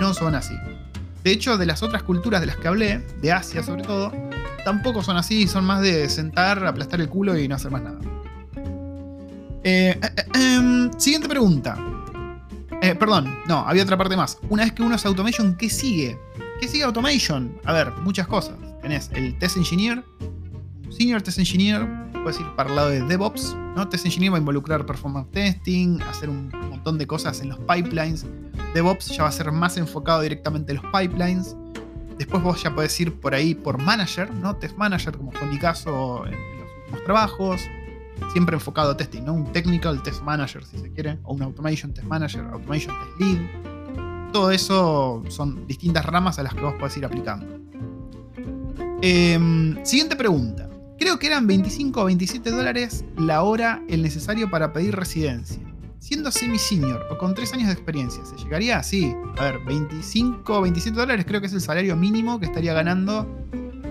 no 0.00 0.14
son 0.14 0.34
así. 0.34 0.54
De 1.24 1.32
hecho, 1.32 1.58
de 1.58 1.66
las 1.66 1.82
otras 1.82 2.02
culturas 2.02 2.40
de 2.40 2.46
las 2.46 2.56
que 2.56 2.68
hablé, 2.68 2.98
de 3.20 3.32
Asia 3.32 3.62
sobre 3.62 3.82
todo, 3.82 4.12
tampoco 4.64 5.02
son 5.02 5.16
así, 5.16 5.46
son 5.46 5.64
más 5.64 5.80
de 5.82 6.08
sentar, 6.08 6.64
aplastar 6.64 7.00
el 7.00 7.08
culo 7.08 7.38
y 7.38 7.48
no 7.48 7.56
hacer 7.56 7.70
más 7.70 7.82
nada. 7.82 7.98
Eh, 9.64 9.98
eh, 10.00 10.24
eh, 10.34 10.90
siguiente 10.96 11.28
pregunta. 11.28 11.76
Eh, 12.80 12.94
perdón, 12.94 13.36
no, 13.46 13.58
había 13.66 13.82
otra 13.82 13.96
parte 13.96 14.16
más. 14.16 14.38
Una 14.48 14.64
vez 14.64 14.72
que 14.72 14.82
uno 14.82 14.94
es 14.94 15.04
automation, 15.04 15.56
¿qué 15.56 15.68
sigue? 15.68 16.18
¿Qué 16.60 16.68
sigue 16.68 16.84
automation? 16.84 17.58
A 17.64 17.72
ver, 17.72 17.92
muchas 18.02 18.26
cosas. 18.26 18.54
Tenés 18.82 19.10
el 19.14 19.36
test 19.38 19.56
engineer, 19.56 20.04
senior 20.90 21.20
test 21.20 21.38
engineer, 21.38 21.88
puedes 22.18 22.40
ir 22.40 22.46
para 22.56 22.70
el 22.70 22.76
lado 22.76 22.88
de 22.90 23.02
DevOps, 23.02 23.56
¿no? 23.76 23.88
Test 23.88 24.04
engineer 24.04 24.32
va 24.32 24.36
a 24.36 24.40
involucrar 24.40 24.84
performance 24.86 25.30
testing, 25.30 26.00
hacer 26.02 26.28
un 26.28 26.50
montón 26.70 26.98
de 26.98 27.06
cosas 27.06 27.40
en 27.40 27.50
los 27.50 27.58
pipelines. 27.60 28.26
DevOps 28.74 29.08
ya 29.08 29.22
va 29.22 29.28
a 29.28 29.32
ser 29.32 29.50
más 29.52 29.76
enfocado 29.76 30.20
directamente 30.22 30.72
en 30.72 30.82
los 30.82 30.92
pipelines. 30.92 31.56
Después 32.18 32.42
vos 32.42 32.62
ya 32.62 32.74
podés 32.74 32.98
ir 33.00 33.20
por 33.20 33.34
ahí 33.34 33.54
por 33.54 33.78
manager, 33.80 34.32
¿no? 34.34 34.56
Test 34.56 34.76
manager, 34.76 35.16
como 35.16 35.32
fue 35.32 35.46
mi 35.46 35.58
caso 35.58 36.26
en, 36.26 36.34
en 36.34 36.60
los 36.60 36.68
últimos 36.78 37.04
trabajos 37.04 37.60
siempre 38.32 38.54
enfocado 38.54 38.90
a 38.90 38.96
testing, 38.96 39.22
¿no? 39.24 39.34
Un 39.34 39.52
technical 39.52 40.02
test 40.02 40.22
manager, 40.22 40.64
si 40.64 40.78
se 40.78 40.90
quiere, 40.92 41.18
o 41.24 41.34
un 41.34 41.42
automation 41.42 41.92
test 41.92 42.06
manager, 42.06 42.44
automation 42.52 42.94
test 42.98 43.20
lead. 43.20 44.32
todo 44.32 44.50
eso 44.50 45.22
son 45.28 45.66
distintas 45.66 46.04
ramas 46.04 46.38
a 46.38 46.42
las 46.42 46.54
que 46.54 46.60
vos 46.60 46.74
podés 46.74 46.96
ir 46.96 47.04
aplicando. 47.04 47.46
Em, 49.00 49.82
siguiente 49.84 50.16
pregunta. 50.16 50.67
Creo 50.98 51.18
que 51.18 51.28
eran 51.28 51.46
25 51.46 52.02
o 52.02 52.04
27 52.06 52.50
dólares 52.50 53.04
la 53.16 53.42
hora 53.42 53.82
el 53.88 54.02
necesario 54.02 54.50
para 54.50 54.72
pedir 54.72 54.96
residencia. 54.96 55.62
Siendo 56.00 56.30
semi-senior 56.32 57.06
o 57.10 57.18
con 57.18 57.34
3 57.34 57.54
años 57.54 57.66
de 57.68 57.74
experiencia, 57.74 58.24
¿se 58.24 58.36
llegaría? 58.36 58.82
Sí. 58.82 59.14
A 59.36 59.44
ver, 59.44 59.60
25 59.64 60.58
o 60.58 60.62
27 60.62 60.98
dólares 60.98 61.24
creo 61.26 61.40
que 61.40 61.46
es 61.46 61.52
el 61.52 61.60
salario 61.60 61.94
mínimo 61.96 62.40
que 62.40 62.46
estaría 62.46 62.72
ganando 62.72 63.28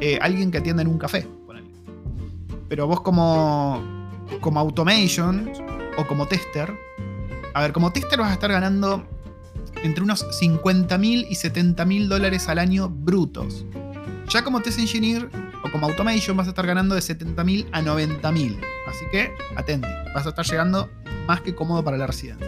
eh, 0.02 0.20
alguien 0.22 0.52
que 0.52 0.58
atienda 0.58 0.82
en 0.82 0.90
un 0.90 0.98
café. 0.98 1.28
Pero 2.68 2.86
vos 2.86 3.00
como, 3.00 3.82
como 4.42 4.60
automation 4.60 5.50
o 5.98 6.06
como 6.06 6.28
tester, 6.28 6.74
a 7.54 7.62
ver, 7.62 7.72
como 7.72 7.94
tester 7.94 8.20
vas 8.20 8.32
a 8.32 8.34
estar 8.34 8.52
ganando 8.52 9.08
entre 9.84 10.04
unos 10.04 10.26
50 10.32 10.98
mil 10.98 11.26
y 11.30 11.36
70 11.36 11.86
mil 11.86 12.10
dólares 12.10 12.50
al 12.50 12.60
año 12.60 12.90
brutos. 12.90 13.66
Ya 14.30 14.44
como 14.44 14.62
test 14.62 14.80
engineer 14.80 15.30
o 15.64 15.72
como 15.72 15.88
automation 15.88 16.36
vas 16.38 16.48
a 16.48 16.52
estar 16.52 16.66
ganando 16.66 16.96
de 16.96 17.02
70 17.02 17.44
mil 17.44 17.68
a 17.72 17.82
90 17.82 18.32
mil. 18.32 18.60
Así 18.88 19.06
que 19.12 19.34
atente, 19.56 19.88
vas 20.14 20.26
a 20.26 20.30
estar 20.30 20.46
llegando 20.46 20.90
más 21.28 21.42
que 21.42 21.56
cómodo 21.56 21.84
para 21.84 21.98
la 21.98 22.08
residencia. 22.08 22.48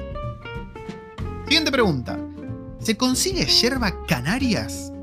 Siguiente 1.45 1.71
pregunta. 1.71 2.17
¿Se 2.79 2.95
consigue 2.95 3.45
yerba 3.45 4.05
Canarias? 4.05 4.93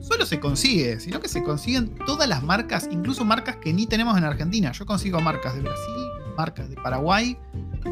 Solo 0.00 0.26
se 0.26 0.38
consigue, 0.38 1.00
sino 1.00 1.18
que 1.20 1.28
se 1.28 1.42
consiguen 1.42 1.94
todas 2.06 2.28
las 2.28 2.42
marcas, 2.42 2.88
incluso 2.90 3.24
marcas 3.24 3.56
que 3.56 3.72
ni 3.72 3.86
tenemos 3.86 4.16
en 4.18 4.24
Argentina. 4.24 4.70
Yo 4.72 4.84
consigo 4.84 5.20
marcas 5.20 5.54
de 5.54 5.62
Brasil, 5.62 6.06
marcas 6.36 6.68
de 6.68 6.76
Paraguay, 6.76 7.38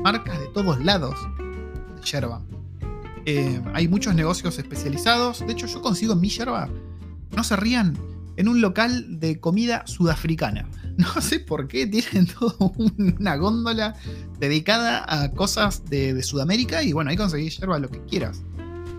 marcas 0.02 0.38
de 0.38 0.46
todos 0.48 0.78
lados 0.84 1.14
de 1.96 2.02
yerba. 2.02 2.42
Eh, 3.24 3.62
hay 3.72 3.88
muchos 3.88 4.14
negocios 4.14 4.58
especializados. 4.58 5.40
De 5.40 5.52
hecho, 5.52 5.66
yo 5.66 5.80
consigo 5.80 6.14
mi 6.14 6.28
yerba, 6.28 6.68
no 7.34 7.42
se 7.42 7.56
rían, 7.56 7.96
en 8.36 8.48
un 8.48 8.60
local 8.60 9.20
de 9.20 9.40
comida 9.40 9.86
sudafricana. 9.86 10.68
No 10.92 11.22
sé 11.22 11.40
por 11.40 11.68
qué 11.68 11.86
tienen 11.86 12.26
toda 12.38 12.54
una 12.86 13.36
góndola 13.36 13.94
dedicada 14.38 15.04
a 15.08 15.32
cosas 15.32 15.86
de, 15.88 16.22
Sudamérica 16.22 16.82
y 16.82 16.92
bueno, 16.92 17.10
ahí 17.10 17.16
conseguís 17.16 17.58
yerba 17.58 17.78
lo 17.78 17.88
que 17.88 18.04
quieras. 18.04 18.42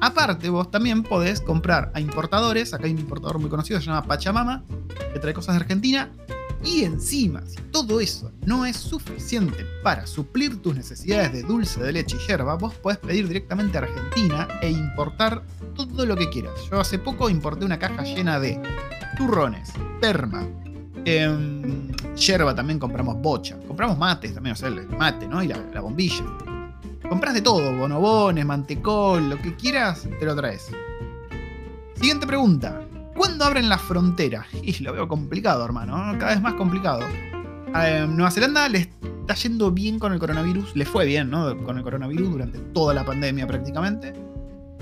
Aparte, 0.01 0.49
vos 0.49 0.71
también 0.71 1.03
podés 1.03 1.39
comprar 1.39 1.91
a 1.93 2.01
importadores. 2.01 2.73
Acá 2.73 2.85
hay 2.85 2.93
un 2.93 2.99
importador 2.99 3.37
muy 3.37 3.49
conocido, 3.49 3.79
se 3.79 3.85
llama 3.85 4.03
Pachamama, 4.03 4.63
que 5.13 5.19
trae 5.19 5.35
cosas 5.35 5.55
de 5.55 5.61
Argentina. 5.61 6.11
Y 6.65 6.83
encima, 6.83 7.43
si 7.45 7.57
todo 7.71 7.99
eso 7.99 8.31
no 8.45 8.65
es 8.65 8.77
suficiente 8.77 9.65
para 9.83 10.07
suplir 10.07 10.61
tus 10.61 10.75
necesidades 10.75 11.33
de 11.33 11.43
dulce 11.43 11.81
de 11.83 11.91
leche 11.91 12.17
y 12.17 12.27
hierba, 12.27 12.55
vos 12.55 12.73
podés 12.75 12.99
pedir 12.99 13.27
directamente 13.27 13.77
a 13.77 13.81
Argentina 13.81 14.47
e 14.61 14.71
importar 14.71 15.43
todo 15.75 16.05
lo 16.05 16.15
que 16.15 16.29
quieras. 16.29 16.53
Yo 16.71 16.79
hace 16.79 16.99
poco 16.99 17.29
importé 17.29 17.65
una 17.65 17.79
caja 17.79 18.03
llena 18.03 18.39
de 18.39 18.61
turrones, 19.15 19.71
perma, 20.01 20.45
eh, 21.05 21.29
yerba 22.15 22.55
también 22.55 22.79
compramos 22.79 23.21
bocha, 23.21 23.57
compramos 23.67 23.97
mates 23.97 24.33
también, 24.33 24.53
o 24.53 24.55
sea, 24.55 24.69
el 24.69 24.87
mate, 24.89 25.27
¿no? 25.27 25.43
Y 25.43 25.47
la, 25.47 25.81
bombilla. 25.81 26.23
Compras 27.07 27.33
de 27.33 27.41
todo, 27.41 27.75
bonobones, 27.75 28.45
mantecol, 28.45 29.29
lo 29.29 29.37
que 29.41 29.55
quieras, 29.55 30.07
te 30.19 30.25
lo 30.25 30.35
traes. 30.35 30.71
Siguiente 31.95 32.25
pregunta. 32.25 32.81
¿Cuándo 33.15 33.45
abren 33.45 33.69
la 33.69 33.77
frontera? 33.77 34.45
Y 34.63 34.81
lo 34.83 34.93
veo 34.93 35.07
complicado, 35.07 35.63
hermano. 35.63 36.17
Cada 36.17 36.33
vez 36.33 36.41
más 36.41 36.53
complicado. 36.53 37.01
A 37.73 38.05
Nueva 38.07 38.31
Zelanda 38.31 38.67
le 38.69 38.79
está 38.79 39.35
yendo 39.35 39.71
bien 39.71 39.99
con 39.99 40.13
el 40.13 40.19
coronavirus. 40.19 40.75
Le 40.75 40.85
fue 40.85 41.05
bien, 41.05 41.29
¿no? 41.29 41.57
Con 41.63 41.77
el 41.77 41.83
coronavirus 41.83 42.31
durante 42.31 42.59
toda 42.59 42.93
la 42.93 43.05
pandemia 43.05 43.45
prácticamente. 43.45 44.13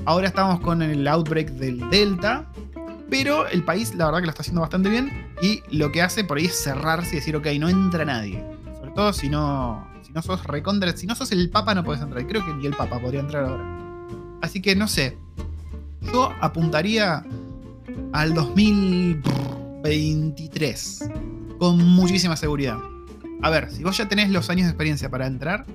Ahora 0.06 0.28
estamos 0.28 0.60
con 0.62 0.82
el 0.82 1.08
outbreak 1.08 1.50
del 1.52 1.90
Delta. 1.90 2.46
Pero 3.12 3.48
el 3.48 3.64
país, 3.64 3.94
la 3.94 4.06
verdad, 4.06 4.22
que 4.22 4.28
lo 4.28 4.30
está 4.30 4.42
haciendo 4.42 4.62
bastante 4.62 4.90
bien. 4.90 5.12
Y 5.42 5.62
lo 5.76 5.92
que 5.92 6.02
hace 6.02 6.24
por 6.24 6.38
ahí 6.38 6.46
es 6.46 6.64
cerrarse 6.64 7.12
y 7.12 7.16
decir, 7.18 7.36
ok, 7.36 7.46
no 7.60 7.68
entra 7.68 8.06
nadie. 8.06 8.42
Sobre 8.80 8.92
todo 8.92 9.12
si 9.12 9.28
no, 9.28 9.86
si 10.02 10.14
no 10.14 10.22
sos 10.22 10.46
recontra. 10.46 10.96
Si 10.96 11.06
no 11.06 11.14
sos 11.14 11.34
el 11.34 11.50
Papa, 11.50 11.76
no 11.76 11.84
puedes 11.84 12.02
entrar. 12.02 12.26
Creo 12.26 12.46
que 12.46 12.54
ni 12.54 12.66
el 12.66 12.74
Papa 12.74 13.02
podría 13.02 13.20
entrar 13.20 13.44
ahora. 13.44 13.66
Así 14.42 14.62
que 14.62 14.78
no 14.78 14.88
sé. 14.88 15.18
Yo 16.14 16.32
apuntaría 16.40 17.26
al 18.14 18.34
2023. 18.34 21.10
Con 21.60 21.86
muchísima 21.86 22.38
seguridad. 22.38 22.78
A 23.42 23.50
ver, 23.50 23.70
si 23.72 23.84
vos 23.84 23.98
ya 23.98 24.08
tenés 24.08 24.30
los 24.30 24.50
años 24.50 24.68
de 24.68 24.70
experiencia 24.70 25.10
para 25.10 25.28
entrar, 25.28 25.66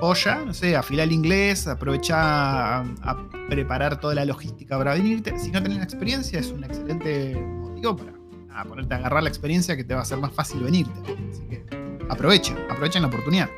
o 0.00 0.14
ya, 0.14 0.44
no 0.44 0.52
sé, 0.52 0.76
afilar 0.76 1.06
el 1.06 1.12
inglés, 1.12 1.66
aprovecha 1.66 2.80
a, 2.80 3.28
preparar 3.48 4.00
toda 4.00 4.14
la 4.14 4.24
logística 4.24 4.76
para 4.76 4.94
venirte. 4.94 5.38
Si 5.38 5.50
no 5.50 5.62
tenés 5.62 5.78
la 5.78 5.84
experiencia, 5.84 6.38
es 6.38 6.48
un 6.48 6.64
excelente 6.64 7.34
motivo 7.36 7.96
para 7.96 8.12
ponerte 8.64 8.94
a 8.94 8.98
agarrar 8.98 9.22
la 9.22 9.28
experiencia 9.28 9.76
que 9.76 9.84
te 9.84 9.94
va 9.94 10.00
a 10.00 10.02
hacer 10.02 10.18
más 10.18 10.32
fácil 10.32 10.60
venirte. 10.60 10.92
Así 11.30 11.42
que 11.48 11.64
aprovecha, 12.08 12.54
aprovechen 12.70 13.02
la 13.02 13.08
oportunidad. 13.08 13.48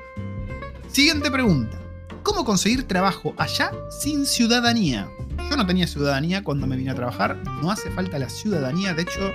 Siguiente 0.88 1.30
pregunta. 1.30 1.78
¿Cómo 2.22 2.44
conseguir 2.44 2.86
trabajo 2.86 3.34
allá 3.38 3.72
sin 3.90 4.26
ciudadanía? 4.26 5.08
Yo 5.50 5.56
no 5.56 5.66
tenía 5.66 5.86
ciudadanía 5.86 6.44
cuando 6.44 6.66
me 6.66 6.76
vine 6.76 6.90
a 6.90 6.94
trabajar. 6.94 7.42
No 7.62 7.70
hace 7.70 7.90
falta 7.90 8.18
la 8.18 8.28
ciudadanía. 8.28 8.92
De 8.92 9.02
hecho, 9.02 9.30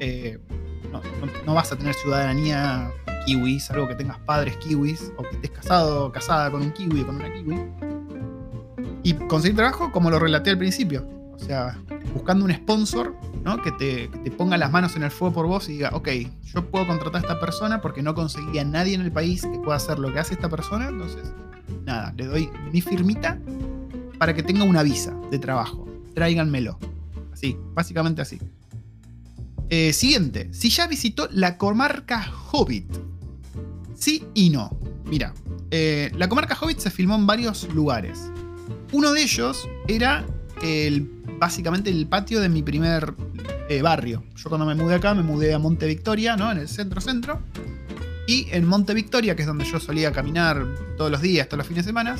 eh, 0.00 0.38
no, 1.46 1.54
vas 1.54 1.72
a 1.72 1.76
tener 1.76 1.94
ciudadanía 1.94 2.90
kiwi, 3.26 3.60
salvo 3.60 3.88
que 3.88 3.94
tengas 3.94 4.18
padres 4.20 4.56
kiwis 4.58 5.12
o 5.16 5.22
que 5.22 5.36
estés 5.36 5.50
casado 5.50 6.06
o 6.06 6.12
casada 6.12 6.50
con 6.50 6.62
un 6.62 6.72
kiwi 6.72 7.00
o 7.00 7.06
con 7.06 7.16
una 7.16 7.32
kiwi. 7.32 7.56
Y 9.02 9.14
conseguir 9.14 9.56
trabajo, 9.56 9.92
como 9.92 10.10
lo 10.10 10.18
relaté 10.18 10.50
al 10.50 10.58
principio. 10.58 11.06
O 11.34 11.38
sea, 11.38 11.78
buscando 12.14 12.44
un 12.44 12.52
sponsor 12.52 13.14
¿no? 13.42 13.60
que, 13.60 13.72
te, 13.72 14.08
ponga 14.30 14.56
las 14.56 14.70
manos 14.70 14.96
en 14.96 15.02
el 15.02 15.10
fuego 15.10 15.34
por 15.34 15.46
vos 15.46 15.68
y 15.68 15.72
diga, 15.72 15.90
ok, 15.92 16.08
yo 16.44 16.64
puedo 16.70 16.86
contratar 16.86 17.16
a 17.16 17.18
esta 17.20 17.40
persona 17.40 17.80
porque 17.80 18.02
no 18.02 18.14
conseguía 18.14 18.62
a 18.62 18.64
nadie 18.64 18.94
en 18.94 19.02
el 19.02 19.12
país 19.12 19.42
que 19.42 19.58
pueda 19.58 19.76
hacer 19.76 19.98
lo 19.98 20.12
que 20.12 20.20
hace 20.20 20.34
esta 20.34 20.48
persona. 20.48 20.88
Entonces, 20.88 21.32
nada, 21.84 22.14
le 22.16 22.26
doy 22.26 22.50
mi 22.72 22.80
firmita 22.80 23.38
para 24.18 24.34
que 24.34 24.42
tenga 24.42 24.64
una 24.64 24.82
visa 24.82 25.14
de 25.30 25.38
trabajo. 25.38 25.86
Tráiganmelo. 26.14 26.78
Así, 27.32 27.56
básicamente 27.74 28.22
así. 28.22 28.38
Eh, 29.70 29.92
siguiente, 29.92 30.48
si 30.52 30.70
ya 30.70 30.86
visitó 30.86 31.28
la 31.32 31.58
comarca 31.58 32.30
Hobbit. 32.52 32.86
Sí 34.04 34.22
y 34.34 34.50
no. 34.50 34.68
Mira, 35.06 35.32
eh, 35.70 36.12
la 36.14 36.28
comarca 36.28 36.54
Hobbit 36.60 36.78
se 36.78 36.90
filmó 36.90 37.14
en 37.14 37.26
varios 37.26 37.66
lugares. 37.72 38.30
Uno 38.92 39.14
de 39.14 39.22
ellos 39.22 39.66
era 39.88 40.26
el, 40.62 41.08
básicamente 41.38 41.88
el 41.88 42.06
patio 42.06 42.42
de 42.42 42.50
mi 42.50 42.62
primer 42.62 43.14
eh, 43.70 43.80
barrio. 43.80 44.22
Yo 44.36 44.50
cuando 44.50 44.66
me 44.66 44.74
mudé 44.74 44.96
acá 44.96 45.14
me 45.14 45.22
mudé 45.22 45.54
a 45.54 45.58
Monte 45.58 45.86
Victoria, 45.86 46.36
¿no? 46.36 46.52
En 46.52 46.58
el 46.58 46.68
centro 46.68 47.00
centro. 47.00 47.40
Y 48.26 48.46
en 48.50 48.66
Monte 48.66 48.92
Victoria, 48.92 49.34
que 49.36 49.40
es 49.40 49.48
donde 49.48 49.64
yo 49.64 49.80
solía 49.80 50.12
caminar 50.12 50.66
todos 50.98 51.10
los 51.10 51.22
días, 51.22 51.48
todos 51.48 51.60
los 51.60 51.66
fines 51.66 51.86
de 51.86 51.88
semana, 51.88 52.16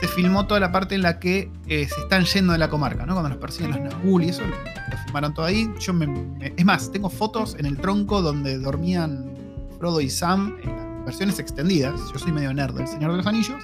se 0.00 0.08
filmó 0.08 0.48
toda 0.48 0.58
la 0.58 0.72
parte 0.72 0.96
en 0.96 1.02
la 1.02 1.20
que 1.20 1.48
eh, 1.68 1.86
se 1.88 2.00
están 2.00 2.24
yendo 2.24 2.54
de 2.54 2.58
la 2.58 2.70
comarca, 2.70 3.06
¿no? 3.06 3.12
Cuando 3.12 3.28
nos 3.28 3.38
persiguen 3.38 3.70
los 3.70 3.78
Nazgûl 3.78 4.24
y 4.24 4.30
eso, 4.30 4.42
lo 4.44 4.98
filmaron 5.04 5.32
todo 5.32 5.46
ahí. 5.46 5.72
Yo 5.78 5.94
me, 5.94 6.08
es 6.56 6.64
más, 6.64 6.90
tengo 6.90 7.08
fotos 7.08 7.54
en 7.56 7.66
el 7.66 7.76
tronco 7.76 8.20
donde 8.20 8.58
dormían 8.58 9.32
Frodo 9.78 10.00
y 10.00 10.10
Sam 10.10 10.56
versiones 11.04 11.38
extendidas. 11.38 12.00
Yo 12.12 12.18
soy 12.18 12.32
medio 12.32 12.52
nerd 12.52 12.74
del 12.74 12.86
Señor 12.86 13.12
de 13.12 13.18
los 13.18 13.26
Anillos. 13.26 13.62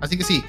Así 0.00 0.16
que 0.16 0.24
sí. 0.24 0.42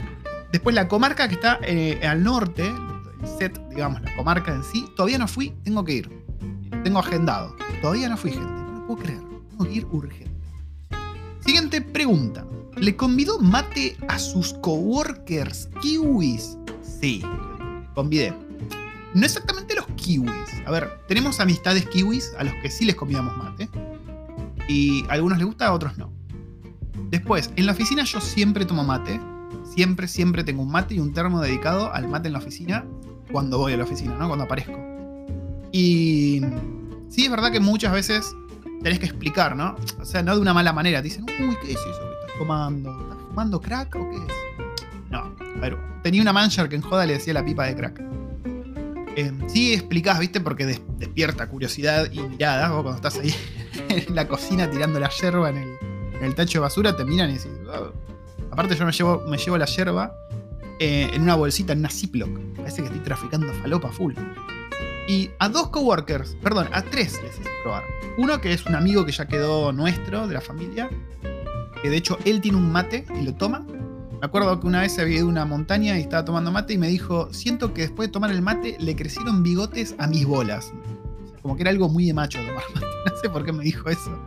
Después 0.52 0.76
la 0.76 0.88
comarca 0.88 1.28
que 1.28 1.36
está 1.36 1.60
eh, 1.64 2.00
al 2.08 2.24
norte, 2.24 2.66
el 2.66 3.28
set, 3.28 3.60
digamos, 3.70 4.02
la 4.02 4.16
comarca 4.16 4.54
en 4.54 4.64
sí, 4.64 4.86
todavía 4.96 5.18
no 5.18 5.28
fui, 5.28 5.50
tengo 5.64 5.84
que 5.84 5.94
ir. 5.94 6.26
Tengo 6.84 7.00
agendado. 7.00 7.56
Todavía 7.82 8.10
no 8.10 8.18
fui, 8.18 8.32
gente. 8.32 8.48
No 8.48 8.80
lo 8.80 8.88
puedo 8.88 9.04
creer. 9.04 9.22
Tengo 9.50 9.66
que 9.66 9.74
ir 9.74 9.86
urgente. 9.92 10.32
Siguiente 11.40 11.82
pregunta. 11.82 12.46
¿Le 12.78 12.96
convidó 12.96 13.40
mate 13.40 13.96
a 14.08 14.20
sus 14.20 14.54
coworkers 14.56 15.70
kiwis? 15.82 16.58
Sí, 16.82 17.24
convidé. 17.94 18.34
No 19.14 19.26
exactamente 19.26 19.76
los 19.76 19.86
kiwis. 19.96 20.32
A 20.66 20.72
ver, 20.72 20.90
tenemos 21.08 21.40
amistades 21.40 21.86
kiwis 21.88 22.34
a 22.38 22.44
los 22.44 22.54
que 22.62 22.70
sí 22.70 22.84
les 22.84 22.96
convidamos 22.96 23.38
mate. 23.38 23.70
Y 24.68 25.04
a 25.10 25.14
algunos 25.14 25.38
les 25.38 25.46
gusta, 25.46 25.68
a 25.68 25.74
otros 25.74 25.98
no. 25.98 26.12
Después, 27.10 27.52
en 27.56 27.66
la 27.66 27.74
oficina 27.74 28.04
yo 28.04 28.20
siempre 28.22 28.66
tomo 28.66 28.84
mate. 28.84 29.20
Siempre, 29.64 30.08
siempre 30.08 30.44
tengo 30.44 30.62
un 30.62 30.72
mate 30.72 30.96
y 30.96 31.00
un 31.00 31.14
termo 31.14 31.42
dedicado 31.42 31.94
al 31.94 32.08
mate 32.08 32.28
en 32.28 32.34
la 32.34 32.40
oficina 32.40 32.86
cuando 33.32 33.58
voy 33.58 33.74
a 33.74 33.78
la 33.78 33.84
oficina, 33.84 34.16
¿no? 34.18 34.28
Cuando 34.28 34.46
aparezco. 34.46 34.78
Y 35.72 36.42
sí, 37.10 37.26
es 37.26 37.32
verdad 37.32 37.52
que 37.52 37.60
muchas 37.60 37.92
veces 37.92 38.36
tenés 38.82 39.00
que 39.00 39.06
explicar, 39.06 39.56
¿no? 39.56 39.76
O 40.00 40.06
sea, 40.06 40.22
no 40.24 40.36
de 40.36 40.42
una 40.42 40.54
mala 40.54 40.72
manera. 40.72 41.00
Te 41.02 41.10
dicen, 41.10 41.26
uy, 41.40 41.58
¿qué 41.62 41.74
es 41.74 41.80
eso? 41.80 42.16
fumando? 42.38 42.92
¿Estás 43.02 43.18
fumando 43.30 43.62
crack 43.62 43.96
o 43.96 44.10
qué 44.10 44.16
es? 44.18 44.24
No, 45.10 45.20
a 45.20 45.60
ver, 45.60 45.78
tenía 46.04 46.22
una 46.22 46.34
mancha 46.34 46.68
que 46.68 46.76
en 46.76 46.82
joda 46.82 47.06
le 47.06 47.14
decía 47.14 47.34
la 47.34 47.46
pipa 47.46 47.66
de 47.66 47.76
crack. 47.76 48.02
Eh, 49.18 49.32
sí 49.48 49.74
explicás, 49.74 50.20
¿viste? 50.20 50.42
Porque 50.42 50.66
despierta 50.66 51.48
curiosidad 51.48 52.12
y 52.12 52.20
mirada. 52.20 52.70
Vos 52.70 52.84
cuando 52.84 52.96
estás 52.96 53.18
ahí 53.18 53.34
en 53.90 54.16
la 54.16 54.28
cocina 54.28 54.70
tirando 54.70 55.00
la 55.00 55.10
yerba 55.10 55.50
en 55.50 55.78
el, 56.22 56.36
tacho 56.36 56.60
de 56.60 56.64
basura, 56.64 56.96
te 56.96 57.06
miran 57.06 57.30
y 57.30 57.34
decís, 57.34 57.52
aparte 58.52 58.76
yo 58.76 58.86
me 58.86 59.38
llevo, 59.38 59.58
la 59.58 59.66
yerba 59.66 60.16
eh, 60.80 61.10
en 61.14 61.22
una 61.22 61.36
bolsita, 61.36 61.74
en 61.74 61.80
una 61.80 61.90
Ziploc. 61.90 62.30
Parece 62.56 62.82
que 62.82 62.88
estoy 62.88 63.02
traficando 63.02 63.54
falopa 63.54 63.92
full. 63.92 64.14
Y 65.08 65.30
a 65.38 65.50
dos 65.50 65.68
coworkers, 65.70 66.36
perdón, 66.42 66.68
a 66.72 66.82
tres 66.82 67.22
les 67.22 67.40
hice 67.40 67.50
probar. 67.64 67.84
Uno 68.18 68.42
que 68.42 68.54
es 68.54 68.66
un 68.66 68.76
amigo 68.76 69.06
que 69.06 69.12
ya 69.12 69.28
quedó 69.28 69.72
nuestro, 69.72 70.28
de 70.28 70.34
la 70.34 70.42
familia, 70.42 70.90
que 71.82 71.90
de 71.90 71.98
hecho 71.98 72.18
él 72.26 72.42
tiene 72.42 72.58
un 72.58 72.72
mate 72.72 73.06
y 73.20 73.24
lo 73.24 73.36
toma. 73.36 73.66
Me 74.20 74.26
acuerdo 74.26 74.60
que 74.60 74.66
una 74.66 74.82
vez 74.82 74.98
había 74.98 75.18
ido 75.18 75.28
a 75.28 75.30
una 75.30 75.46
montaña 75.46 75.98
y 76.00 76.02
estaba 76.02 76.26
tomando 76.26 76.52
mate 76.52 76.74
y 76.74 76.78
me 76.80 76.88
dijo, 76.88 77.32
siento 77.32 77.74
que 77.74 77.82
después 77.82 78.10
de 78.10 78.14
tomar 78.14 78.32
el 78.32 78.42
mate 78.42 78.78
le 78.80 78.96
crecieron 78.96 79.44
bigotes 79.44 79.94
a 80.00 80.08
mis 80.08 80.26
bolas. 80.26 80.72
como 81.44 81.56
que 81.56 81.62
era 81.62 81.70
algo 81.70 81.90
muy 81.90 82.06
de 82.06 82.14
macho 82.14 82.40
tomar 82.40 82.64
mate. 82.74 82.95
No 83.12 83.18
sé 83.22 83.30
por 83.30 83.46
qué 83.46 83.52
me 83.52 83.64
dijo 83.64 83.90
eso. 83.90 84.20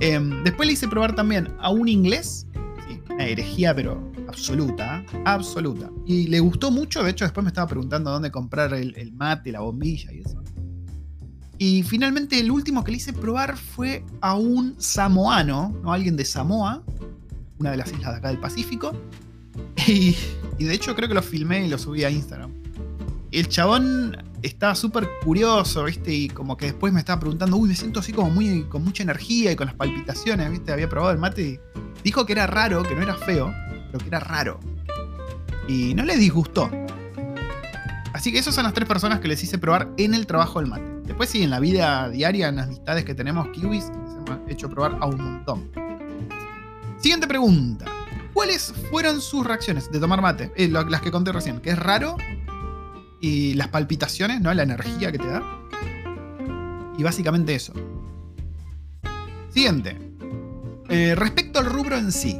Em, 0.00 0.42
después 0.42 0.66
le 0.66 0.72
hice 0.72 0.88
probar 0.88 1.14
también 1.14 1.54
a 1.60 1.70
un 1.70 1.86
inglés, 1.86 2.46
una 3.10 3.26
herejía 3.26 3.74
pero 3.74 4.10
absoluta, 4.28 5.04
absoluta. 5.24 5.90
Y 6.06 6.28
le 6.28 6.40
gustó 6.40 6.70
mucho, 6.70 7.02
de 7.02 7.10
hecho 7.10 7.24
después 7.24 7.44
me 7.44 7.48
estaba 7.48 7.66
preguntando 7.66 8.10
dónde 8.10 8.30
comprar 8.30 8.72
el, 8.74 9.12
mate, 9.12 9.52
la 9.52 9.60
bombilla 9.60 10.12
y 10.12 10.20
eso. 10.20 10.42
Y 11.58 11.82
finalmente 11.82 12.40
el 12.40 12.50
último 12.50 12.82
que 12.82 12.92
le 12.92 12.96
hice 12.96 13.12
probar 13.12 13.56
fue 13.56 14.04
a 14.22 14.34
un 14.34 14.80
samoano, 14.80 15.78
¿no? 15.82 15.92
alguien 15.92 16.16
de 16.16 16.24
Samoa, 16.24 16.82
una 17.58 17.72
de 17.72 17.76
las 17.76 17.92
islas 17.92 18.12
de 18.12 18.18
acá 18.18 18.28
del 18.28 18.40
Pacífico. 18.40 18.92
Y, 19.86 20.14
y 20.58 20.64
de 20.64 20.74
hecho 20.74 20.94
creo 20.94 21.08
que 21.08 21.14
lo 21.14 21.22
filmé 21.22 21.66
y 21.66 21.68
lo 21.68 21.78
subí 21.78 22.04
a 22.04 22.10
Instagram. 22.10 22.52
El 23.32 23.48
chabón 23.48 24.16
estaba 24.42 24.74
súper 24.74 25.08
curioso, 25.24 25.84
¿viste? 25.84 26.12
Y 26.12 26.28
como 26.28 26.56
que 26.56 26.66
después 26.66 26.92
me 26.92 27.00
estaba 27.00 27.20
preguntando, 27.20 27.56
uy, 27.56 27.68
me 27.68 27.74
siento 27.74 28.00
así 28.00 28.12
como 28.12 28.30
muy 28.30 28.64
con 28.64 28.82
mucha 28.82 29.02
energía 29.02 29.52
y 29.52 29.56
con 29.56 29.66
las 29.66 29.74
palpitaciones, 29.74 30.50
¿viste? 30.50 30.72
Había 30.72 30.88
probado 30.88 31.12
el 31.12 31.18
mate 31.18 31.42
y 31.42 31.60
dijo 32.02 32.24
que 32.26 32.32
era 32.32 32.46
raro, 32.46 32.82
que 32.82 32.94
no 32.94 33.02
era 33.02 33.14
feo, 33.14 33.52
pero 33.86 33.98
que 33.98 34.08
era 34.08 34.20
raro. 34.20 34.60
Y 35.68 35.94
no 35.94 36.04
le 36.04 36.16
disgustó. 36.16 36.70
Así 38.12 38.32
que 38.32 38.38
esas 38.38 38.54
son 38.54 38.64
las 38.64 38.74
tres 38.74 38.88
personas 38.88 39.20
que 39.20 39.28
les 39.28 39.42
hice 39.42 39.58
probar 39.58 39.88
en 39.96 40.14
el 40.14 40.26
trabajo 40.26 40.60
del 40.60 40.68
mate. 40.68 40.84
Después 41.04 41.30
sí, 41.30 41.42
en 41.42 41.50
la 41.50 41.60
vida 41.60 42.08
diaria, 42.08 42.48
en 42.48 42.56
las 42.56 42.66
amistades 42.66 43.04
que 43.04 43.14
tenemos 43.14 43.48
kiwis, 43.48 43.84
les 43.88 44.14
hemos 44.14 44.48
hecho 44.48 44.68
probar 44.68 44.96
a 45.00 45.06
un 45.06 45.22
montón. 45.22 45.70
Siguiente 46.98 47.26
pregunta. 47.26 47.86
¿Cuáles 48.32 48.72
fueron 48.90 49.20
sus 49.20 49.44
reacciones 49.44 49.90
de 49.90 49.98
tomar 49.98 50.22
mate? 50.22 50.52
Eh, 50.54 50.68
las 50.68 51.00
que 51.00 51.10
conté 51.10 51.32
recién, 51.32 51.60
que 51.60 51.70
es 51.70 51.78
raro 51.78 52.16
y 53.20 53.54
las 53.54 53.68
palpitaciones, 53.68 54.40
¿no? 54.40 54.52
La 54.54 54.62
energía 54.62 55.12
que 55.12 55.18
te 55.18 55.26
da. 55.26 55.42
Y 56.96 57.02
básicamente 57.02 57.54
eso. 57.54 57.72
Siguiente. 59.50 59.96
Eh, 60.88 61.14
respecto 61.14 61.58
al 61.58 61.66
rubro 61.66 61.96
en 61.96 62.10
sí, 62.10 62.38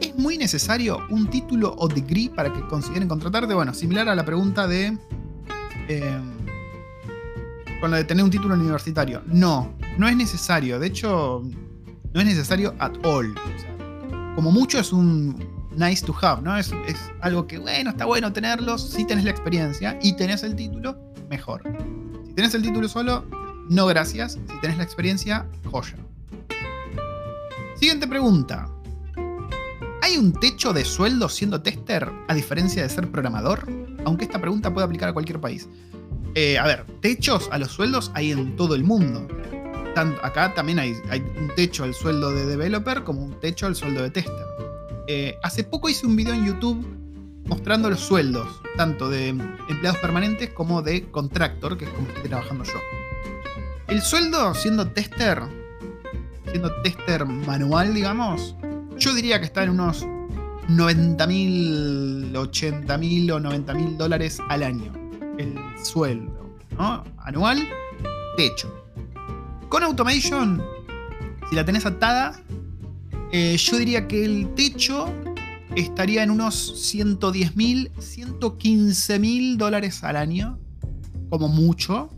¿es 0.00 0.16
muy 0.16 0.38
necesario 0.38 1.00
un 1.10 1.28
título 1.28 1.74
o 1.76 1.88
degree 1.88 2.30
para 2.30 2.52
que 2.52 2.60
consideren 2.66 3.08
contratarte? 3.08 3.52
Bueno, 3.54 3.74
similar 3.74 4.08
a 4.08 4.14
la 4.14 4.24
pregunta 4.24 4.66
de. 4.66 4.96
Eh, 5.88 6.20
con 7.80 7.90
la 7.90 7.96
de 7.96 8.04
tener 8.04 8.24
un 8.24 8.30
título 8.30 8.54
universitario. 8.54 9.22
No, 9.26 9.74
no 9.98 10.06
es 10.08 10.16
necesario. 10.16 10.78
De 10.78 10.86
hecho, 10.86 11.42
no 12.12 12.20
es 12.20 12.26
necesario 12.26 12.74
at 12.78 12.92
all. 13.04 13.34
como 14.34 14.50
mucho 14.50 14.78
es 14.78 14.92
un 14.92 15.59
nice 15.76 16.04
to 16.04 16.14
have, 16.20 16.42
¿no? 16.42 16.56
Es, 16.56 16.72
algo 17.20 17.46
que, 17.46 17.58
bueno, 17.58 17.90
está 17.90 18.04
bueno 18.04 18.32
tenerlos 18.32 18.90
si 18.90 19.06
tenés 19.06 19.24
la 19.24 19.30
experiencia 19.30 19.98
y 20.02 20.14
tenés 20.14 20.42
el 20.42 20.56
título, 20.56 20.96
mejor. 21.28 21.62
Si 22.26 22.32
tenés 22.34 22.54
el 22.54 22.62
título 22.62 22.88
solo, 22.88 23.24
no 23.68 23.86
gracias. 23.86 24.32
Si 24.32 24.60
tenés 24.60 24.78
la 24.78 24.84
experiencia, 24.84 25.46
joya. 25.70 25.96
Siguiente 27.76 28.06
pregunta. 28.06 28.68
¿Hay 30.02 30.16
un 30.16 30.32
techo 30.32 30.72
de 30.72 30.84
sueldo 30.84 31.28
siendo 31.28 31.62
tester 31.62 32.10
a 32.28 32.34
diferencia 32.34 32.82
de 32.82 32.88
ser 32.88 33.10
programador? 33.10 33.68
Aunque 34.04 34.24
esta 34.24 34.40
pregunta 34.40 34.72
puede 34.72 34.86
aplicar 34.86 35.10
a 35.10 35.12
cualquier 35.12 35.40
país. 35.40 35.68
Eh, 36.34 36.58
a 36.58 36.66
ver, 36.66 36.84
techos 37.00 37.48
a 37.50 37.58
los 37.58 37.70
sueldos 37.70 38.10
hay 38.14 38.32
en 38.32 38.56
todo 38.56 38.74
el 38.74 38.84
mundo. 38.84 39.26
acá 40.22 40.54
también 40.54 40.78
hay, 40.78 40.94
hay 41.10 41.20
un 41.20 41.50
techo 41.54 41.84
al 41.84 41.94
sueldo 41.94 42.32
de 42.32 42.46
developer 42.46 43.04
como 43.04 43.22
un 43.22 43.38
techo 43.40 43.66
al 43.66 43.76
sueldo 43.76 44.02
de 44.02 44.10
tester. 44.10 44.49
Eh, 45.12 45.36
hace 45.42 45.64
poco 45.64 45.88
hice 45.88 46.06
un 46.06 46.14
video 46.14 46.32
en 46.34 46.46
YouTube 46.46 46.86
mostrando 47.44 47.90
los 47.90 47.98
sueldos, 47.98 48.46
tanto 48.76 49.08
de 49.08 49.30
empleados 49.30 49.98
permanentes 49.98 50.50
como 50.50 50.82
de 50.82 51.10
contractor, 51.10 51.76
que 51.76 51.86
es 51.86 51.90
como 51.90 52.06
estoy 52.06 52.28
trabajando 52.28 52.62
yo. 52.62 52.78
El 53.88 54.02
sueldo 54.02 54.54
siendo 54.54 54.86
tester, 54.86 55.42
siendo 56.48 56.72
tester 56.82 57.26
manual, 57.26 57.92
digamos, 57.92 58.54
yo 58.98 59.12
diría 59.12 59.40
que 59.40 59.46
está 59.46 59.64
en 59.64 59.70
unos 59.70 60.06
90 60.68 61.26
mil, 61.26 62.36
80 62.36 62.96
mil 62.96 63.32
o 63.32 63.40
90 63.40 63.74
mil 63.74 63.98
dólares 63.98 64.38
al 64.48 64.62
año. 64.62 64.92
El 65.38 65.58
sueldo, 65.82 66.56
¿no? 66.78 67.02
Anual, 67.18 67.68
techo. 68.36 68.72
Con 69.68 69.82
Automation, 69.82 70.62
si 71.48 71.56
la 71.56 71.64
tenés 71.64 71.84
atada, 71.84 72.40
eh, 73.32 73.56
yo 73.56 73.76
diría 73.78 74.08
que 74.08 74.24
el 74.24 74.54
techo 74.54 75.12
estaría 75.76 76.22
en 76.22 76.30
unos 76.30 76.80
110 76.80 77.56
mil, 77.56 77.90
115 77.98 79.18
mil 79.18 79.58
dólares 79.58 80.02
al 80.04 80.16
año, 80.16 80.58
como 81.28 81.48
mucho. 81.48 82.10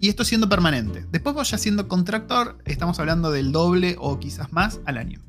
Y 0.00 0.10
esto 0.10 0.24
siendo 0.24 0.48
permanente. 0.50 1.06
Después 1.10 1.34
vos 1.34 1.50
ya 1.50 1.56
siendo 1.56 1.88
contractor, 1.88 2.58
estamos 2.66 2.98
hablando 2.98 3.30
del 3.30 3.52
doble 3.52 3.96
o 3.98 4.18
quizás 4.18 4.52
más 4.52 4.80
al 4.84 4.98
año. 4.98 5.20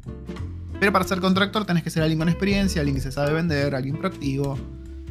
Pero 0.79 0.91
para 0.91 1.05
ser 1.05 1.21
contractor 1.21 1.65
tenés 1.65 1.83
que 1.83 1.89
ser 1.89 2.03
alguien 2.03 2.19
con 2.19 2.27
experiencia, 2.27 2.81
alguien 2.81 2.95
que 2.95 3.01
se 3.01 3.11
sabe 3.11 3.33
vender, 3.33 3.73
alguien 3.73 3.95
proactivo, 3.95 4.57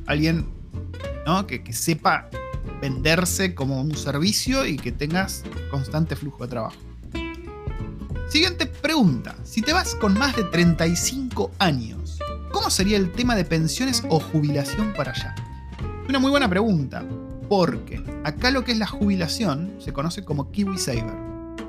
alguien 0.05 0.45
que, 1.49 1.63
que 1.63 1.73
sepa 1.73 2.29
venderse 2.83 3.55
como 3.55 3.81
un 3.81 3.97
servicio 3.97 4.67
y 4.67 4.77
que 4.77 4.93
tengas 4.93 5.45
constante 5.71 6.15
flujo 6.17 6.45
de 6.45 6.51
trabajo. 6.51 6.77
Siguiente 8.29 8.67
pregunta. 8.67 9.37
Si 9.45 9.63
te 9.63 9.73
vas 9.73 9.95
con 9.95 10.15
más 10.19 10.35
de 10.35 10.45
35 10.45 11.51
años, 11.59 12.19
¿cómo 12.51 12.71
sería 12.71 12.97
el 12.97 13.13
tema 13.13 13.37
de 13.37 13.45
pensiones 13.45 14.03
o 14.09 14.19
jubilación 14.19 14.93
para 14.95 15.13
allá? 15.13 15.35
Una 16.09 16.19
muy 16.19 16.31
buena 16.31 16.49
pregunta, 16.49 17.05
porque 17.49 18.03
acá 18.25 18.51
lo 18.51 18.65
que 18.65 18.73
es 18.73 18.79
la 18.79 18.87
jubilación 18.87 19.75
se 19.79 19.93
conoce 19.93 20.25
como 20.25 20.51
Kiwi 20.51 20.79
Saver. 20.79 21.15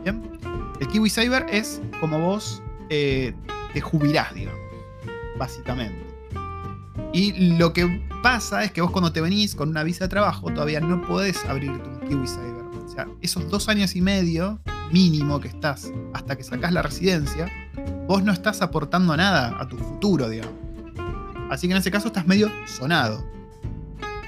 El 0.06 0.88
Kiwi 0.88 1.10
Saver 1.10 1.46
es 1.50 1.82
como 2.00 2.20
vos 2.20 2.62
eh, 2.90 3.34
te 3.74 3.82
jubilás, 3.82 4.34
digamos, 4.34 4.60
básicamente. 5.38 6.06
Y 7.14 7.58
lo 7.58 7.72
que 7.74 8.04
pasa 8.24 8.64
es 8.64 8.72
que 8.72 8.82
vos 8.82 8.92
cuando 8.92 9.12
te 9.12 9.22
venís 9.22 9.56
con 9.56 9.70
una 9.70 9.84
visa 9.84 10.06
de 10.06 10.10
trabajo 10.10 10.52
todavía 10.52 10.80
no 10.80 11.02
podés 11.02 11.44
abrirte 11.46 11.88
un 11.88 12.00
Kiwi 12.10 12.28
Saver. 12.28 12.66
O 12.86 12.90
sea, 12.90 13.08
esos 13.22 13.50
dos 13.50 13.70
años 13.70 13.96
y 13.96 14.02
medio 14.02 14.60
mínimo 14.92 15.40
que 15.40 15.48
estás 15.48 15.92
hasta 16.14 16.36
que 16.36 16.44
sacás 16.44 16.72
la 16.72 16.82
residencia, 16.82 17.50
vos 18.08 18.24
no 18.24 18.32
estás 18.32 18.62
aportando 18.62 19.16
nada 19.16 19.56
a 19.60 19.68
tu 19.68 19.78
futuro, 19.78 20.30
digamos. 20.30 20.54
Así 21.50 21.68
que 21.68 21.74
en 21.74 21.80
ese 21.80 21.92
caso 21.92 22.08
estás 22.08 22.28
medio 22.28 22.50
sonado. 22.66 23.24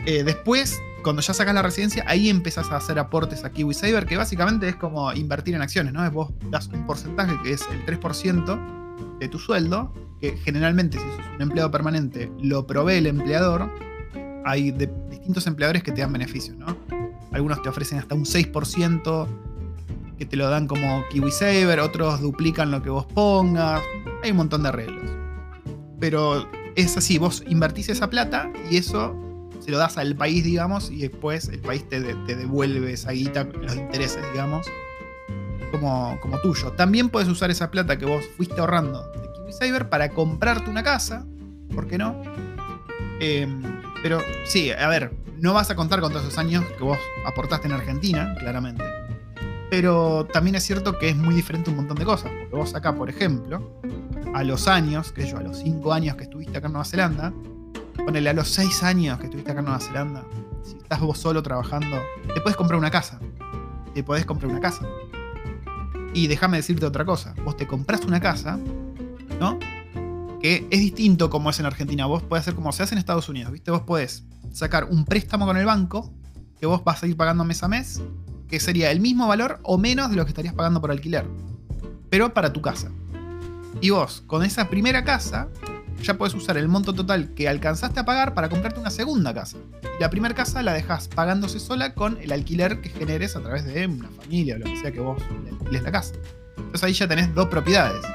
Eh, 0.06 0.24
después, 0.24 0.80
cuando 1.04 1.22
ya 1.22 1.34
sacas 1.34 1.54
la 1.54 1.62
residencia, 1.62 2.04
ahí 2.08 2.30
empezás 2.30 2.72
a 2.72 2.78
hacer 2.78 3.00
aportes 3.00 3.44
a 3.44 3.52
KiwiSaver, 3.52 4.06
que 4.06 4.18
básicamente 4.18 4.70
es 4.70 4.76
como 4.76 5.12
invertir 5.14 5.56
en 5.56 5.62
acciones, 5.62 5.94
¿no? 5.94 6.06
Es 6.06 6.12
vos 6.12 6.32
das 6.50 6.68
un 6.68 6.86
porcentaje 6.86 7.34
que 7.44 7.54
es 7.54 7.66
el 7.72 7.86
3% 7.86 9.20
de 9.20 9.28
tu 9.28 9.40
sueldo, 9.40 9.94
que 10.22 10.38
generalmente 10.38 10.98
si 10.98 11.04
sos 11.04 11.26
un 11.36 11.42
empleado 11.42 11.72
permanente 11.72 12.32
lo 12.42 12.66
provee 12.66 12.96
el 12.96 13.08
empleador. 13.08 13.70
Hay 14.46 14.72
distintos 14.72 15.46
empleadores 15.48 15.84
que 15.84 15.92
te 15.92 16.02
dan 16.02 16.14
beneficios, 16.14 16.56
¿no? 16.58 16.78
Algunos 17.32 17.62
te 17.62 17.70
ofrecen 17.70 18.00
hasta 18.00 18.16
un 18.16 18.24
6%, 18.24 19.28
que 20.18 20.26
te 20.26 20.36
lo 20.36 20.50
dan 20.50 20.68
como 20.68 21.04
KiwiSaver, 21.10 21.80
otros 21.80 22.22
duplican 22.22 22.72
lo 22.72 22.82
que 22.82 22.90
vos 22.90 23.06
pongas. 23.06 23.82
Hay 24.24 24.32
un 24.32 24.38
montón 24.38 24.64
de 24.64 24.70
arreglos. 24.70 25.12
Pero 26.00 26.48
es 26.76 26.98
así, 26.98 27.18
vos 27.18 27.44
invertís 27.48 27.90
esa 27.90 28.10
plata 28.10 28.52
y 28.70 28.78
eso 28.78 29.16
se 29.60 29.72
lo 29.72 29.78
das 29.78 29.98
al 29.98 30.16
país, 30.16 30.44
digamos, 30.44 30.90
y 30.92 31.00
después 31.00 31.50
el 31.50 31.60
país 31.60 31.88
te, 31.90 32.00
devuelve 32.00 32.94
esa 32.94 33.12
guita, 33.12 33.44
los 33.44 33.76
intereses, 33.76 34.24
digamos, 34.32 34.66
como, 35.72 36.18
como 36.22 36.40
tuyo. 36.40 36.72
También 36.72 37.10
puedes 37.10 37.28
usar 37.28 37.52
esa 37.52 37.70
plata 37.70 37.98
que 37.98 38.06
vos 38.06 38.24
fuiste 38.38 38.60
ahorrando 38.60 39.04
de 39.14 39.28
KiwiSaver 39.34 39.90
para 39.90 40.10
comprarte 40.10 40.70
una 40.70 40.84
casa, 40.84 41.26
¿por 41.74 41.88
qué 41.88 41.98
no? 41.98 42.22
Em, 43.20 43.62
pero 44.02 44.22
sí, 44.46 44.72
a 44.72 44.88
ver, 44.88 45.12
no 45.40 45.54
vas 45.54 45.70
a 45.70 45.76
contar 45.76 46.00
con 46.02 46.12
todos 46.12 46.26
esos 46.26 46.38
años 46.38 46.64
que 46.78 46.84
vos 46.84 47.00
aportaste 47.26 47.68
en 47.68 47.74
Argentina, 47.74 48.36
claramente. 48.40 48.84
Pero 49.70 50.26
también 50.32 50.56
es 50.56 50.64
cierto 50.64 50.98
que 50.98 51.10
es 51.10 51.16
muy 51.16 51.36
diferente 51.36 51.70
un 51.70 51.78
montón 51.78 51.98
de 51.98 52.06
cosas. 52.06 52.32
Porque 52.32 52.56
vos 52.56 52.74
acá, 52.76 52.96
por 52.96 53.10
ejemplo, 53.10 53.82
a 54.34 54.44
los 54.44 54.68
años, 54.68 55.12
que 55.12 55.28
yo, 55.28 55.38
a 55.38 55.42
los 55.42 55.58
5 55.58 55.94
años 55.94 56.16
que 56.16 56.24
estuviste 56.24 56.58
acá 56.58 56.68
en 56.68 56.74
Nueva 56.74 56.86
Zelanda, 56.86 57.34
ponele 58.06 58.30
a 58.30 58.34
los 58.34 58.48
6 58.50 58.84
años 58.84 59.20
que 59.20 59.26
estuviste 59.26 59.52
acá 59.52 59.60
en 59.60 59.66
Nueva 59.66 59.80
Zelanda, 59.82 60.24
si 60.64 60.78
estás 60.78 61.00
vos 61.00 61.18
solo 61.18 61.44
trabajando, 61.44 61.98
te 62.34 62.42
puedes 62.42 62.56
comprar 62.56 62.80
una 62.80 62.92
casa. 62.92 63.20
Te 63.94 64.04
podés 64.04 64.26
comprar 64.26 64.52
una 64.52 64.62
casa. 64.62 64.86
Y 66.14 66.28
déjame 66.28 66.58
decirte 66.58 66.86
otra 66.86 67.06
cosa. 67.06 67.34
Vos 67.44 67.58
te 67.58 67.68
compras 67.68 68.06
una 68.06 68.20
casa, 68.20 68.58
¿no? 69.40 69.60
que 70.40 70.68
es 70.70 70.80
distinto 70.80 71.30
como 71.30 71.50
es 71.50 71.60
en 71.60 71.66
Argentina. 71.66 72.06
Vos 72.06 72.24
podés 72.24 72.44
hacer 72.44 72.56
como 72.56 72.72
se 72.72 72.84
hace 72.84 72.96
en 72.96 73.00
Estados 73.00 73.30
Unidos, 73.30 73.52
¿viste? 73.52 73.72
Vos 73.72 73.82
podés 73.82 74.24
sacar 74.52 74.86
un 74.86 75.06
préstamo 75.06 75.46
con 75.46 75.58
el 75.58 75.66
banco 75.66 76.12
que 76.60 76.66
vos 76.66 76.84
vas 76.84 77.04
a 77.04 77.08
ir 77.08 77.16
pagando 77.16 77.44
mes 77.44 77.62
a 77.64 77.68
mes, 77.68 78.02
que 78.48 78.60
sería 78.60 78.92
el 78.92 79.00
mismo 79.00 79.28
valor 79.28 79.60
o 79.64 79.78
menos 79.78 80.10
de 80.10 80.16
lo 80.16 80.26
que 80.26 80.30
estarías 80.30 80.54
pagando 80.54 80.82
por 80.82 80.92
alquiler, 80.92 81.26
pero 82.10 82.34
para 82.34 82.54
tu 82.54 82.62
casa. 82.62 82.92
Y 83.82 83.92
vos, 83.92 84.24
con 84.26 84.44
esa 84.44 84.70
primera 84.70 85.04
casa, 85.04 85.50
ya 86.02 86.18
puedes 86.18 86.34
usar 86.34 86.58
el 86.58 86.68
monto 86.68 86.94
total 86.94 87.34
que 87.34 87.48
alcanzaste 87.48 88.00
a 88.00 88.06
pagar 88.06 88.34
para 88.34 88.50
comprarte 88.50 88.80
una 88.80 88.90
segunda 88.90 89.34
casa. 89.34 89.58
La 90.00 90.10
primera 90.10 90.36
casa 90.36 90.62
la 90.64 90.74
dejas 90.74 91.08
pagándose 91.08 91.60
sola 91.60 91.94
con 91.94 92.18
el 92.22 92.32
alquiler 92.32 92.82
que 92.82 92.90
generes 92.90 93.36
a 93.36 93.42
través 93.42 93.66
de 93.66 93.88
una 93.88 94.10
familia 94.10 94.56
o 94.56 94.60
lo 94.60 94.66
que 94.66 94.78
sea 94.78 94.92
que 94.92 95.00
vos 95.00 95.22
le 95.44 95.52
alquiles 95.52 95.84
la 95.84 95.92
casa. 95.92 96.16
Entonces 96.58 96.84
ahí 96.84 96.94
ya 96.94 97.08
tenés 97.08 97.34
dos 97.34 97.48
propiedades. 97.48 98.06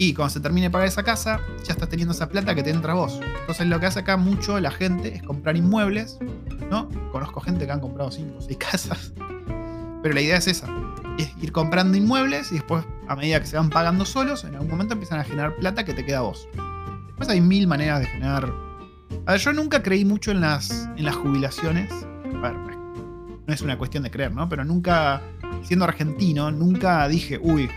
Y 0.00 0.14
cuando 0.14 0.30
se 0.30 0.40
termine 0.40 0.68
de 0.68 0.70
pagar 0.70 0.88
esa 0.88 1.02
casa, 1.02 1.40
ya 1.62 1.74
estás 1.74 1.90
teniendo 1.90 2.14
esa 2.14 2.26
plata 2.26 2.54
que 2.54 2.62
te 2.62 2.70
entra 2.70 2.94
vos. 2.94 3.20
Entonces 3.40 3.66
lo 3.66 3.78
que 3.78 3.84
hace 3.84 4.00
acá 4.00 4.16
mucho 4.16 4.58
la 4.58 4.70
gente 4.70 5.14
es 5.14 5.22
comprar 5.22 5.58
inmuebles, 5.58 6.18
¿no? 6.70 6.88
Conozco 7.12 7.42
gente 7.42 7.66
que 7.66 7.72
han 7.72 7.80
comprado 7.80 8.10
5 8.10 8.38
o 8.38 8.40
6 8.40 8.56
casas. 8.70 9.12
Pero 10.02 10.14
la 10.14 10.22
idea 10.22 10.38
es 10.38 10.46
esa. 10.48 10.68
Es 11.18 11.30
ir 11.42 11.52
comprando 11.52 11.98
inmuebles 11.98 12.50
y 12.50 12.54
después, 12.54 12.82
a 13.08 13.14
medida 13.14 13.40
que 13.40 13.46
se 13.46 13.58
van 13.58 13.68
pagando 13.68 14.06
solos, 14.06 14.44
en 14.44 14.54
algún 14.54 14.70
momento 14.70 14.94
empiezan 14.94 15.20
a 15.20 15.24
generar 15.24 15.54
plata 15.56 15.84
que 15.84 15.92
te 15.92 16.02
queda 16.02 16.20
a 16.20 16.22
vos. 16.22 16.48
Después 17.08 17.28
hay 17.28 17.42
mil 17.42 17.66
maneras 17.66 18.00
de 18.00 18.06
generar... 18.06 18.50
A 19.26 19.32
ver, 19.32 19.40
yo 19.42 19.52
nunca 19.52 19.82
creí 19.82 20.06
mucho 20.06 20.30
en 20.30 20.40
las, 20.40 20.88
en 20.96 21.04
las 21.04 21.16
jubilaciones. 21.16 21.92
A 21.92 22.48
ver, 22.48 22.54
no 22.54 23.52
es 23.52 23.60
una 23.60 23.76
cuestión 23.76 24.02
de 24.02 24.10
creer, 24.10 24.32
¿no? 24.32 24.48
Pero 24.48 24.64
nunca, 24.64 25.20
siendo 25.62 25.84
argentino, 25.84 26.50
nunca 26.50 27.06
dije, 27.06 27.38
uy, 27.38 27.68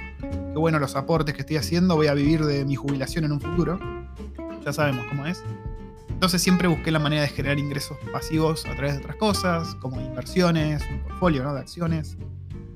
qué 0.53 0.59
bueno 0.59 0.77
los 0.77 0.95
aportes 0.95 1.33
que 1.33 1.41
estoy 1.41 1.57
haciendo, 1.57 1.95
voy 1.95 2.07
a 2.07 2.13
vivir 2.13 2.45
de 2.45 2.63
mi 2.63 2.75
jubilación 2.75 3.25
en 3.25 3.31
un 3.31 3.41
futuro. 3.41 3.79
Ya 4.63 4.71
sabemos 4.71 5.05
cómo 5.09 5.25
es. 5.25 5.43
Entonces 6.09 6.41
siempre 6.43 6.67
busqué 6.67 6.91
la 6.91 6.99
manera 6.99 7.23
de 7.23 7.27
generar 7.27 7.57
ingresos 7.57 7.97
pasivos 8.13 8.65
a 8.67 8.75
través 8.75 8.93
de 8.93 8.99
otras 8.99 9.15
cosas, 9.17 9.75
como 9.75 9.99
inversiones, 9.99 10.83
un 10.89 10.99
portfolio 10.99 11.51
de 11.53 11.59
acciones, 11.59 12.17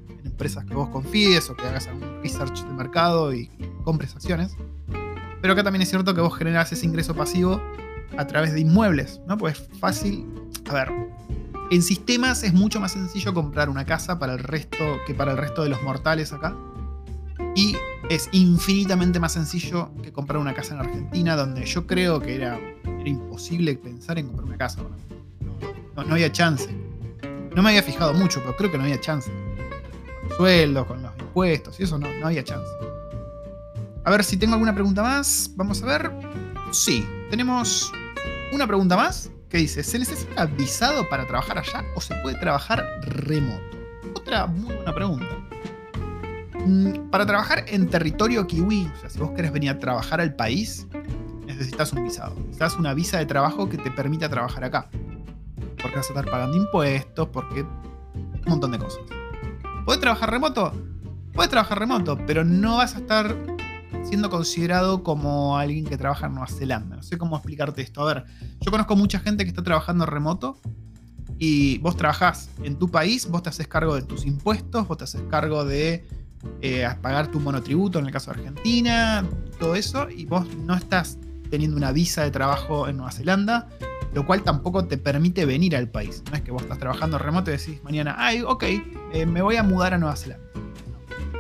en 0.10 0.26
empresas 0.26 0.66
que 0.66 0.74
vos 0.74 0.90
confíes 0.90 1.50
o 1.52 1.56
que 1.56 1.66
hagas 1.66 1.88
algún 1.88 2.22
research 2.24 2.66
de 2.66 2.74
mercado 2.74 3.32
y, 3.32 3.52
y 3.60 3.84
compres 3.84 4.16
acciones. 4.16 4.58
Pero 5.40 5.54
acá 5.54 5.64
también 5.64 5.84
es 5.84 5.90
cierto 5.90 6.16
que 6.16 6.22
vos 6.22 6.36
generás 6.36 6.72
ese 6.72 6.86
ingreso 6.86 7.14
pasivo 7.14 7.62
a 8.18 8.26
través 8.26 8.54
de 8.54 8.62
inmuebles, 8.62 9.22
¿no? 9.28 9.38
Pues 9.38 9.60
es 9.60 9.80
fácil. 9.80 10.26
A 10.68 10.74
ver, 10.74 10.92
en 11.70 11.84
sistemas 11.84 12.44
es 12.44 12.54
mucho 12.54 12.80
más 12.80 12.94
sencillo 12.94 13.36
comprar 13.36 13.70
una 13.70 13.86
casa 13.86 14.18
para 14.18 14.34
el 14.34 14.40
resto 14.40 15.00
que 15.06 15.14
para 15.14 15.32
el 15.32 15.38
resto 15.38 15.64
de 15.64 15.70
los 15.70 15.84
mortales 15.84 16.34
acá. 16.34 16.56
Y 17.56 17.76
es 18.10 18.30
infinitamente 18.32 19.20
más 19.20 19.34
sencillo 19.34 19.92
que 20.02 20.12
comprar 20.12 20.40
una 20.40 20.54
casa 20.54 20.74
en 20.74 20.82
Argentina, 20.82 21.36
donde 21.36 21.66
yo 21.66 21.86
creo 21.88 22.20
que 22.20 22.36
era, 22.36 22.60
imposible 23.06 23.76
pensar 23.76 24.20
en 24.20 24.28
comprar 24.28 24.46
una 24.48 24.58
casa. 24.58 24.82
No, 25.96 26.04
no, 26.04 26.14
había 26.14 26.32
chance. 26.32 26.70
No 27.56 27.64
me 27.64 27.70
había 27.70 27.84
fijado 27.84 28.14
mucho, 28.14 28.42
pero 28.42 28.56
creo 28.56 28.72
que 28.72 28.78
no 28.78 28.84
había 28.84 29.00
chance. 29.00 29.32
Con 29.32 30.30
los 30.30 30.38
sueldos, 30.38 30.86
con 30.86 31.02
los 31.02 31.12
impuestos 31.20 31.80
y 31.80 31.84
eso 31.84 31.98
no, 31.98 32.08
no 32.20 32.28
había 32.28 32.44
chance. 32.44 32.70
A 34.04 34.12
ver 34.12 34.24
si 34.24 34.38
tengo 34.38 34.54
alguna 34.54 34.74
pregunta 34.74 35.02
más. 35.02 35.52
Vamos 35.56 35.82
a 35.84 35.86
ver. 35.86 36.12
Sí, 36.72 37.08
tenemos 37.30 37.92
una 38.52 38.68
pregunta 38.68 38.96
más 38.96 39.30
que 39.50 39.58
dice, 39.58 39.84
¿se 39.84 39.98
necesita 40.00 40.46
visado 40.46 41.08
para 41.10 41.26
trabajar 41.26 41.58
allá 41.58 41.86
o 41.96 42.02
se 42.02 42.14
puede 42.16 42.38
trabajar 42.40 42.86
remoto? 43.02 43.78
Otra 44.14 44.48
muy 44.48 44.74
buena 44.76 44.94
pregunta. 44.94 45.47
Mm, 46.66 47.10
para 47.10 47.26
trabajar 47.26 47.66
en 47.68 47.90
territorio 47.90 48.48
kiwi, 48.48 48.90
o 48.96 49.00
sea, 49.00 49.10
si 49.10 49.20
vos 49.20 49.32
querés 49.32 49.52
venir 49.52 49.70
a 49.70 49.80
trabajar 49.80 50.22
al 50.22 50.36
país, 50.36 50.88
necesitas 51.46 51.94
un 51.94 52.04
visado. 52.04 52.36
Necesitas 52.36 52.78
una 52.78 52.94
visa 52.94 53.18
de 53.18 53.26
trabajo 53.26 53.70
que 53.70 53.78
te 53.78 53.92
permita 53.92 54.30
trabajar 54.30 54.64
acá. 54.64 54.90
Porque 55.82 55.96
vas 55.96 56.06
a 56.06 56.10
estar 56.10 56.26
pagando 56.30 56.58
impuestos, 56.58 57.28
porque 57.30 57.62
un 57.62 58.44
montón 58.46 58.72
de 58.72 58.80
cosas. 58.80 59.02
¿Puedes 59.86 60.02
trabajar 60.02 60.32
remoto? 60.32 60.74
Puedes 61.34 61.50
trabajar 61.50 61.80
remoto, 61.80 62.18
pero 62.26 62.44
no 62.44 62.78
vas 62.78 62.96
a 62.96 63.00
estar 63.00 63.36
siendo 64.04 64.30
considerado 64.30 65.04
como 65.04 65.58
alguien 65.58 65.86
que 65.86 65.98
trabaja 65.98 66.28
en 66.28 66.34
Nueva 66.34 66.48
Zelanda. 66.48 66.96
No 66.96 67.04
sé 67.04 67.18
cómo 67.18 67.36
explicarte 67.36 67.82
esto. 67.82 68.02
A 68.02 68.14
ver, 68.14 68.26
yo 68.62 68.72
conozco 68.72 68.96
mucha 68.96 69.20
gente 69.20 69.44
que 69.44 69.50
está 69.50 69.64
trabajando 69.64 70.06
remoto 70.06 70.60
y 71.38 71.78
vos 71.80 71.96
trabajás 71.96 72.50
en 72.64 72.78
tu 72.78 72.90
país, 72.90 73.30
vos 73.30 73.44
te 73.44 73.50
haces 73.50 73.68
cargo 73.68 73.96
de 73.96 74.02
tus 74.02 74.26
impuestos, 74.26 74.88
vos 74.88 74.98
te 74.98 75.04
haces 75.04 75.22
cargo 75.30 75.66
de 75.66 76.08
eh, 76.62 76.88
pagar 77.02 77.28
tu 77.28 77.40
monotributo 77.40 78.00
en 78.00 78.06
el 78.06 78.12
caso 78.12 78.32
de 78.32 78.40
Argentina, 78.40 79.26
todo 79.60 79.76
eso, 79.76 80.10
y 80.10 80.26
vos 80.26 80.48
no 80.66 80.76
estás 80.76 81.18
teniendo 81.50 81.78
una 81.78 81.92
visa 81.92 82.24
de 82.24 82.32
trabajo 82.32 82.88
en 82.88 82.98
Nueva 82.98 83.12
Zelanda, 83.12 83.68
lo 84.14 84.26
cual 84.26 84.44
tampoco 84.44 84.86
te 84.86 84.98
permite 84.98 85.46
venir 85.46 85.76
al 85.76 85.90
país. 85.90 86.24
No 86.30 86.38
es 86.38 86.42
que 86.42 86.52
vos 86.52 86.62
estás 86.62 86.78
trabajando 86.78 87.18
remoto 87.18 87.52
y 87.52 87.58
decís 87.58 87.84
mañana, 87.84 88.16
ay, 88.18 88.42
ok, 88.42 88.64
eh, 89.14 89.26
me 89.26 89.42
voy 89.42 89.56
a 89.58 89.64
mudar 89.64 89.94
a 89.94 89.98
Nueva 89.98 90.16
Zelanda. 90.16 90.46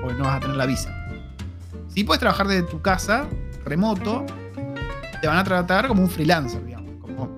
Porque 0.01 0.17
no 0.17 0.25
vas 0.25 0.37
a 0.37 0.39
tener 0.39 0.55
la 0.55 0.65
visa. 0.65 0.93
Si 1.87 2.03
puedes 2.03 2.19
trabajar 2.19 2.47
desde 2.47 2.63
tu 2.63 2.81
casa, 2.81 3.27
remoto, 3.65 4.25
te 5.21 5.27
van 5.27 5.37
a 5.37 5.43
tratar 5.43 5.87
como 5.87 6.03
un 6.03 6.09
freelancer, 6.09 6.63
digamos. 6.63 6.91
Como 7.01 7.29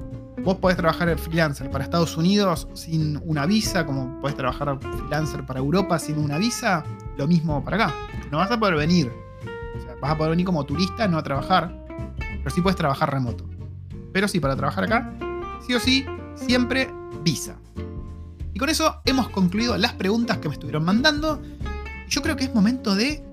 vos 0.43 0.57
podés 0.57 0.78
trabajar 0.78 1.10
el 1.10 1.18
freelancer 1.18 1.70
para 1.72 1.84
Estados 1.84 2.18
Unidos 2.18 2.68
sin 2.74 3.22
una 3.24 3.45
visa, 3.45 3.86
como 3.86 4.20
podés 4.20 4.36
trabajar 4.36 4.78
freelancer 4.80 5.45
para 5.45 5.60
Europa 5.60 5.97
sin 5.99 6.18
una 6.20 6.38
visa, 6.38 6.84
lo 7.20 7.28
mismo 7.28 7.64
para 7.64 7.76
acá. 7.76 7.96
No 8.32 8.38
vas 8.38 8.50
a 8.50 8.58
poder 8.58 8.76
venir. 8.76 9.12
O 9.76 9.82
sea, 9.82 9.96
vas 10.02 10.12
a 10.12 10.18
poder 10.18 10.32
venir 10.32 10.46
como 10.46 10.66
turista, 10.66 11.08
no 11.08 11.18
a 11.18 11.24
trabajar, 11.24 11.86
pero 12.18 12.50
sí 12.50 12.62
puedes 12.62 12.78
trabajar 12.78 13.12
remoto. 13.12 13.48
Pero 14.14 14.28
sí, 14.28 14.40
para 14.40 14.56
trabajar 14.56 14.86
acá, 14.86 15.14
sí 15.68 15.74
o 15.76 15.80
sí, 15.80 16.06
siempre 16.36 16.90
visa. 17.22 17.58
Y 18.54 18.60
con 18.60 18.70
eso 18.70 19.02
hemos 19.06 19.30
concluido 19.30 19.78
las 19.78 19.94
preguntas 19.94 20.38
que 20.38 20.48
me 20.48 20.54
estuvieron 20.54 20.86
mandando. 20.86 21.42
Yo 22.08 22.22
creo 22.22 22.36
que 22.36 22.46
es 22.46 22.56
momento 22.56 22.96
de 22.96 23.24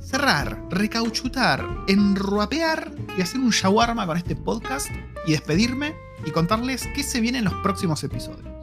cerrar, 0.00 0.58
recauchutar, 0.70 1.66
enruapear 1.88 2.92
y 3.18 3.22
hacer 3.22 3.40
un 3.40 3.50
shawarma 3.50 4.06
con 4.06 4.16
este 4.16 4.36
podcast 4.36 4.88
y 5.26 5.32
despedirme 5.32 5.94
y 6.24 6.30
contarles 6.30 6.88
qué 6.94 7.02
se 7.02 7.20
viene 7.20 7.38
en 7.38 7.44
los 7.44 7.54
próximos 7.54 8.02
episodios. 8.04 8.61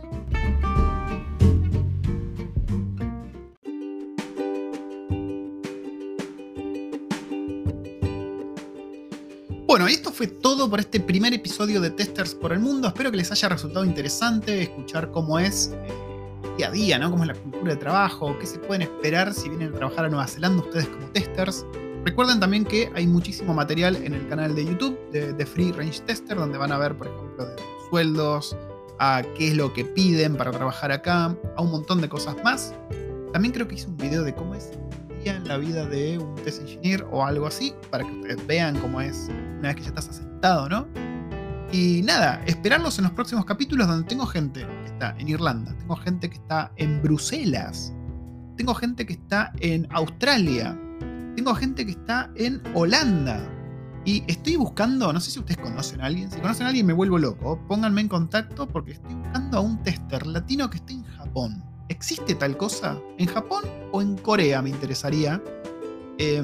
Bueno, 9.70 9.86
esto 9.86 10.12
fue 10.12 10.26
todo 10.26 10.68
por 10.68 10.80
este 10.80 11.00
primer 11.00 11.32
episodio 11.32 11.80
de 11.80 11.92
Testers 11.92 12.34
por 12.34 12.52
el 12.52 12.60
Mundo. 12.60 12.88
Espero 12.88 13.12
que 13.12 13.18
les 13.18 13.32
haya 13.32 13.50
resultado 13.50 13.86
interesante 13.86 14.64
escuchar 14.64 15.12
cómo 15.12 15.38
es 15.38 15.72
eh, 15.72 16.56
día 16.58 16.70
a 16.70 16.72
día, 16.72 16.98
¿no? 16.98 17.12
Cómo 17.12 17.22
es 17.22 17.28
la 17.28 17.36
cultura 17.36 17.76
de 17.76 17.80
trabajo, 17.80 18.36
qué 18.40 18.48
se 18.48 18.58
pueden 18.58 18.82
esperar 18.82 19.32
si 19.32 19.48
vienen 19.48 19.72
a 19.72 19.78
trabajar 19.78 20.06
a 20.06 20.10
Nueva 20.10 20.26
Zelanda 20.26 20.64
ustedes 20.64 20.88
como 20.88 21.06
testers. 21.12 21.68
Recuerden 22.04 22.40
también 22.40 22.66
que 22.66 22.92
hay 22.96 23.06
muchísimo 23.06 23.54
material 23.54 23.96
en 23.98 24.16
el 24.16 24.28
canal 24.28 24.56
de 24.56 24.66
YouTube 24.66 24.98
de, 25.12 25.46
Free 25.46 25.72
Range 25.72 26.00
Tester, 26.00 26.36
donde 26.36 26.58
van 26.58 26.72
a 26.72 26.80
ver, 26.80 26.98
por 26.98 27.06
ejemplo, 27.06 27.46
de 27.46 27.56
sueldos, 27.92 28.58
a 28.98 29.22
qué 29.38 29.50
es 29.50 29.54
lo 29.54 29.72
que 29.72 29.86
piden 29.86 30.36
para 30.36 30.50
trabajar 30.50 30.92
acá, 30.92 31.38
a 31.56 31.62
un 31.62 31.70
montón 31.70 32.02
de 32.02 32.10
cosas 32.10 32.36
más. 32.44 32.74
También 33.34 33.54
creo 33.54 33.68
que 33.68 33.76
hice 33.76 33.86
un 33.86 33.98
video 33.98 34.24
de 34.24 34.34
cómo 34.34 34.56
es 34.56 34.72
en 35.26 35.48
la 35.48 35.58
vida 35.58 35.86
de 35.86 36.18
un 36.18 36.36
test 36.36 36.62
engineer 36.62 37.06
o 37.12 37.24
algo 37.26 37.48
así, 37.48 37.74
para 37.90 38.04
que 38.04 38.12
ustedes 38.12 38.48
vean 38.48 38.80
cómo 38.80 39.02
es 39.02 39.30
una 39.60 39.70
vez 39.70 39.76
que 39.76 39.82
ya 39.84 39.90
estás 39.90 40.10
asentado, 40.10 40.70
¿no? 40.70 40.88
Y 41.72 42.02
nada, 42.04 42.42
esperarlos 42.48 42.98
en 42.98 43.04
los 43.04 43.14
próximos 43.14 43.46
capítulos 43.46 43.88
donde 43.88 44.08
tengo 44.08 44.26
gente 44.26 44.66
que 44.66 44.86
está 44.88 45.16
en 45.20 45.30
Irlanda, 45.30 45.76
tengo 45.78 45.96
gente 45.98 46.30
que 46.30 46.38
está 46.38 46.72
en 46.78 47.02
Bruselas, 47.02 47.94
tengo 48.58 48.74
gente 48.74 49.06
que 49.06 49.14
está 49.14 49.52
en 49.60 49.88
Australia, 49.92 50.80
tengo 51.36 51.54
gente 51.54 51.86
que 51.86 51.92
está 51.92 52.32
en 52.36 52.62
Holanda. 52.74 53.40
Y 54.06 54.24
estoy 54.28 54.56
buscando, 54.56 55.14
no 55.14 55.20
sé 55.20 55.30
si 55.30 55.40
ustedes 55.40 55.58
conocen 55.58 56.02
a 56.02 56.06
alguien, 56.06 56.32
si 56.32 56.40
conocen 56.40 56.66
a 56.66 56.70
alguien 56.70 56.86
me 56.88 56.94
vuelvo 56.94 57.20
loco, 57.20 57.60
pónganme 57.68 58.02
en 58.02 58.08
contacto 58.08 58.68
porque 58.68 58.94
estoy 58.94 59.14
buscando 59.14 59.58
a 59.58 59.62
un 59.62 59.84
tester 59.84 60.26
latino 60.26 60.70
que 60.70 60.78
esté 60.78 60.94
en 60.94 61.04
Japón. 61.04 61.69
¿Existe 61.90 62.36
tal 62.36 62.56
cosa? 62.56 63.00
¿En 63.18 63.28
Japón 63.28 63.64
o 63.92 64.02
en 64.02 64.16
Corea 64.18 64.62
me 64.62 64.70
interesaría? 64.70 65.42
Eh, 66.18 66.42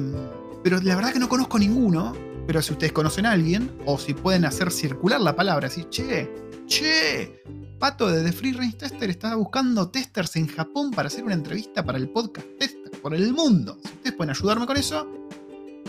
pero 0.62 0.80
la 0.80 0.96
verdad 0.96 1.12
que 1.12 1.18
no 1.18 1.28
conozco 1.28 1.58
ninguno. 1.58 2.14
Pero 2.46 2.62
si 2.62 2.72
ustedes 2.72 2.92
conocen 2.92 3.26
a 3.26 3.32
alguien, 3.32 3.76
o 3.86 3.98
si 3.98 4.14
pueden 4.14 4.44
hacer 4.44 4.70
circular 4.70 5.20
la 5.20 5.34
palabra, 5.34 5.66
así, 5.66 5.84
che, 5.90 6.30
che, 6.66 7.42
Pato 7.78 8.08
de 8.08 8.22
The 8.22 8.32
Free 8.32 8.52
Range 8.52 8.76
Tester 8.76 9.10
está 9.10 9.34
buscando 9.34 9.88
testers 9.88 10.36
en 10.36 10.46
Japón 10.46 10.92
para 10.92 11.08
hacer 11.08 11.24
una 11.24 11.34
entrevista 11.34 11.84
para 11.84 11.98
el 11.98 12.08
podcast 12.08 12.46
Tester 12.58 12.92
por 13.02 13.14
el 13.14 13.32
mundo. 13.32 13.78
Si 13.82 13.92
ustedes 13.92 14.16
pueden 14.16 14.30
ayudarme 14.30 14.66
con 14.66 14.76
eso, 14.76 15.06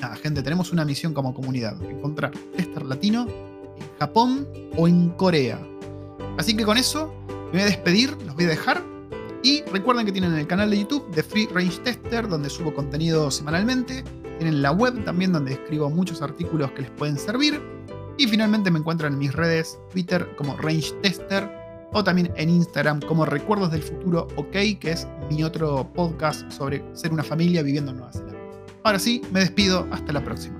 nada, 0.01 0.16
gente, 0.16 0.41
tenemos 0.41 0.72
una 0.72 0.84
misión 0.84 1.14
como 1.14 1.34
comunidad: 1.34 1.82
encontrar 1.84 2.32
tester 2.55 2.84
latino 2.84 3.28
en 3.78 3.97
Japón 3.99 4.47
o 4.76 4.88
en 4.88 5.12
Corea. 5.12 5.60
Así 6.38 6.58
que 6.58 6.66
con 6.66 6.78
eso 6.78 7.14
me 7.28 7.51
voy 7.51 7.62
a 7.62 7.66
despedir, 7.66 8.18
los 8.26 8.36
voy 8.36 8.45
a 8.45 8.49
dejar. 8.49 8.84
Y 9.43 9.61
recuerden 9.63 10.05
que 10.05 10.11
tienen 10.11 10.33
el 10.33 10.47
canal 10.47 10.69
de 10.69 10.79
YouTube 10.79 11.09
de 11.11 11.23
Free 11.23 11.47
Range 11.53 11.77
Tester, 11.79 12.27
donde 12.27 12.49
subo 12.49 12.73
contenido 12.73 13.29
semanalmente. 13.31 14.03
Tienen 14.39 14.61
la 14.61 14.71
web 14.71 15.03
también 15.05 15.31
donde 15.31 15.53
escribo 15.53 15.89
muchos 15.89 16.21
artículos 16.21 16.71
que 16.71 16.83
les 16.83 16.91
pueden 16.91 17.17
servir. 17.17 17.61
Y 18.17 18.27
finalmente 18.27 18.71
me 18.71 18.79
encuentran 18.79 19.13
en 19.13 19.19
mis 19.19 19.33
redes 19.33 19.79
Twitter 19.91 20.27
como 20.38 20.57
Range 20.57 20.91
Tester 21.01 21.49
o 21.93 22.03
también 22.03 22.31
en 22.35 22.49
Instagram 22.49 22.99
como 23.01 23.25
Recuerdos 23.25 23.71
del 23.71 23.83
Futuro 23.83 24.27
OK, 24.35 24.51
que 24.79 24.91
es 24.91 25.07
mi 25.29 25.43
otro 25.43 25.88
podcast 25.93 26.51
sobre 26.51 26.83
ser 26.93 27.13
una 27.13 27.23
familia 27.23 27.61
viviendo 27.61 27.91
en 27.91 27.97
Nueva 27.97 28.11
Zelanda. 28.11 28.38
Ahora 28.83 28.99
sí, 28.99 29.21
me 29.31 29.41
despido, 29.41 29.88
hasta 29.91 30.13
la 30.13 30.23
próxima. 30.23 30.57